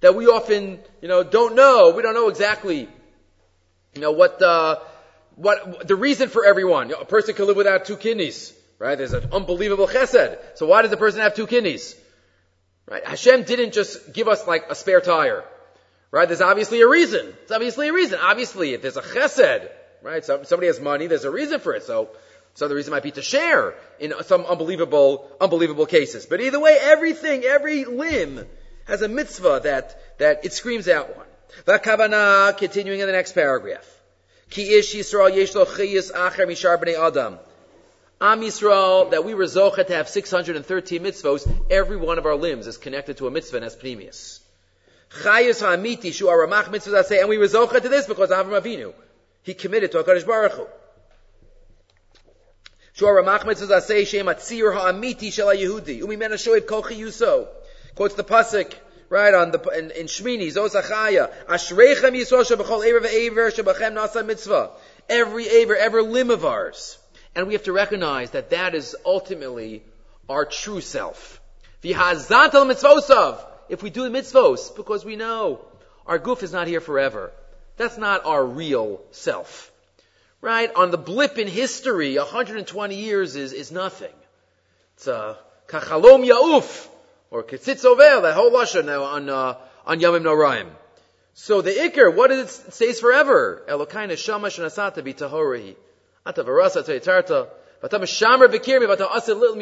that 0.00 0.14
we 0.14 0.26
often, 0.26 0.78
you 1.00 1.08
know, 1.08 1.24
don't 1.24 1.54
know. 1.54 1.92
We 1.96 2.02
don't 2.02 2.14
know 2.14 2.28
exactly, 2.28 2.88
you 3.94 4.00
know, 4.00 4.12
what 4.12 4.38
the, 4.38 4.80
what, 5.34 5.88
the 5.88 5.96
reason 5.96 6.28
for 6.28 6.44
everyone. 6.44 6.90
You 6.90 6.96
know, 6.96 7.00
a 7.00 7.06
person 7.06 7.34
can 7.34 7.46
live 7.46 7.56
without 7.56 7.86
two 7.86 7.96
kidneys, 7.96 8.52
right? 8.78 8.96
There's 8.96 9.14
an 9.14 9.30
unbelievable 9.32 9.86
chesed. 9.86 10.38
So 10.56 10.66
why 10.66 10.82
does 10.82 10.90
the 10.90 10.96
person 10.96 11.20
have 11.20 11.34
two 11.34 11.46
kidneys? 11.46 11.96
Right? 12.86 13.04
Hashem 13.06 13.44
didn't 13.44 13.72
just 13.72 14.12
give 14.12 14.28
us 14.28 14.46
like 14.46 14.70
a 14.70 14.74
spare 14.74 15.00
tire. 15.00 15.44
Right? 16.10 16.26
There's 16.26 16.40
obviously 16.40 16.80
a 16.80 16.88
reason. 16.88 17.34
It's 17.42 17.52
obviously 17.52 17.88
a 17.88 17.92
reason. 17.92 18.18
Obviously, 18.22 18.72
if 18.72 18.82
there's 18.82 18.96
a 18.96 19.02
chesed, 19.02 19.68
right? 20.02 20.24
So 20.24 20.42
somebody 20.44 20.68
has 20.68 20.80
money, 20.80 21.06
there's 21.06 21.24
a 21.24 21.30
reason 21.30 21.60
for 21.60 21.74
it. 21.74 21.82
So, 21.82 22.08
so 22.54 22.68
the 22.68 22.74
reason 22.74 22.90
might 22.90 23.02
be 23.02 23.12
to 23.12 23.22
share 23.22 23.74
in 24.00 24.12
some 24.24 24.44
unbelievable, 24.44 25.30
unbelievable 25.40 25.86
cases. 25.86 26.26
But 26.26 26.40
either 26.40 26.58
way, 26.58 26.76
everything, 26.80 27.44
every 27.44 27.84
limb 27.84 28.44
has 28.86 29.02
a 29.02 29.08
mitzvah 29.08 29.60
that, 29.64 30.18
that 30.18 30.44
it 30.44 30.52
screams 30.52 30.88
out 30.88 31.16
one. 31.16 31.26
Vakavana, 31.66 32.56
continuing 32.56 33.00
in 33.00 33.06
the 33.06 33.12
next 33.12 33.32
paragraph. 33.32 33.86
Ki 34.50 34.78
ish 34.78 34.94
Yisrael 34.94 35.54
lo 35.54 35.64
chiyis 35.66 36.12
acher 36.12 36.46
mishar 36.46 36.82
b'nei 36.82 36.98
adam. 36.98 37.38
Am 38.20 38.40
Yisrael, 38.40 39.10
that 39.10 39.24
we 39.24 39.34
were 39.34 39.44
zocha 39.44 39.86
to 39.86 39.94
have 39.94 40.08
613 40.08 41.00
mitzvos, 41.00 41.48
every 41.70 41.96
one 41.96 42.18
of 42.18 42.26
our 42.26 42.34
limbs 42.34 42.66
is 42.66 42.76
connected 42.76 43.18
to 43.18 43.28
a 43.28 43.30
mitzvah 43.30 43.58
and 43.58 43.66
as 43.66 43.76
pneumius. 43.76 44.40
Chayus 45.22 45.60
ha'amiti 45.60 46.12
shu 46.12 46.26
aramach 46.26 46.64
mitzvahs 46.64 47.04
say, 47.04 47.20
and 47.20 47.28
we 47.28 47.38
were 47.38 47.46
zocha 47.46 47.80
to 47.80 47.88
this 47.88 48.06
because 48.06 48.30
Avram 48.30 48.60
Avinu. 48.60 48.92
He 49.42 49.54
committed 49.54 49.92
to 49.92 50.02
HaKadosh 50.02 50.26
Baruch 50.26 50.52
Hu. 50.52 50.66
Shu 52.98 53.04
aramach 53.04 53.44
mitzvahs 53.44 53.82
say, 53.82 54.04
shem 54.04 54.26
atzir 54.26 54.74
ha'amiti 54.74 55.30
shel 55.30 55.46
ha'yehudi. 55.46 56.02
Umimena 56.02 56.32
shoev 56.32 56.66
kol 56.66 56.82
chiyuso. 56.82 57.46
Quotes 57.94 58.16
the 58.16 58.24
pasuk, 58.24 58.74
right, 59.08 59.32
on 59.32 59.52
the, 59.52 59.60
in, 59.78 59.92
in 59.92 60.06
Shmini, 60.06 60.48
Zosachaya, 60.48 61.30
Ashrechem 61.46 62.16
Yisrael 62.18 62.44
shebachol 62.44 62.84
ever 62.84 63.00
ve'ever 63.00 63.52
shebachem 63.54 63.92
nasa 63.92 64.26
mitzvah. 64.26 64.70
Every 65.08 65.46
aver, 65.46 65.76
every 65.76 66.02
limb 66.02 66.32
of 66.32 66.44
ours. 66.44 66.98
And 67.36 67.46
we 67.46 67.52
have 67.52 67.62
to 67.64 67.72
recognize 67.72 68.32
that 68.32 68.50
that 68.50 68.74
is 68.74 68.96
ultimately 69.06 69.84
our 70.28 70.44
true 70.44 70.80
self. 70.80 71.40
V'hazantal 71.84 72.68
mitzvosav. 72.68 73.38
If 73.68 73.80
we 73.80 73.90
do 73.90 74.10
the 74.10 74.18
mitzvos, 74.18 74.74
because 74.74 75.04
we 75.04 75.14
know 75.14 75.60
our 76.04 76.18
goof 76.18 76.42
is 76.42 76.52
not 76.52 76.66
here 76.66 76.80
forever. 76.80 77.30
That's 77.76 77.96
not 77.96 78.26
our 78.26 78.44
real 78.44 79.00
self. 79.12 79.70
Right? 80.40 80.72
On 80.74 80.90
the 80.90 80.98
blip 80.98 81.38
in 81.38 81.48
history, 81.48 82.16
120 82.16 82.94
years 82.94 83.34
is, 83.34 83.52
is 83.52 83.72
nothing. 83.72 84.12
It's 84.96 85.06
a 85.06 85.36
kachalom 85.66 86.26
yauf, 86.28 86.88
or 87.30 87.42
ketzitz 87.42 87.84
over, 87.84 88.22
that 88.22 88.34
whole 88.34 88.50
lashon 88.50 88.84
now 88.84 89.02
on, 89.04 89.28
uh, 89.28 89.54
on 89.84 90.00
Yomim 90.00 90.22
Noraim. 90.22 90.68
So 91.34 91.62
the 91.62 91.70
Iker, 91.70 92.12
what 92.14 92.30
does 92.30 92.64
it 92.66 92.72
stays 92.72 92.98
forever? 92.98 93.62
Elokai 93.68 94.08
neshama 94.08 94.48
shenasata 94.48 95.02
b'tahori. 95.02 95.76
Ata 96.26 96.42
varasa 96.42 96.84
ta'itarta. 96.84 97.48
Vata 97.80 98.00
meshamra 98.00 98.48
v'kirmi 98.48 98.88
vata 98.88 99.08
asa 99.08 99.34
little. 99.34 99.56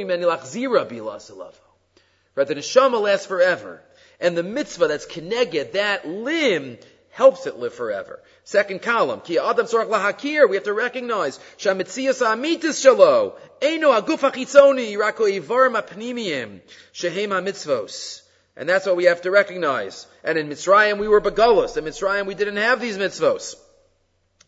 Right, 2.34 2.46
the 2.46 2.54
neshama 2.54 3.00
lasts 3.00 3.26
forever. 3.26 3.82
And 4.20 4.36
the 4.36 4.42
mitzvah 4.42 4.88
that's 4.88 5.04
keneged, 5.06 5.72
that 5.72 6.08
limb, 6.08 6.78
helps 7.16 7.46
it 7.46 7.58
live 7.58 7.72
forever. 7.72 8.20
Second 8.44 8.82
column, 8.82 9.22
ki 9.22 9.38
adam 9.38 9.64
sorach 9.64 9.88
lahakir, 9.88 10.48
we 10.50 10.56
have 10.56 10.64
to 10.64 10.74
recognize, 10.74 11.40
shamitzias 11.56 12.20
amitis 12.20 12.76
shalo, 12.84 13.32
eno 13.62 13.98
aguf 13.98 14.20
achitzoni, 14.20 14.94
rako 14.98 15.40
ivarim 15.40 15.80
apnimiyim, 15.80 16.60
shehem 16.92 17.30
mitzvos. 17.30 18.20
And 18.54 18.68
that's 18.68 18.84
what 18.84 18.96
we 18.96 19.04
have 19.04 19.22
to 19.22 19.30
recognize. 19.30 20.06
And 20.24 20.36
in 20.36 20.48
Mitzrayim 20.48 20.98
we 20.98 21.08
were 21.08 21.20
begulus. 21.22 21.76
In 21.78 21.84
Mitzrayim 21.84 22.26
we 22.26 22.34
didn't 22.34 22.56
have 22.56 22.80
these 22.82 22.98
mitzvos. 22.98 23.54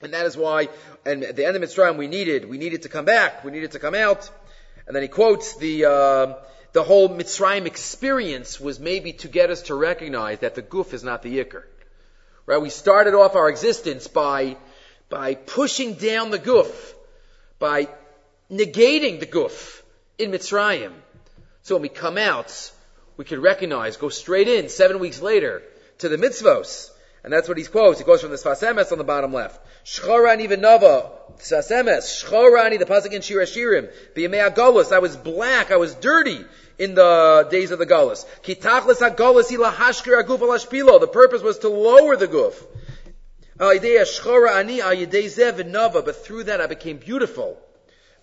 And 0.03 0.13
that 0.13 0.27
is 0.27 0.37
why, 0.37 0.69
and 1.07 1.25
at 1.25 1.37
the 1.37 1.47
end 1.47 1.57
of 1.57 1.63
Mitzrayim 1.63 1.97
we 1.97 2.07
needed, 2.07 2.49
we 2.49 2.59
needed 2.59 2.83
to 2.83 2.91
come 2.91 3.07
back, 3.07 3.45
we 3.45 3.51
needed 3.51 3.73
to 3.73 3.79
come 3.79 3.95
out. 3.95 4.31
And 4.87 4.95
then 4.95 5.03
he 5.03 5.09
quotes 5.09 5.57
the, 5.57 5.87
uh, 5.87 6.35
the 6.73 6.83
whole 6.83 7.09
Mitzrayim 7.09 7.67
experience 7.67 8.61
was 8.61 8.79
maybe 8.79 9.15
to 9.15 9.29
get 9.29 9.51
us 9.51 9.63
to 9.63 9.75
recognize 9.75 10.41
that 10.41 10.55
the 10.55 10.63
goof 10.63 10.93
is 10.93 11.03
not 11.03 11.23
the 11.23 11.39
ikr. 11.45 11.65
Right? 12.49 12.63
We 12.63 12.71
started 12.71 13.13
off 13.13 13.37
our 13.37 13.51
existence 13.51 14.09
by, 14.09 14.57
by 15.11 15.35
pushing 15.35 15.97
down 15.97 16.31
the 16.31 16.39
goof, 16.39 16.95
by 17.59 17.89
negating 18.51 19.21
the 19.21 19.27
goof 19.27 19.85
in 20.17 20.31
Mitzrayim. 20.31 20.95
So 21.61 21.75
when 21.75 21.83
we 21.83 21.91
come 21.91 22.17
out, 22.17 22.73
we 23.19 23.27
could 23.27 23.41
recognize, 23.41 23.99
go 23.99 24.09
straight 24.09 24.49
in 24.49 24.71
seven 24.71 24.99
weeks 24.99 25.21
later 25.21 25.63
to 25.99 26.09
the 26.09 26.17
mitzvos. 26.17 26.89
And 27.25 27.33
that's 27.33 27.49
what 27.49 27.59
he 27.59 27.65
quotes. 27.65 27.99
He 27.99 28.05
quotes 28.05 28.23
from 28.23 28.31
the 28.31 28.37
Sfas 28.37 28.63
Emes 28.63 28.93
on 28.93 28.99
the 28.99 29.05
bottom 29.05 29.33
left. 29.33 29.61
Shchorani 29.85 30.49
v'nava, 30.49 31.11
Sfas 31.39 31.71
Emes, 31.71 32.25
Shchorani, 32.25 32.79
the 32.79 32.85
pasuk 32.85 33.13
in 33.13 33.23
Shir 33.23 33.41
Hashirim, 33.41 33.91
b'yemei 34.15 34.41
agolus, 34.49 34.93
I 34.93 35.01
was 35.01 35.17
black, 35.17 35.71
I 35.73 35.77
was 35.77 35.95
dirty 35.97 36.45
in 36.79 36.95
the 36.95 37.49
days 37.51 37.73
of 37.73 37.79
the 37.79 37.87
Galus. 37.87 38.25
Kitachlis 38.43 39.03
agolus 39.03 39.51
ila 39.51 39.73
hashkir 39.73 40.23
aguf 40.23 40.39
alashpilo. 40.39 41.01
The 41.01 41.09
purpose 41.09 41.43
was 41.43 41.59
to 41.59 41.69
lower 41.69 42.17
the 42.17 42.29
guf. 42.29 42.55
But 43.59 43.81
through 46.25 46.45
that 46.45 46.61
I 46.61 46.67
became 46.69 46.99
beautiful. 46.99 47.59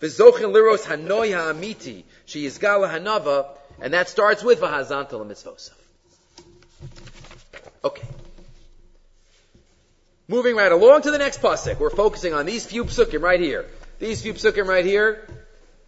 V'zochin 0.01 0.53
liros 0.53 0.85
hanoi 0.85 1.33
ha'amiti, 1.33 2.05
she 2.25 2.45
is 2.45 2.57
gala 2.57 2.87
hanava, 2.87 3.47
and 3.81 3.93
that 3.93 4.07
starts 4.07 4.41
with 4.43 4.61
v'hazantal 4.61 5.25
mitzvosav. 5.27 5.73
Okay. 7.83 8.07
Moving 10.27 10.55
right 10.55 10.71
along 10.71 11.03
to 11.03 11.11
the 11.11 11.19
next 11.19 11.39
pasuk. 11.41 11.79
We're 11.79 11.91
focusing 11.91 12.33
on 12.33 12.47
these 12.47 12.65
few 12.65 12.85
psukim 12.85 13.21
right 13.21 13.39
here. 13.39 13.65
These 13.99 14.23
few 14.23 14.33
psukim 14.33 14.65
right 14.65 14.83
here. 14.83 15.27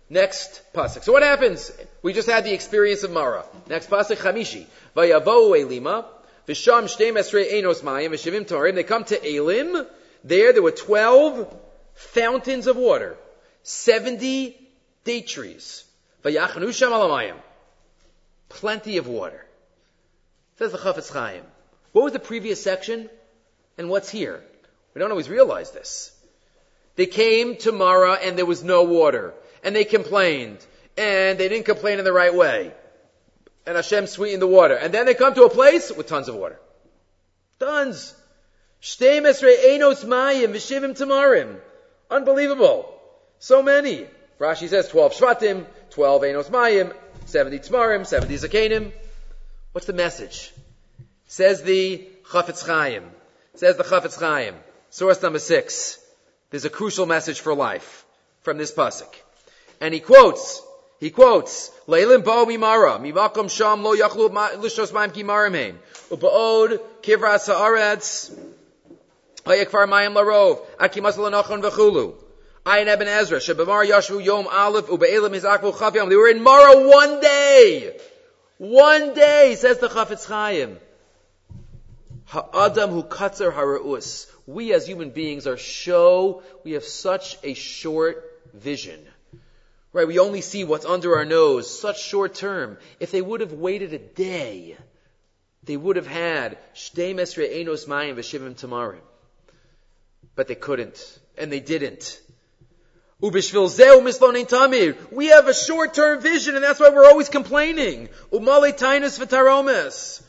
Next 0.09 0.61
pasuk. 0.73 1.03
So 1.03 1.11
what 1.11 1.23
happens? 1.23 1.71
We 2.03 2.13
just 2.13 2.29
had 2.29 2.43
the 2.43 2.53
experience 2.53 3.01
of 3.01 3.11
Mara. 3.11 3.45
Next 3.67 3.89
pasuk 3.89 4.17
Chamishi. 4.17 4.67
Vayavohu 4.95 5.57
Elima. 5.57 6.05
Visham 6.47 6.83
shtei 6.83 7.11
mesrei 7.11 7.51
enos 7.53 7.81
mayim 7.81 8.11
v'shivim 8.11 8.47
torim. 8.47 8.75
They 8.75 8.83
come 8.83 9.05
to 9.05 9.19
Elim. 9.27 9.87
There, 10.23 10.53
there 10.53 10.61
were 10.61 10.71
twelve 10.71 11.51
fountains 11.95 12.67
of 12.67 12.77
water. 12.77 13.17
Seventy 13.63 14.55
date 15.03 15.27
trees. 15.27 15.83
Vayachanu 16.23 16.71
sham 16.75 16.91
alamayim. 16.91 17.35
Plenty 18.49 18.97
of 18.97 19.07
water. 19.07 19.43
Says 20.59 20.71
the 20.73 20.77
Chafetz 20.77 21.11
Chaim. 21.11 21.43
What 21.91 22.03
was 22.03 22.13
the 22.13 22.19
previous 22.19 22.63
section? 22.63 23.09
And 23.77 23.89
what's 23.89 24.09
here? 24.09 24.43
We 24.93 24.99
don't 24.99 25.11
always 25.11 25.29
realize 25.29 25.71
this. 25.71 26.11
They 26.95 27.05
came 27.05 27.57
to 27.57 27.71
Mara 27.71 28.13
and 28.13 28.37
there 28.37 28.45
was 28.45 28.63
no 28.63 28.83
water. 28.83 29.33
And 29.63 29.75
they 29.75 29.85
complained. 29.85 30.65
And 30.97 31.39
they 31.39 31.47
didn't 31.47 31.65
complain 31.65 31.99
in 31.99 32.05
the 32.05 32.13
right 32.13 32.33
way. 32.33 32.73
And 33.67 33.75
Hashem 33.75 34.07
sweetened 34.07 34.41
the 34.41 34.47
water. 34.47 34.75
And 34.75 34.93
then 34.93 35.05
they 35.05 35.13
come 35.13 35.35
to 35.35 35.43
a 35.43 35.49
place 35.49 35.91
with 35.91 36.07
tons 36.07 36.27
of 36.27 36.35
water. 36.35 36.59
Tons. 37.59 38.15
Unbelievable. 42.09 42.93
So 43.39 43.61
many. 43.61 44.07
Rashi 44.39 44.69
says 44.69 44.87
12 44.89 45.13
shvatim, 45.13 45.65
12 45.91 46.23
enos 46.25 46.49
mayim, 46.49 46.93
70 47.25 47.59
tamarim, 47.59 48.05
70 48.05 48.35
zakanim. 48.35 48.91
What's 49.71 49.87
the 49.87 49.93
message? 49.93 50.53
Says 51.25 51.63
the 51.63 52.07
Chafetz 52.23 52.65
Chaim. 52.65 53.03
Says 53.57 53.75
the 53.75 53.83
Chafetz 53.83 54.19
Chaim. 54.19 54.53
Source 54.91 55.19
number 55.23 55.39
six. 55.39 55.97
There's 56.51 56.65
a 56.65 56.69
crucial 56.69 57.07
message 57.07 57.39
for 57.39 57.55
life 57.55 58.05
from 58.41 58.59
this 58.59 58.71
pasuk. 58.71 59.11
And 59.81 59.95
he 59.95 59.99
quotes, 59.99 60.61
he 60.99 61.09
quotes, 61.09 61.71
Leilim 61.87 62.23
bo 62.23 62.45
mimara, 62.45 62.99
mimakom 62.99 63.49
sham 63.49 63.83
lo 63.83 63.95
yachlu 63.95 64.29
lishos 64.57 64.93
maim 64.93 65.09
ki 65.09 65.23
marimheim, 65.23 65.75
ubaod 66.11 66.79
kivras 67.01 67.51
haaretz, 67.51 68.31
hayekvar 69.43 69.89
mayim 69.89 70.13
larov, 70.13 70.63
akimas 70.77 71.17
lanachon 71.17 71.63
v'chulu. 71.63 72.13
Ayin 72.63 72.93
Ibn 72.93 73.07
Ezra, 73.07 73.39
Shebamar 73.39 73.87
Yashvu 73.87 74.23
Yom 74.23 74.45
Aleph, 74.47 74.85
Ube'elim 74.87 75.33
Hizakvu 75.33 75.73
Chav 75.73 75.95
Yom. 75.95 76.09
They 76.09 76.15
were 76.15 76.29
in 76.29 76.43
Mara 76.43 76.87
one 76.87 77.21
day. 77.21 77.97
One 78.57 79.13
day, 79.15 79.55
says 79.57 79.79
the 79.79 79.87
Chafetz 79.87 80.27
Chaim. 80.27 80.77
Ha'adam 82.27 82.91
hu 82.91 83.03
katzer 83.03 83.53
hara'us. 83.53 84.27
We 84.45 84.73
as 84.73 84.85
human 84.85 85.11
beings 85.11 85.47
are 85.47 85.57
so, 85.57 86.43
we 86.63 86.73
have 86.73 86.83
such 86.83 87.37
a 87.43 87.53
short 87.53 88.41
vision. 88.53 88.99
Right? 89.93 90.07
We 90.07 90.19
only 90.19 90.41
see 90.41 90.63
what's 90.65 90.85
under 90.85 91.15
our 91.15 91.25
nose, 91.25 91.79
such 91.79 92.01
short 92.01 92.35
term. 92.35 92.77
If 92.99 93.11
they 93.11 93.21
would 93.21 93.39
have 93.41 93.53
waited 93.53 93.93
a 93.93 93.97
day, 93.97 94.75
they 95.63 95.77
would 95.77 95.95
have 95.95 96.07
had 96.07 96.57
Shtei 96.75 97.15
Mesre 97.15 97.43
Enos 97.43 97.85
Mayim 97.85 98.15
V'Shivim 98.15 98.55
Tamarim. 98.55 98.99
But 100.35 100.47
they 100.47 100.55
couldn't. 100.55 101.19
And 101.37 101.51
they 101.51 101.61
didn't. 101.61 102.21
We 103.19 103.31
have 103.31 103.45
a 105.47 105.53
short-term 105.53 106.21
vision, 106.21 106.55
and 106.55 106.63
that's 106.63 106.79
why 106.79 106.89
we're 106.89 107.07
always 107.07 107.29
complaining. 107.29 108.09
Umale 108.31 108.77
tainus 108.77 109.17
v'taromes. 109.17 110.21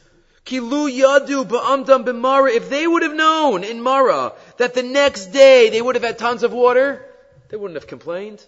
Kilu 0.49 0.89
yadu 0.91 1.45
ba'amdam 1.45 2.05
b'mara. 2.07 2.51
If 2.55 2.71
they 2.71 2.87
would 2.87 3.03
have 3.03 3.15
known 3.15 3.65
in 3.65 3.83
Mara 3.83 4.33
that 4.57 4.73
the 4.73 4.83
next 4.83 5.27
day 5.27 5.69
they 5.69 5.83
would 5.83 5.95
have 5.95 6.03
had 6.03 6.17
tons 6.17 6.43
of 6.43 6.55
water, 6.55 7.05
they 7.51 7.59
wouldn't 7.59 7.77
have 7.77 7.87
complained. 7.87 8.43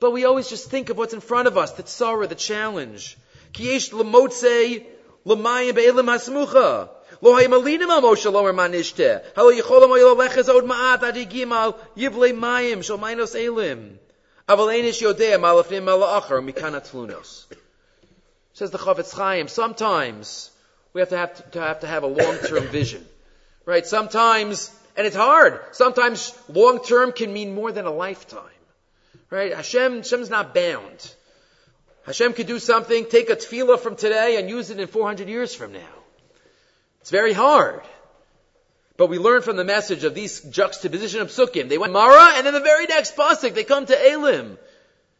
But 0.00 0.12
we 0.12 0.24
always 0.24 0.48
just 0.48 0.70
think 0.70 0.88
of 0.88 0.96
what's 0.96 1.12
in 1.12 1.20
front 1.20 1.46
of 1.46 1.58
us, 1.58 1.72
the 1.72 1.82
tzara, 1.82 2.26
the 2.26 2.34
challenge. 2.34 3.18
Kiyesh 3.52 3.90
lemotze 3.90 4.86
l'mayim 5.26 5.74
be'elim 5.74 6.06
hasmucha. 6.06 6.88
elim 13.34 13.98
yodea 15.02 15.38
malafnim 15.38 15.84
mal 15.84 16.00
acher 16.00 16.40
mikanat 16.40 16.86
flunos 16.88 17.44
says 18.52 18.70
the 18.70 18.78
Chafetz 18.78 19.12
Chaim 19.14 19.48
sometimes 19.48 20.50
we 20.92 21.00
have 21.00 21.10
to 21.10 21.16
have 21.16 21.34
to, 21.36 21.42
to 21.50 21.60
have 21.60 21.80
to 21.80 21.86
have 21.86 22.02
a 22.02 22.06
long-term 22.06 22.66
vision 22.68 23.04
right 23.64 23.86
sometimes 23.86 24.74
and 24.96 25.06
it's 25.06 25.16
hard 25.16 25.60
sometimes 25.72 26.36
long-term 26.48 27.12
can 27.12 27.32
mean 27.32 27.54
more 27.54 27.72
than 27.72 27.86
a 27.86 27.92
lifetime 27.92 28.42
right 29.30 29.54
Hashem 29.54 29.98
Hashem's 29.98 30.30
not 30.30 30.54
bound 30.54 31.14
Hashem 32.08 32.32
could 32.32 32.46
do 32.46 32.58
something, 32.58 33.04
take 33.04 33.28
a 33.28 33.36
tefillah 33.36 33.78
from 33.78 33.94
today 33.94 34.38
and 34.38 34.48
use 34.48 34.70
it 34.70 34.80
in 34.80 34.86
400 34.86 35.28
years 35.28 35.54
from 35.54 35.74
now. 35.74 35.94
It's 37.02 37.10
very 37.10 37.34
hard. 37.34 37.82
But 38.96 39.08
we 39.10 39.18
learn 39.18 39.42
from 39.42 39.56
the 39.56 39.64
message 39.64 40.04
of 40.04 40.14
these 40.14 40.40
juxtaposition 40.40 41.20
of 41.20 41.28
psukim. 41.28 41.68
They 41.68 41.76
went 41.76 41.92
Mara, 41.92 42.36
and 42.36 42.46
then 42.46 42.54
the 42.54 42.60
very 42.60 42.86
next 42.86 43.14
pasuk, 43.14 43.52
they 43.52 43.62
come 43.62 43.84
to 43.84 44.10
Elim. 44.10 44.56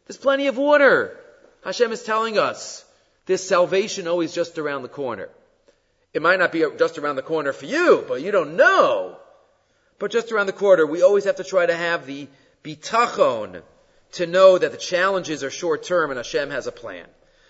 There's 0.07 0.17
plenty 0.17 0.47
of 0.47 0.57
water. 0.57 1.15
Hashem 1.63 1.91
is 1.91 2.01
telling 2.01 2.39
us 2.39 2.83
this 3.27 3.47
salvation 3.47 4.07
always 4.07 4.33
just 4.33 4.57
around 4.57 4.81
the 4.81 4.89
corner. 4.89 5.29
It 6.13 6.21
might 6.21 6.39
not 6.39 6.51
be 6.51 6.65
just 6.77 6.97
around 6.97 7.17
the 7.17 7.21
corner 7.21 7.53
for 7.53 7.65
you, 7.65 8.03
but 8.07 8.21
you 8.21 8.31
don't 8.31 8.55
know. 8.55 9.17
But 9.99 10.11
just 10.11 10.31
around 10.31 10.47
the 10.47 10.53
corner, 10.53 10.85
we 10.85 11.03
always 11.03 11.25
have 11.25 11.35
to 11.35 11.43
try 11.43 11.65
to 11.65 11.75
have 11.75 12.05
the 12.05 12.27
bitachon 12.63 13.61
to 14.13 14.25
know 14.25 14.57
that 14.57 14.71
the 14.71 14.77
challenges 14.77 15.43
are 15.43 15.51
short 15.51 15.83
term 15.83 16.09
and 16.09 16.17
Hashem 16.17 16.49
has 16.49 16.67
a 16.67 16.71
plan. 16.71 17.05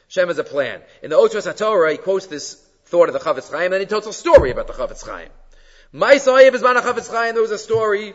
Hashem 0.07 0.27
has 0.27 0.39
a 0.39 0.43
plan. 0.43 0.81
In 1.01 1.09
the 1.09 1.15
Otzros 1.15 1.51
HaTorah, 1.51 1.91
he 1.91 1.97
quotes 1.97 2.25
this 2.25 2.55
thought 2.85 3.07
of 3.07 3.13
the 3.13 3.19
Chafetz 3.19 3.51
Chaim, 3.51 3.71
and 3.71 3.79
he 3.79 3.85
tells 3.85 4.07
a 4.07 4.13
story 4.13 4.51
about 4.51 4.67
the 4.67 4.73
Chafetz 4.73 5.05
Chaim. 5.05 5.29
My 5.91 6.17
Sahib 6.17 6.55
is 6.55 6.61
Mana 6.61 6.81
Chafetz 6.81 7.09
Chaim, 7.09 7.35
there 7.35 7.41
was 7.41 7.51
a 7.51 7.57
story. 7.57 8.13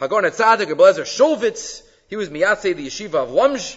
Hagon 0.00 0.24
Tzadik, 0.24 0.66
Rebelezer 0.66 1.04
Shulvitz, 1.04 1.82
he 2.08 2.16
was 2.16 2.28
Miyase, 2.28 2.74
the 2.76 2.86
yeshiva 2.86 3.14
of 3.14 3.28
Lumj, 3.30 3.76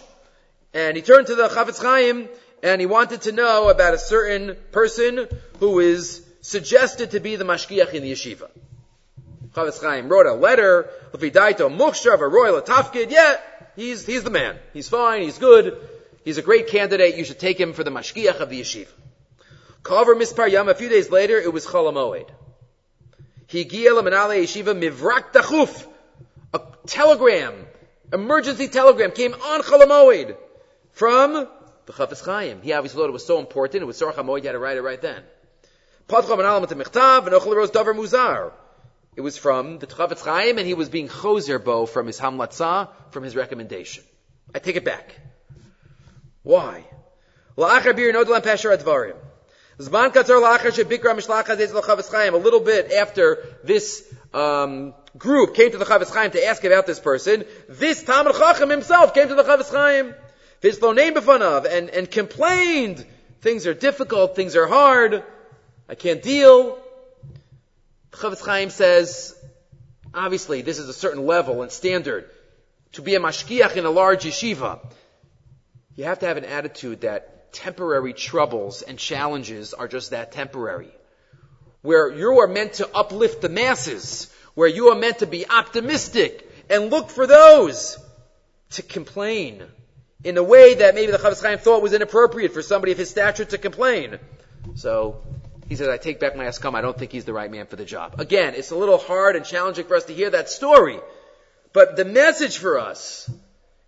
and 0.74 0.96
he 0.96 1.02
turned 1.02 1.28
to 1.28 1.36
the 1.36 1.48
Chafetz 1.48 1.80
Chaim, 1.80 2.28
and 2.62 2.80
he 2.80 2.86
wanted 2.86 3.22
to 3.22 3.32
know 3.32 3.68
about 3.68 3.94
a 3.94 3.98
certain 3.98 4.56
person 4.72 5.28
who 5.60 5.80
is 5.80 6.24
suggested 6.40 7.12
to 7.12 7.20
be 7.20 7.36
the 7.36 7.44
mashgiach 7.44 7.92
in 7.92 8.02
the 8.02 8.12
yeshiva. 8.12 8.48
Chafetz 9.54 9.82
Chaim 9.82 10.08
wrote 10.08 10.26
a 10.26 10.34
letter, 10.34 10.88
Lefidaito 11.12 11.74
Mukhshav, 11.74 12.20
a 12.20 12.28
royal 12.28 12.60
Tafkid, 12.60 13.10
yeah, 13.10 13.36
he's, 13.76 14.06
he's 14.06 14.22
the 14.22 14.30
man. 14.30 14.56
He's 14.72 14.88
fine, 14.88 15.22
he's 15.22 15.38
good, 15.38 15.76
he's 16.24 16.38
a 16.38 16.42
great 16.42 16.68
candidate, 16.68 17.16
you 17.16 17.24
should 17.24 17.38
take 17.38 17.58
him 17.58 17.72
for 17.72 17.82
the 17.84 17.90
mashgiach 17.90 18.40
of 18.40 18.50
the 18.50 18.60
yeshiva. 18.60 18.88
Cover 19.82 20.14
mispar 20.14 20.50
yam, 20.50 20.68
a 20.68 20.74
few 20.74 20.88
days 20.88 21.10
later, 21.10 21.38
it 21.38 21.52
was 21.52 21.66
Cholamoid. 21.66 22.28
Higia 23.48 23.90
lemanale 23.98 24.42
yeshiva 24.42 24.78
mivrak 24.78 25.32
tachuf. 25.32 25.86
A 26.52 26.60
telegram, 26.86 27.54
emergency 28.12 28.68
telegram 28.68 29.10
came 29.12 29.34
on 29.34 29.62
Cholamoid 29.62 30.36
from 30.92 31.48
the 31.88 31.94
Chafetz 31.94 32.22
Chaim. 32.22 32.60
He 32.62 32.72
obviously 32.74 33.00
thought 33.00 33.08
it 33.08 33.12
was 33.12 33.24
so 33.24 33.38
important, 33.38 33.82
it 33.82 33.86
was 33.86 33.98
Sorach 33.98 34.14
HaMoed, 34.14 34.40
he 34.40 34.46
had 34.46 34.52
to 34.52 34.58
write 34.58 34.76
it 34.76 34.82
right 34.82 35.00
then. 35.00 35.22
It 39.16 39.22
was 39.22 39.38
from 39.38 39.78
the 39.78 39.86
Chafetz 39.86 40.22
Chaim, 40.22 40.58
and 40.58 40.66
he 40.66 40.74
was 40.74 40.90
being 40.90 41.08
choser 41.08 41.64
bo 41.64 41.86
from 41.86 42.06
his 42.06 42.20
hamlatza, 42.20 42.90
from 43.10 43.24
his 43.24 43.34
recommendation. 43.34 44.04
I 44.54 44.58
take 44.58 44.76
it 44.76 44.84
back. 44.84 45.18
Why? 46.42 46.84
A 52.34 52.36
little 52.36 52.60
bit 52.60 52.92
after 52.92 53.38
this 53.64 54.14
um, 54.34 54.94
group 55.16 55.54
came 55.54 55.70
to 55.70 55.78
the 55.78 55.86
Chafetz 55.86 56.12
Chaim 56.14 56.32
to 56.32 56.44
ask 56.44 56.62
about 56.64 56.86
this 56.86 57.00
person, 57.00 57.44
this 57.68 58.02
Talmud 58.02 58.36
Chacham 58.36 58.68
himself 58.68 59.14
came 59.14 59.28
to 59.28 59.34
the 59.34 59.42
Chafetz 59.42 59.70
Chaim, 59.72 60.14
and, 60.62 61.90
and 61.90 62.10
complained, 62.10 63.06
things 63.40 63.66
are 63.66 63.74
difficult, 63.74 64.36
things 64.36 64.56
are 64.56 64.66
hard, 64.66 65.22
I 65.88 65.94
can't 65.94 66.22
deal. 66.22 66.78
The 68.10 68.16
Chafetz 68.16 68.44
Chaim 68.44 68.70
says, 68.70 69.34
obviously, 70.12 70.62
this 70.62 70.78
is 70.78 70.88
a 70.88 70.92
certain 70.92 71.26
level 71.26 71.62
and 71.62 71.70
standard. 71.70 72.28
To 72.92 73.02
be 73.02 73.14
a 73.14 73.20
mashkiach 73.20 73.76
in 73.76 73.84
a 73.84 73.90
large 73.90 74.24
yeshiva, 74.24 74.80
you 75.94 76.04
have 76.04 76.20
to 76.20 76.26
have 76.26 76.36
an 76.36 76.44
attitude 76.44 77.02
that 77.02 77.52
temporary 77.52 78.12
troubles 78.12 78.82
and 78.82 78.98
challenges 78.98 79.74
are 79.74 79.88
just 79.88 80.10
that 80.10 80.32
temporary. 80.32 80.90
Where 81.82 82.10
you 82.10 82.40
are 82.40 82.48
meant 82.48 82.74
to 82.74 82.88
uplift 82.94 83.40
the 83.40 83.48
masses, 83.48 84.32
where 84.54 84.68
you 84.68 84.88
are 84.88 84.98
meant 84.98 85.20
to 85.20 85.26
be 85.26 85.48
optimistic 85.48 86.50
and 86.68 86.90
look 86.90 87.10
for 87.10 87.26
those 87.26 87.98
to 88.70 88.82
complain 88.82 89.62
in 90.24 90.36
a 90.36 90.42
way 90.42 90.74
that 90.74 90.94
maybe 90.94 91.12
the 91.12 91.18
Chafetz 91.18 91.42
Chaim 91.42 91.58
thought 91.58 91.82
was 91.82 91.92
inappropriate 91.92 92.52
for 92.52 92.62
somebody 92.62 92.92
of 92.92 92.98
his 92.98 93.10
stature 93.10 93.44
to 93.44 93.58
complain. 93.58 94.18
So 94.74 95.22
he 95.68 95.76
says, 95.76 95.88
I 95.88 95.96
take 95.96 96.18
back 96.18 96.36
my 96.36 96.44
askam. 96.44 96.74
I 96.74 96.80
don't 96.80 96.98
think 96.98 97.12
he's 97.12 97.24
the 97.24 97.32
right 97.32 97.50
man 97.50 97.66
for 97.66 97.76
the 97.76 97.84
job. 97.84 98.20
Again, 98.20 98.54
it's 98.54 98.70
a 98.70 98.76
little 98.76 98.98
hard 98.98 99.36
and 99.36 99.44
challenging 99.44 99.86
for 99.86 99.96
us 99.96 100.04
to 100.06 100.14
hear 100.14 100.30
that 100.30 100.48
story. 100.48 100.98
But 101.72 101.96
the 101.96 102.04
message 102.04 102.58
for 102.58 102.78
us 102.78 103.30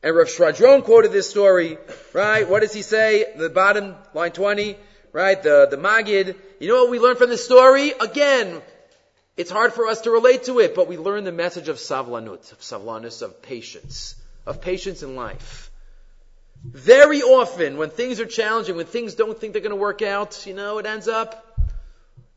and 0.02 0.16
Rav 0.16 0.28
Schwadron 0.28 0.84
quoted 0.84 1.12
this 1.12 1.28
story, 1.28 1.76
right? 2.14 2.48
What 2.48 2.60
does 2.60 2.72
he 2.72 2.82
say? 2.82 3.26
The 3.36 3.50
bottom, 3.50 3.94
line 4.14 4.32
20, 4.32 4.76
right? 5.12 5.42
The, 5.42 5.68
the 5.70 5.76
Magid. 5.76 6.36
You 6.58 6.68
know 6.68 6.82
what 6.82 6.90
we 6.90 6.98
learn 6.98 7.16
from 7.16 7.28
this 7.28 7.44
story? 7.44 7.92
Again, 8.00 8.62
it's 9.36 9.50
hard 9.50 9.74
for 9.74 9.86
us 9.86 10.02
to 10.02 10.10
relate 10.10 10.44
to 10.44 10.58
it, 10.60 10.74
but 10.74 10.88
we 10.88 10.96
learn 10.96 11.24
the 11.24 11.32
message 11.32 11.68
of 11.68 11.76
savlanut, 11.76 12.50
of 12.52 12.60
savlanus, 12.60 13.20
of 13.20 13.42
patience, 13.42 14.14
of 14.46 14.60
patience 14.62 15.02
in 15.02 15.16
life. 15.16 15.69
Very 16.62 17.22
often, 17.22 17.78
when 17.78 17.90
things 17.90 18.20
are 18.20 18.26
challenging, 18.26 18.76
when 18.76 18.86
things 18.86 19.14
don't 19.14 19.38
think 19.38 19.54
they're 19.54 19.62
going 19.62 19.70
to 19.70 19.76
work 19.76 20.02
out, 20.02 20.46
you 20.46 20.54
know, 20.54 20.78
it 20.78 20.86
ends 20.86 21.08
up 21.08 21.58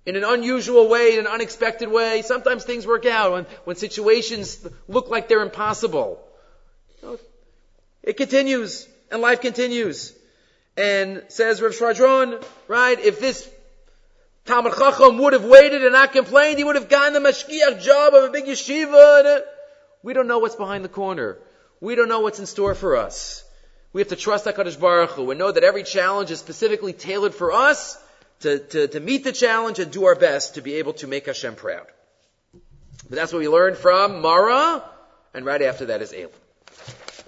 in 0.06 0.16
an 0.16 0.24
unusual 0.24 0.88
way, 0.88 1.14
in 1.14 1.20
an 1.20 1.28
unexpected 1.28 1.90
way. 1.90 2.22
Sometimes 2.22 2.64
things 2.64 2.88
work 2.88 3.06
out 3.06 3.34
when, 3.34 3.46
when 3.66 3.76
situations 3.76 4.66
look 4.88 5.10
like 5.10 5.28
they're 5.28 5.42
impossible. 5.42 6.26
It 8.02 8.18
continues, 8.18 8.88
and 9.12 9.22
life 9.22 9.42
continues. 9.42 10.14
And 10.78 11.24
says 11.28 11.62
Rav 11.62 11.74
Schwadron, 11.74 12.44
right, 12.68 13.00
if 13.00 13.20
this 13.20 13.50
Talmud 14.46 14.74
Chacham 14.74 15.20
would 15.20 15.34
have 15.34 15.46
waited 15.46 15.84
and 15.84 15.94
not 15.94 16.12
complained, 16.12 16.58
he 16.58 16.64
would 16.64 16.76
have 16.76 16.90
gotten 16.90 17.14
the 17.14 17.20
mashgiach 17.20 17.82
job 17.82 18.14
of 18.14 18.24
a 18.26 18.30
big 18.30 18.46
yeshiva. 18.46 19.26
Uh, 19.26 19.42
we 20.02 20.14
don't 20.14 20.28
know 20.28 20.40
what's 20.40 20.56
behind 20.56 20.84
the 20.84 20.90
corner. 20.90 21.38
We 21.80 21.96
don't 21.96 22.10
know 22.10 22.22
what's 22.22 22.40
in 22.40 22.46
store 22.46 22.76
for 22.76 22.98
us. 22.98 23.44
We 23.94 24.02
have 24.02 24.08
to 24.08 24.16
trust 24.16 24.46
HaKadosh 24.46 24.80
Baruch 24.80 25.12
Hu 25.12 25.30
and 25.30 25.38
know 25.38 25.52
that 25.52 25.64
every 25.64 25.84
challenge 25.84 26.32
is 26.32 26.40
specifically 26.40 26.94
tailored 26.94 27.36
for 27.36 27.52
us 27.52 27.96
to, 28.40 28.58
to, 28.58 28.88
to 28.88 29.00
meet 29.00 29.24
the 29.24 29.32
challenge 29.32 29.78
and 29.78 29.92
do 29.92 30.06
our 30.06 30.16
best 30.16 30.56
to 30.56 30.62
be 30.62 30.76
able 30.76 30.94
to 30.94 31.08
make 31.08 31.28
Hashem 31.28 31.54
proud. 31.54 31.86
But 33.08 33.16
that's 33.18 33.32
what 33.32 33.40
we 33.40 33.48
learned 33.48 33.78
from 33.78 34.22
Mara, 34.22 34.84
and 35.36 35.46
right 35.46 35.62
after 35.62 35.86
that 35.86 36.02
is 36.02 36.12
Elim. 36.12 36.32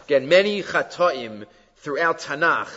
Again, 0.06 0.28
many 0.28 0.64
chataim 0.64 1.46
throughout 1.78 2.20
Tanakh, 2.20 2.72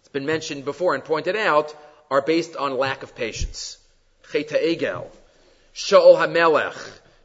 it's 0.00 0.08
been 0.08 0.24
mentioned 0.24 0.64
before 0.64 0.94
and 0.94 1.04
pointed 1.04 1.36
out, 1.36 1.76
are 2.10 2.22
based 2.22 2.56
on 2.56 2.78
lack 2.78 3.02
of 3.02 3.14
patience. 3.14 3.76
Cheta 4.32 4.54
Egel, 4.54 5.08
Shaul 5.74 6.16
HaMelech, 6.16 6.76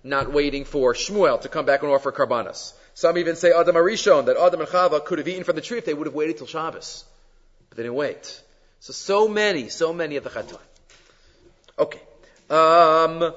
not 0.04 0.34
waiting 0.34 0.66
for 0.66 0.94
Shmuel 0.94 1.40
to 1.42 1.50
come 1.50 1.66
back 1.66 1.84
and 1.84 1.92
offer 1.92 2.12
karbanas. 2.12 2.74
Some 2.94 3.18
even 3.18 3.36
say 3.36 3.52
Adam 3.52 3.76
Arishon, 3.76 4.26
that 4.26 4.38
Adam 4.38 4.62
and 4.62 4.70
Chava 4.70 5.04
could 5.04 5.18
have 5.20 5.28
eaten 5.28 5.44
from 5.44 5.56
the 5.56 5.62
tree 5.62 5.78
if 5.78 5.86
they 5.86 5.94
would 5.94 6.08
have 6.08 6.14
waited 6.14 6.38
till 6.38 6.48
Shabbos. 6.48 7.06
But 7.70 7.78
they 7.78 7.84
didn't 7.84 7.96
wait. 7.96 8.42
So, 8.80 8.94
so 8.94 9.28
many, 9.28 9.70
so 9.70 9.94
many 9.94 10.18
of 10.18 10.24
the 10.24 10.30
Chatan. 10.30 10.60
Okay. 11.80 12.02
Um, 12.50 13.34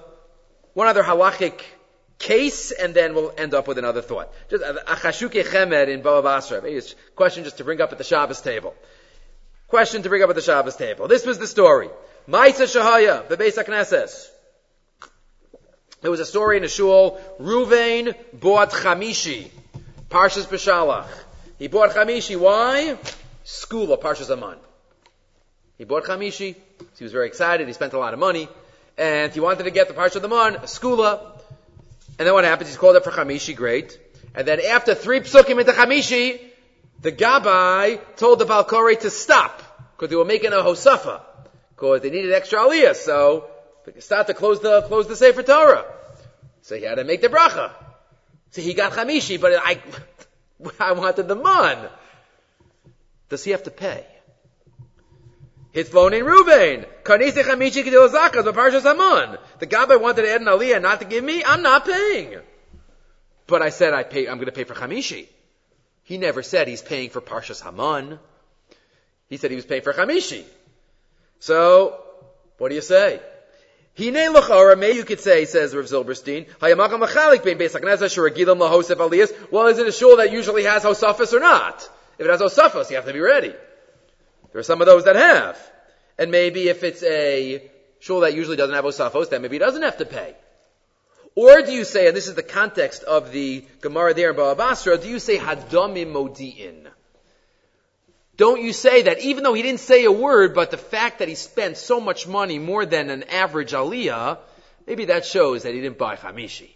one 0.75 0.89
other 0.89 1.03
halachic 1.03 1.61
case, 2.19 2.73
and 2.73 2.95
then 2.95 3.15
we'll 3.15 3.33
end 3.37 3.55
up 3.55 3.69
with 3.69 3.79
another 3.79 4.03
thought. 4.03 4.33
Just 4.51 4.65
achashuke 4.65 5.45
chemed 5.45 5.89
in 5.89 6.03
Bava 6.03 6.23
Basra. 6.23 6.63
Question 7.15 7.45
just 7.45 7.59
to 7.59 7.65
bring 7.65 7.81
up 7.81 7.93
at 7.93 7.99
the 7.99 8.05
Shabbos 8.05 8.41
table. 8.41 8.75
Question 9.69 10.03
to 10.03 10.09
bring 10.09 10.23
up 10.23 10.31
at 10.31 10.37
the 10.37 10.43
Shabbos 10.43 10.77
table. 10.77 11.09
This 11.09 11.25
was 11.25 11.39
the 11.39 11.47
story. 11.47 11.89
Ma'isa 12.29 12.67
Shahaya, 12.67 13.29
the 13.29 13.37
Beis 13.37 13.57
HaKnesses. 13.63 14.29
There 16.05 16.11
was 16.11 16.21
a 16.21 16.27
story 16.27 16.59
in 16.59 16.65
a 16.65 16.69
shul. 16.69 17.19
Ruvain 17.41 18.15
bought 18.35 18.73
Chamishi. 18.73 19.49
Parshas 20.11 20.45
Beshalach. 20.45 21.09
He 21.59 21.67
bought 21.67 21.93
Chamishi. 21.93 22.39
Why? 22.39 22.99
Skula, 23.43 23.99
Parshas 23.99 24.31
Aman. 24.31 24.59
He 25.79 25.85
bought 25.85 26.05
Chamishi. 26.05 26.57
He 26.99 27.05
was 27.05 27.11
very 27.11 27.27
excited. 27.27 27.67
He 27.67 27.73
spent 27.73 27.95
a 27.95 27.99
lot 27.99 28.13
of 28.13 28.21
money. 28.21 28.51
And 28.99 29.33
he 29.33 29.41
wanted 29.41 29.65
to 29.65 29.71
get 29.71 29.89
the 29.89 29.95
Parsha 29.95 30.17
of 30.17 30.21
the 30.21 30.29
a 30.29 30.67
Skula. 30.67 31.41
And 32.19 32.27
then 32.27 32.35
what 32.35 32.45
happens? 32.45 32.69
He's 32.69 32.77
called 32.77 32.97
up 32.97 33.05
for 33.05 33.11
Chamishi, 33.11 33.57
great. 33.57 33.99
And 34.35 34.47
then 34.47 34.61
after 34.61 34.95
three 34.95 35.21
psukim 35.21 35.59
into 35.59 35.73
Chamishi, 35.73 36.39
the 37.01 37.13
Gabbai 37.13 37.99
told 38.17 38.41
the 38.41 38.45
Valkori 38.45 39.01
to 39.01 39.09
stop, 39.09 39.63
because 39.97 40.11
they 40.11 40.17
were 40.17 40.27
making 40.27 40.53
a 40.53 40.57
Hosafa, 40.57 41.23
because 41.71 42.03
they 42.03 42.11
needed 42.11 42.35
extra 42.35 42.59
aliyah, 42.59 42.95
so 42.95 43.47
they 43.87 44.01
start 44.01 44.27
to 44.27 44.35
close 44.35 44.61
the, 44.61 44.83
close 44.83 45.09
the 45.09 45.17
Sefer 45.17 45.43
Torah. 45.43 45.94
So 46.65 46.77
he 46.77 46.85
had 46.85 46.95
to 46.95 47.05
make 47.05 47.21
the 47.21 47.29
bracha. 47.29 47.73
So 48.53 48.63
he 48.63 48.73
got 48.73 48.93
Chamishi, 48.93 49.39
but 49.39 49.53
I, 49.55 49.79
I 50.81 50.93
wanted 50.93 51.29
the 51.29 51.37
man. 51.37 51.91
Does 53.29 53.45
he 53.45 53.51
have 53.51 53.65
to 53.65 53.71
pay? 53.71 54.07
His 55.73 55.91
phone 55.91 56.15
in 56.15 56.25
Ruvain. 56.25 56.87
Karnise 57.03 57.43
chamishi 57.43 57.85
kedil 57.85 58.09
zakas, 58.09 58.45
but 58.45 58.55
Parshas 58.55 58.83
Hamon. 58.83 59.37
The 59.59 59.67
Gabbai 59.67 60.01
wanted 60.01 60.23
to 60.23 60.31
add 60.31 60.41
an 60.41 60.47
aliyah 60.47 60.81
not 60.81 61.01
to 61.01 61.05
give 61.05 61.23
me, 61.23 61.45
I'm 61.45 61.63
not 61.63 61.85
paying. 61.85 62.37
But 63.47 63.61
I 63.61 63.69
said 63.69 63.93
I 63.93 64.03
pay, 64.03 64.27
I'm 64.27 64.37
going 64.37 64.47
to 64.47 64.53
pay 64.53 64.65
for 64.65 64.75
chamishi. 64.75 65.27
He 66.05 66.17
never 66.17 66.43
said 66.43 66.67
he's 66.67 66.81
paying 66.81 67.11
for 67.11 67.21
Parshas 67.21 67.61
Hamon. 67.61 68.19
He 69.29 69.37
said 69.37 69.51
he 69.51 69.57
was 69.57 69.67
paying 69.67 69.83
for 69.83 69.93
chamishi. 69.93 70.45
So, 71.41 72.01
what 72.57 72.71
do 72.71 72.75
you 72.75 72.81
say? 72.81 73.21
Hine 73.97 74.35
lachara, 74.35 74.77
may 74.77 74.93
you 74.93 75.05
could 75.05 75.21
say, 75.21 75.45
says 75.45 75.75
Rav 75.75 75.85
Zilberstein, 75.85 76.49
hayamakam 76.59 77.07
machalik 77.07 77.45
bein 77.45 77.59
beis 77.59 77.79
haknezah 77.79 78.11
shuragilam 78.11 78.59
lahosef 78.59 78.97
aliyas. 78.97 79.33
Well, 79.53 79.69
is 79.69 79.79
it 79.79 79.87
a 79.87 79.93
shul 79.93 80.17
that 80.17 80.33
usually 80.33 80.65
has 80.65 80.83
hosafas 80.83 81.33
or 81.33 81.39
not? 81.39 81.89
If 82.19 82.27
it 82.27 82.31
has 82.31 82.41
hosafas, 82.41 82.91
you 82.91 82.97
have 82.97 83.07
to 83.07 83.13
be 83.13 83.21
ready. 83.21 83.55
There 84.53 84.59
are 84.59 84.65
some 84.65 84.81
of 84.81 84.87
those 84.87 85.05
that 85.05 85.15
have. 85.15 85.59
And 86.19 86.33
maybe 86.33 86.69
if 86.69 86.83
it's 86.83 87.05
a 87.05 87.71
shul 88.01 88.21
that 88.21 88.35
usually 88.35 88.57
doesn't 88.57 88.75
have 88.75 88.85
osafos, 88.85 89.31
then 89.31 89.43
maybe 89.43 89.57
it 89.57 89.61
doesn't 89.61 89.83
have 89.83 89.99
to 89.99 90.07
pay. 90.07 90.35
Or 91.37 91.63
do 91.63 91.73
you 91.73 91.85
say, 91.85 92.09
and 92.09 92.17
this 92.17 92.27
is 92.27 92.35
the 92.35 92.43
context 92.43 93.05
of 93.05 93.31
the 93.31 93.65
Gemara 93.81 94.15
there 94.15 94.31
in 94.31 94.37
Baba 94.37 94.57
Basra, 94.57 94.99
do 94.99 95.09
you 95.09 95.21
say 95.21 95.37
hadamim 95.37 96.13
modi'in? 96.13 96.89
Don't 98.37 98.63
you 98.63 98.73
say 98.73 99.03
that 99.03 99.21
even 99.21 99.45
though 99.45 99.55
he 99.55 99.63
didn't 99.63 99.81
say 99.81 100.05
a 100.05 100.13
word, 100.13 100.55
but 100.55 100.71
the 100.71 100.77
fact 100.77 101.21
that 101.21 101.29
he 101.29 101.35
spent 101.35 101.77
so 101.77 102.01
much 102.01 102.27
money, 102.27 102.59
more 102.59 102.85
than 102.85 103.11
an 103.11 103.25
average 103.25 103.73
aliyah, 103.73 104.39
maybe 104.87 105.07
that 105.07 105.25
shows 105.25 105.63
that 105.63 105.75
he 105.75 105.81
didn't 105.81 105.99
buy 105.99 106.17
chamishi. 106.17 106.71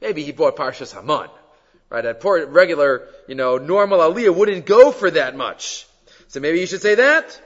Maybe 0.00 0.22
he 0.22 0.32
bought 0.32 0.56
Parshas 0.56 0.94
Haman. 0.94 1.30
Right? 1.88 2.04
A 2.04 2.14
poor, 2.14 2.44
regular, 2.46 3.08
you 3.26 3.34
know, 3.34 3.58
normal 3.58 4.00
aliyah 4.00 4.34
wouldn't 4.36 4.66
go 4.66 4.92
for 4.92 5.10
that 5.10 5.36
much. 5.36 5.86
So 6.28 6.40
maybe 6.40 6.60
you 6.60 6.66
should 6.66 6.82
say 6.82 6.96
that, 6.96 7.40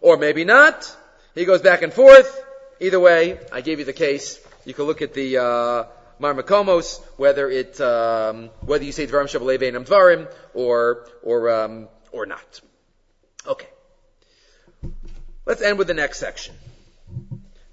or 0.00 0.16
maybe 0.16 0.44
not. 0.44 0.96
He 1.34 1.44
goes 1.44 1.60
back 1.60 1.82
and 1.82 1.92
forth. 1.92 2.42
Either 2.80 3.00
way, 3.00 3.38
I 3.52 3.60
gave 3.60 3.80
you 3.80 3.84
the 3.84 3.92
case. 3.92 4.40
You 4.64 4.72
can 4.72 4.84
look 4.84 5.02
at 5.02 5.12
the 5.12 5.38
uh, 5.38 5.84
Marmakomos, 6.20 7.02
whether 7.16 7.50
it 7.50 7.80
um, 7.80 8.50
whether 8.60 8.84
you 8.84 8.92
say 8.92 9.06
Dvarim 9.06 9.26
Shabaleveinam 9.26 9.84
Dvarim 9.86 10.32
or 10.54 11.06
or 11.22 11.50
um, 11.50 11.88
or 12.14 12.26
not. 12.26 12.60
Okay. 13.46 13.68
Let's 15.44 15.60
end 15.60 15.78
with 15.78 15.88
the 15.88 15.94
next 15.94 16.18
section. 16.18 16.54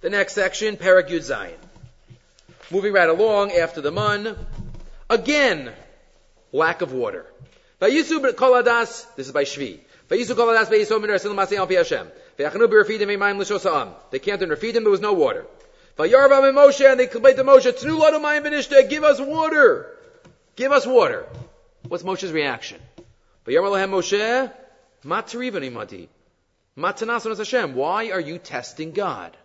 The 0.01 0.09
next 0.09 0.33
section, 0.33 0.77
Paragud 0.77 1.21
Zion. 1.21 1.59
Moving 2.71 2.91
right 2.91 3.07
along 3.09 3.51
after 3.51 3.81
the 3.81 3.91
Mun. 3.91 4.35
Again, 5.09 5.71
lack 6.51 6.81
of 6.81 6.91
water. 6.91 7.25
This 7.79 8.09
is 8.09 9.31
by 9.31 9.43
Shvi. 9.43 9.79
Adas 10.09 10.69
beyiso 10.69 10.99
min 10.99 11.09
rasil 11.11 11.33
masei. 11.33 12.07
They 12.37 12.43
there 14.79 14.89
was 14.89 15.01
no 15.01 15.13
water. 15.13 15.45
Min 15.97 16.09
Moshe, 16.09 16.89
and 16.89 16.99
they 16.99 17.07
complained 17.07 17.37
to 17.37 17.43
Moshe, 17.43 18.89
give 18.89 19.03
us 19.03 19.19
water. 19.21 19.97
Give 20.55 20.71
us 20.71 20.87
water. 20.87 21.25
What's 21.87 22.03
Moshe's 22.03 22.31
reaction? 22.31 22.79
Moshe, 23.45 24.51
matarivani 25.05 25.71
Hashem. 27.37 27.75
Why 27.75 28.11
are 28.11 28.19
you 28.19 28.37
testing 28.37 28.91
God? 28.91 29.35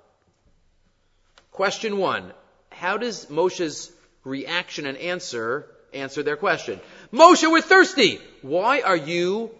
Question 1.50 1.98
one. 1.98 2.32
How 2.70 2.98
does 2.98 3.26
Moshe's 3.26 3.90
reaction 4.24 4.86
and 4.86 4.98
answer 4.98 5.66
answer 5.94 6.22
their 6.22 6.36
question? 6.36 6.80
Moshe, 7.12 7.50
we're 7.50 7.62
thirsty. 7.62 8.20
Why 8.42 8.82
are 8.82 8.96
you 8.96 9.50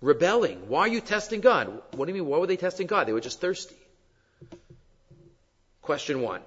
rebelling. 0.00 0.68
Why 0.68 0.80
are 0.80 0.88
you 0.88 1.00
testing 1.00 1.40
God? 1.40 1.68
What 1.94 2.06
do 2.06 2.12
you 2.12 2.22
mean? 2.22 2.30
Why 2.30 2.38
were 2.38 2.46
they 2.46 2.56
testing 2.56 2.86
God? 2.86 3.06
They 3.06 3.12
were 3.12 3.20
just 3.20 3.40
thirsty. 3.40 3.76
Question 5.82 6.20
one. 6.22 6.42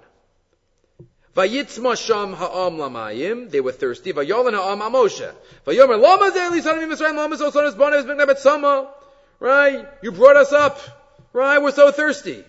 Vayitzma 1.36 1.96
sham 1.96 2.34
ha'am 2.34 2.76
lamayim. 2.76 3.50
They 3.50 3.60
were 3.60 3.72
thirsty. 3.72 4.12
Vayolan 4.12 4.52
ha'am 4.52 4.80
Moshe. 4.92 5.32
Vayomer 5.66 6.00
lama 6.00 6.30
ze'li 6.30 6.60
sanim 6.60 6.92
Yisrael 6.92 7.16
lama 7.16 7.36
so 7.38 7.50
bonas 7.50 8.04
b'gnebet 8.04 8.38
sama. 8.38 8.90
Right? 9.40 9.86
You 10.02 10.12
brought 10.12 10.36
us 10.36 10.52
up. 10.52 10.78
Right? 11.32 11.60
We're 11.60 11.72
so 11.72 11.90
thirsty. 11.90 12.44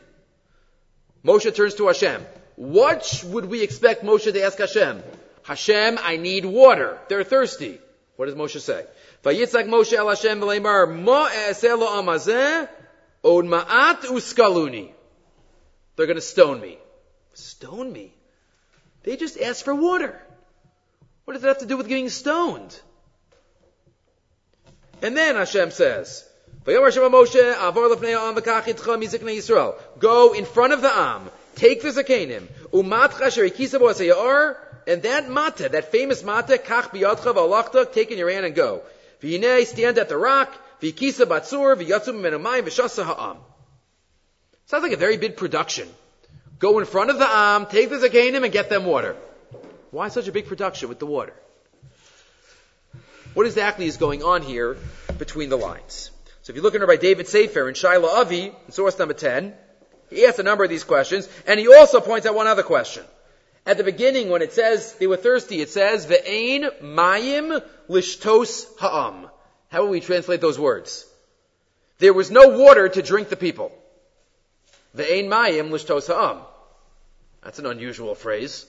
Moshe 1.24 1.56
turns 1.56 1.76
to 1.76 1.88
Hashem. 1.88 2.26
What 2.56 3.24
would 3.28 3.46
we 3.46 3.64
expect 3.64 4.04
Moshe 4.04 4.32
to 4.32 4.44
ask 4.44 4.58
Hashem? 4.58 5.02
Hashem, 5.44 5.98
I 6.02 6.18
need 6.18 6.46
water. 6.46 7.00
They're 7.08 7.24
thirsty. 7.24 7.80
What 8.18 8.26
does 8.26 8.36
Moshe 8.36 8.60
say? 8.60 8.86
Vayitzak 9.24 9.68
Moshe 9.68 9.94
el 9.94 10.10
Hashem 10.10 10.42
v'leimar, 10.42 10.88
amazeh, 10.88 12.68
od 13.24 13.46
ma'at 13.46 14.02
uskaluni. 14.02 14.92
They're 15.96 16.06
going 16.06 16.16
to 16.16 16.22
stone 16.22 16.60
me. 16.60 16.78
Stone 17.34 17.94
me? 17.94 18.14
They 19.04 19.18
just 19.18 19.39
asked 19.39 19.64
for 19.66 19.76
water. 19.76 20.20
What 21.26 21.34
does 21.34 21.43
that 21.43 21.49
have 21.49 21.60
to 21.60 21.66
do 21.66 21.78
with 21.78 21.88
getting 21.88 22.10
stoned? 22.10 22.80
And 25.01 25.16
then 25.18 25.36
Hashem 25.36 25.72
says, 25.72 26.28
Go 26.66 26.86
in 26.86 26.91
front 30.45 30.74
of 30.74 30.82
the 30.82 30.91
Am, 30.93 31.30
take 31.56 31.82
the 31.82 31.89
Zakenim, 31.89 32.47
and 34.86 35.01
that 35.04 35.30
mata, 35.30 35.70
that 35.70 35.91
famous 35.91 36.24
mata, 36.24 36.58
kach 36.58 36.89
biyadcha 36.91 37.34
v'alachta, 37.34 37.91
take 37.91 38.12
in 38.12 38.18
your 38.18 38.30
hand 38.30 38.45
and 38.45 38.56
go. 38.56 38.82
V'yinei, 39.22 39.66
stand 39.66 39.97
at 39.97 40.10
the 40.10 40.18
rock, 40.18 40.54
v'yikisa 40.82 41.26
batzur, 41.26 41.76
v'yatzum 41.76 42.20
menamayim, 42.22 42.64
v'shasa 42.64 43.06
ha'am. 43.06 43.38
Sounds 44.66 44.84
like 44.84 44.93
a 44.93 44.97
very 44.97 45.18
big 45.18 45.38
production. 45.38 45.88
Go 46.64 46.80
in 46.80 46.86
front 46.86 47.09
of 47.09 47.20
the 47.20 47.28
Am, 47.28 47.66
take 47.66 47.89
the 47.89 47.97
Zakanim, 47.97 48.45
and 48.45 48.53
get 48.53 48.70
them 48.70 48.86
water. 48.86 49.18
Why 49.91 50.07
such 50.07 50.30
a 50.30 50.32
big 50.32 50.47
production 50.47 50.88
with 50.88 50.97
the 50.97 51.05
water? 51.05 51.34
What 53.34 53.45
exactly 53.45 53.86
is 53.86 53.97
going 53.97 54.24
on 54.24 54.43
here 54.43 54.78
between 55.18 55.49
the 55.49 55.57
lines? 55.57 56.09
So 56.41 56.51
if 56.51 56.55
you 56.55 56.61
look 56.61 56.74
in 56.74 56.88
by 56.88 56.95
David 56.95 57.28
Sefer 57.28 57.68
in 57.68 57.76
Shiloh 57.76 58.07
Avi, 58.07 58.45
in 58.45 58.72
source 58.72 58.97
number 58.97 59.14
10, 59.14 59.53
he 60.09 60.26
asks 60.26 60.39
a 60.39 60.43
number 60.43 60.64
of 60.64 60.70
these 60.70 60.86
questions, 60.86 61.28
and 61.45 61.59
he 61.59 61.68
also 61.68 61.99
points 61.99 62.26
out 62.26 62.34
one 62.34 62.47
other 62.47 62.64
question. 62.64 63.03
At 63.66 63.76
the 63.76 63.84
beginning, 63.84 64.30
when 64.30 64.41
it 64.41 64.53
says 64.53 64.93
they 64.93 65.07
were 65.07 65.18
thirsty, 65.18 65.59
it 65.59 65.70
says, 65.70 66.05
Ve'ein 66.05 66.82
mayim 66.82 67.61
lishtos 67.89 68.68
ha'am. 68.80 69.30
How 69.68 69.82
will 69.82 69.89
we 69.89 69.99
translate 69.99 70.39
those 70.39 70.57
words? 70.57 71.05
There 71.99 72.14
was 72.14 72.32
no 72.32 72.57
water 72.57 72.88
to 72.88 73.01
drink 73.01 73.28
the 73.28 73.36
people. 73.36 73.74
Ve'ein 74.95 75.28
mayim 75.28 75.70
lishtos 75.70 76.07
ha'am. 76.07 76.39
That's 77.44 77.60
an 77.60 77.66
unusual 77.66 78.16
phrase. 78.16 78.66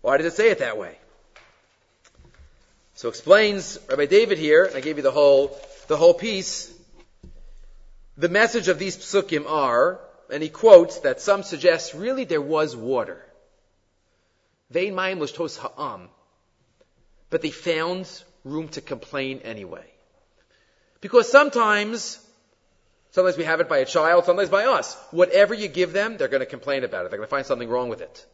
Why 0.00 0.16
did 0.16 0.26
it 0.26 0.34
say 0.34 0.50
it 0.50 0.58
that 0.58 0.78
way? 0.78 0.96
So 2.94 3.08
explains 3.08 3.78
Rabbi 3.88 4.06
David 4.06 4.38
here, 4.38 4.64
and 4.64 4.76
I 4.76 4.80
gave 4.80 4.96
you 4.96 5.02
the 5.02 5.12
whole, 5.12 5.58
the 5.86 5.96
whole 5.96 6.14
piece. 6.14 6.72
The 8.16 8.28
message 8.28 8.68
of 8.68 8.78
these 8.78 8.96
psukim 8.96 9.48
are, 9.48 10.00
and 10.30 10.42
he 10.42 10.48
quotes 10.48 11.00
that 11.00 11.20
some 11.20 11.42
suggest 11.42 11.94
really 11.94 12.24
there 12.24 12.42
was 12.42 12.76
water. 12.76 13.24
Vein 14.70 14.94
mayim 14.94 15.20
l'shtos 15.20 15.56
ha'am. 15.58 16.08
but 17.30 17.40
they 17.40 17.50
found 17.50 18.10
room 18.44 18.68
to 18.68 18.80
complain 18.80 19.40
anyway. 19.44 19.86
Because 21.00 21.30
sometimes, 21.30 22.18
sometimes 23.18 23.36
we 23.36 23.42
have 23.42 23.60
it 23.60 23.68
by 23.68 23.78
a 23.78 23.84
child, 23.84 24.26
sometimes 24.26 24.48
by 24.48 24.66
us. 24.66 24.96
Whatever 25.10 25.52
you 25.52 25.66
give 25.66 25.92
them, 25.92 26.16
they're 26.16 26.28
going 26.28 26.38
to 26.38 26.46
complain 26.46 26.84
about 26.84 27.04
it. 27.04 27.10
They're 27.10 27.18
going 27.18 27.26
to 27.26 27.30
find 27.30 27.44
something 27.44 27.68
wrong 27.68 27.88
with 27.88 28.00
it. 28.00 28.26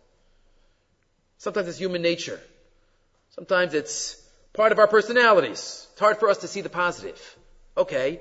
Sometimes 1.39 1.69
it's 1.69 1.79
human 1.79 2.03
nature. 2.03 2.39
Sometimes 3.31 3.73
it's 3.73 4.23
part 4.53 4.73
of 4.73 4.79
our 4.79 4.87
personalities. 4.87 5.89
It's 5.93 6.01
hard 6.01 6.19
for 6.19 6.29
us 6.29 6.39
to 6.39 6.49
see 6.49 6.61
the 6.61 6.69
positive. 6.69 7.19
Okay. 7.79 8.21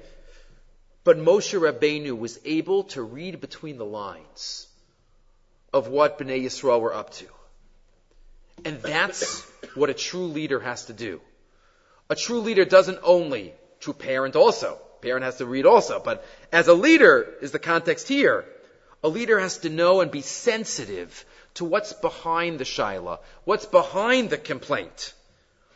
But 1.04 1.18
Moshe 1.18 1.60
Rabbeinu 1.60 2.18
was 2.18 2.40
able 2.46 2.86
to 2.96 3.02
read 3.02 3.42
between 3.42 3.78
the 3.78 3.86
lines 3.86 4.66
of 5.74 5.90
what 5.90 6.18
Bnei 6.18 6.44
Yisrael 6.46 6.80
were 6.80 6.94
up 6.94 7.12
to. 7.16 7.26
And 8.64 8.82
that's 8.82 9.42
what 9.76 9.90
a 9.90 9.94
true 9.94 10.28
leader 10.28 10.62
has 10.62 10.86
to 10.86 10.94
do. 10.94 11.20
A 12.10 12.16
true 12.16 12.40
leader 12.40 12.64
doesn't 12.64 13.00
only, 13.04 13.54
true 13.82 13.94
parent 13.94 14.38
also, 14.38 14.80
parent 15.04 15.26
has 15.26 15.38
to 15.38 15.46
read 15.46 15.66
also, 15.66 16.00
but 16.00 16.26
as 16.54 16.68
a 16.68 16.74
leader 16.74 17.28
is 17.42 17.52
the 17.52 17.60
context 17.60 18.08
here, 18.08 18.46
a 19.04 19.10
leader 19.10 19.40
has 19.40 19.58
to 19.58 19.70
know 19.70 20.02
and 20.02 20.12
be 20.12 20.22
sensitive 20.22 21.26
to 21.56 21.66
what's 21.66 21.94
behind 21.94 22.60
the 22.60 22.64
shaila, 22.64 23.18
what's 23.44 23.66
behind 23.66 24.30
the 24.30 24.38
complaint. 24.38 25.14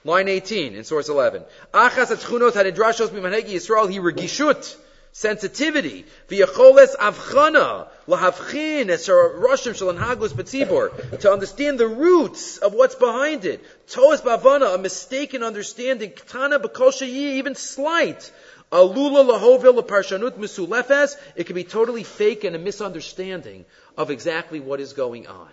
Line 0.05 0.27
18 0.27 0.75
in 0.75 0.83
source 0.83 1.09
11. 1.09 1.43
Achas 1.73 2.15
atchunot 2.15 2.51
hanidrashos 2.51 3.09
mimanhegi 3.09 3.55
Yisrael 3.55 3.91
hi 3.91 3.97
regishut 3.97 4.77
sensitivity, 5.17 6.05
v'yacholes 6.29 6.95
avchana, 6.95 7.87
lahavchin 8.07 8.89
es 8.89 9.07
roshim 9.07 9.73
shalan 9.73 9.97
betzibor, 9.97 11.19
to 11.19 11.31
understand 11.31 11.79
the 11.79 11.87
roots 11.87 12.59
of 12.59 12.75
what's 12.75 12.93
behind 12.93 13.43
it. 13.43 13.59
Toas 13.87 14.21
bavana, 14.21 14.75
a 14.75 14.77
mistaken 14.77 15.41
understanding, 15.41 16.11
katana 16.11 16.59
b'kol 16.59 17.01
even 17.01 17.55
slight. 17.55 18.31
Alula 18.71 19.29
lahovil 19.29 19.81
parshanut 19.87 20.31
misulefes, 20.31 21.15
it 21.35 21.45
can 21.45 21.55
be 21.55 21.63
totally 21.63 22.03
fake 22.03 22.43
and 22.43 22.55
a 22.55 22.59
misunderstanding 22.59 23.65
of 23.97 24.11
exactly 24.11 24.59
what 24.59 24.81
is 24.81 24.93
going 24.93 25.27
on. 25.27 25.49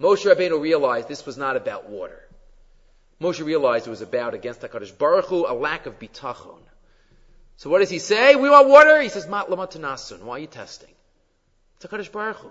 Moshe 0.00 0.30
Rabbeinu 0.30 0.60
realized 0.60 1.08
this 1.08 1.24
was 1.24 1.38
not 1.38 1.56
about 1.56 1.88
water. 1.88 2.22
Moshe 3.20 3.42
realized 3.42 3.86
it 3.86 3.90
was 3.90 4.02
about 4.02 4.34
against 4.34 4.60
HaKadosh 4.60 4.96
Baruch 4.98 5.26
Hu, 5.26 5.46
a 5.46 5.54
lack 5.54 5.86
of 5.86 5.98
bitachon. 5.98 6.58
So 7.56 7.70
what 7.70 7.78
does 7.78 7.88
he 7.88 7.98
say? 7.98 8.36
We 8.36 8.50
want 8.50 8.68
water? 8.68 9.00
He 9.00 9.08
says, 9.08 9.26
Mat 9.26 9.48
lamatanasun. 9.48 10.20
Why 10.20 10.36
are 10.36 10.38
you 10.40 10.46
testing? 10.46 10.92
It's 11.76 11.86
HaKadosh 11.86 12.12
Baruch 12.12 12.36
Hu. 12.36 12.50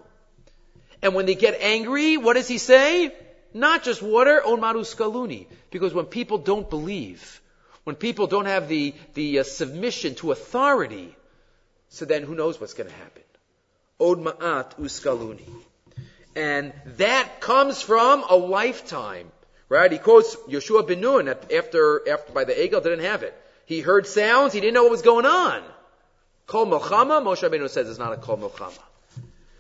And 1.03 1.13
when 1.13 1.27
they 1.27 1.36
get 1.36 1.61
angry, 1.61 2.17
what 2.17 2.33
does 2.33 2.47
he 2.47 2.57
say? 2.57 3.13
Not 3.53 3.83
just 3.83 4.01
water, 4.01 4.43
on 4.43 4.59
maru 4.59 4.81
skaluni. 4.81 5.45
Because 5.69 5.93
when 5.93 6.05
people 6.05 6.39
don't 6.39 6.67
believe, 6.67 7.41
when 7.86 7.95
people 7.95 8.27
don't 8.27 8.47
have 8.47 8.67
the, 8.67 8.93
the 9.13 9.39
uh, 9.39 9.43
submission 9.43 10.15
to 10.15 10.31
authority, 10.31 11.15
so 11.89 12.03
then 12.03 12.23
who 12.23 12.36
knows 12.36 12.59
what's 12.59 12.73
going 12.73 12.89
to 12.89 12.95
happen? 12.95 13.21
Od 13.99 14.19
ma'at 14.19 14.75
uskaluni. 14.79 15.47
And 16.36 16.73
that 16.97 17.39
comes 17.39 17.81
from 17.81 18.25
a 18.29 18.36
lifetime, 18.36 19.31
right? 19.69 19.89
He 19.89 19.99
quotes 19.99 20.36
Yeshua 20.47 20.86
ben 20.86 20.99
Nun 20.99 21.29
after, 21.29 22.09
after 22.09 22.33
by 22.33 22.43
the 22.43 22.53
Egel 22.53 22.83
didn't 22.83 23.05
have 23.05 23.23
it. 23.23 23.33
He 23.65 23.79
heard 23.79 24.05
sounds, 24.07 24.51
he 24.51 24.59
didn't 24.59 24.73
know 24.73 24.83
what 24.83 24.91
was 24.91 25.01
going 25.01 25.25
on. 25.25 25.63
Kol 26.47 26.65
Milchama, 26.65 27.23
Moshe 27.23 27.47
Rabbeinu 27.47 27.69
says 27.69 27.89
it's 27.89 27.99
not 27.99 28.13
a 28.13 28.17
Kol 28.17 28.38
Milchama. 28.38 28.77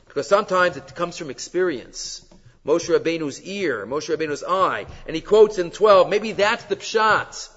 Because 0.07 0.27
sometimes 0.27 0.77
it 0.77 0.95
comes 0.95 1.17
from 1.17 1.29
experience. 1.29 2.25
Moshe 2.65 2.89
Rabbeinu's 2.89 3.41
ear, 3.41 3.85
Moshe 3.85 4.15
Rabbeinu's 4.15 4.43
eye. 4.43 4.87
And 5.05 5.15
he 5.15 5.21
quotes 5.21 5.59
in 5.59 5.71
12, 5.71 6.09
maybe 6.09 6.31
that's 6.31 6.63
the 6.65 6.75
Pshat. 6.75 7.49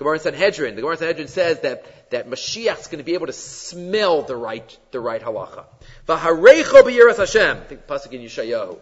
Gemara 0.00 0.14
in 0.14 0.22
Sanhedrin, 0.22 0.76
the 0.76 0.80
Gemara 0.80 0.94
in 0.94 0.98
Sanhedrin 0.98 1.28
says 1.28 1.60
that, 1.60 2.10
that 2.10 2.26
Mashiach's 2.26 2.86
going 2.86 2.98
to 2.98 3.04
be 3.04 3.12
able 3.12 3.26
to 3.26 3.34
smell 3.34 4.22
the 4.22 4.34
right, 4.34 4.78
the 4.92 4.98
right 4.98 5.20
halacha. 5.20 5.66
V'harecho 6.08 6.82
b'yiras 6.82 7.18
Hashem. 7.18 7.64
Think 7.64 7.86
Pasuk 7.86 8.12
in 8.12 8.22
Yeshayahu. 8.22 8.78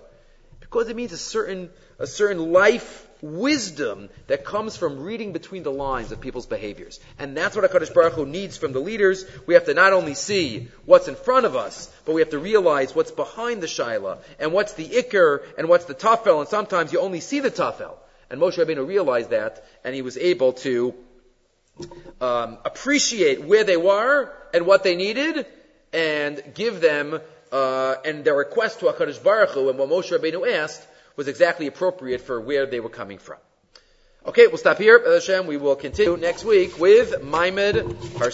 Because 0.61 0.89
it 0.89 0.95
means 0.95 1.11
a 1.11 1.19
certain, 1.19 1.71
a 1.99 2.07
certain 2.07 2.53
life 2.53 3.05
wisdom 3.21 4.11
that 4.29 4.45
comes 4.45 4.77
from 4.77 5.01
reading 5.01 5.33
between 5.33 5.64
the 5.64 5.73
lines 5.73 6.12
of 6.12 6.21
people's 6.21 6.47
behaviors. 6.47 7.01
And 7.19 7.37
that's 7.37 7.57
what 7.57 7.69
HaKadosh 7.69 7.93
Baruch 7.93 8.12
Hu 8.12 8.25
needs 8.25 8.57
from 8.57 8.73
the 8.73 8.79
leaders. 8.79 9.25
We 9.45 9.55
have 9.55 9.64
to 9.64 9.75
not 9.75 9.93
only 9.93 10.14
see 10.14 10.69
what's 10.85 11.09
in 11.09 11.16
front 11.16 11.47
of 11.47 11.57
us, 11.57 11.93
but 12.05 12.14
we 12.14 12.21
have 12.21 12.31
to 12.31 12.39
realize 12.39 12.95
what's 12.95 13.11
behind 13.11 13.61
the 13.61 13.66
Shaila, 13.66 14.19
and 14.39 14.53
what's 14.53 14.75
the 14.75 14.89
Iker, 14.89 15.41
and 15.59 15.69
what's 15.69 15.87
the 15.87 15.97
Tafel, 15.97 16.39
and 16.39 16.49
sometimes 16.49 16.93
you 16.93 17.01
only 17.01 17.19
see 17.19 17.41
the 17.41 17.51
Tafel. 17.51 17.97
And 18.31 18.41
Moshe 18.41 18.64
Rabbeinu 18.64 18.87
realized 18.87 19.31
that, 19.31 19.64
and 19.85 19.97
he 19.97 20.03
was 20.03 20.16
able 20.16 20.53
to 20.53 20.95
um, 22.20 22.59
appreciate 22.64 23.43
where 23.45 23.64
they 23.64 23.76
were 23.76 24.33
and 24.53 24.66
what 24.66 24.83
they 24.83 24.97
needed, 24.97 25.47
and 25.93 26.43
give 26.55 26.81
them 26.81 27.20
uh, 27.53 27.95
and 28.05 28.24
their 28.24 28.35
request 28.35 28.81
to 28.81 28.87
Hakadosh 28.87 29.22
Baruch 29.22 29.51
Hu 29.51 29.68
and 29.70 29.79
what 29.79 29.89
Moshe 29.89 30.16
Rabbeinu 30.16 30.51
asked 30.53 30.87
was 31.16 31.29
exactly 31.29 31.66
appropriate 31.66 32.20
for 32.20 32.41
where 32.41 32.66
they 32.66 32.81
were 32.81 32.89
coming 32.89 33.18
from. 33.18 33.39
Okay, 34.26 34.47
we'll 34.47 34.59
stop 34.59 34.79
here. 34.79 35.03
Hashem, 35.05 35.47
we 35.47 35.57
will 35.57 35.76
continue 35.76 36.16
next 36.16 36.45
week 36.45 36.79
with 36.79 37.22
Maimed 37.22 37.76
Har. 38.18 38.31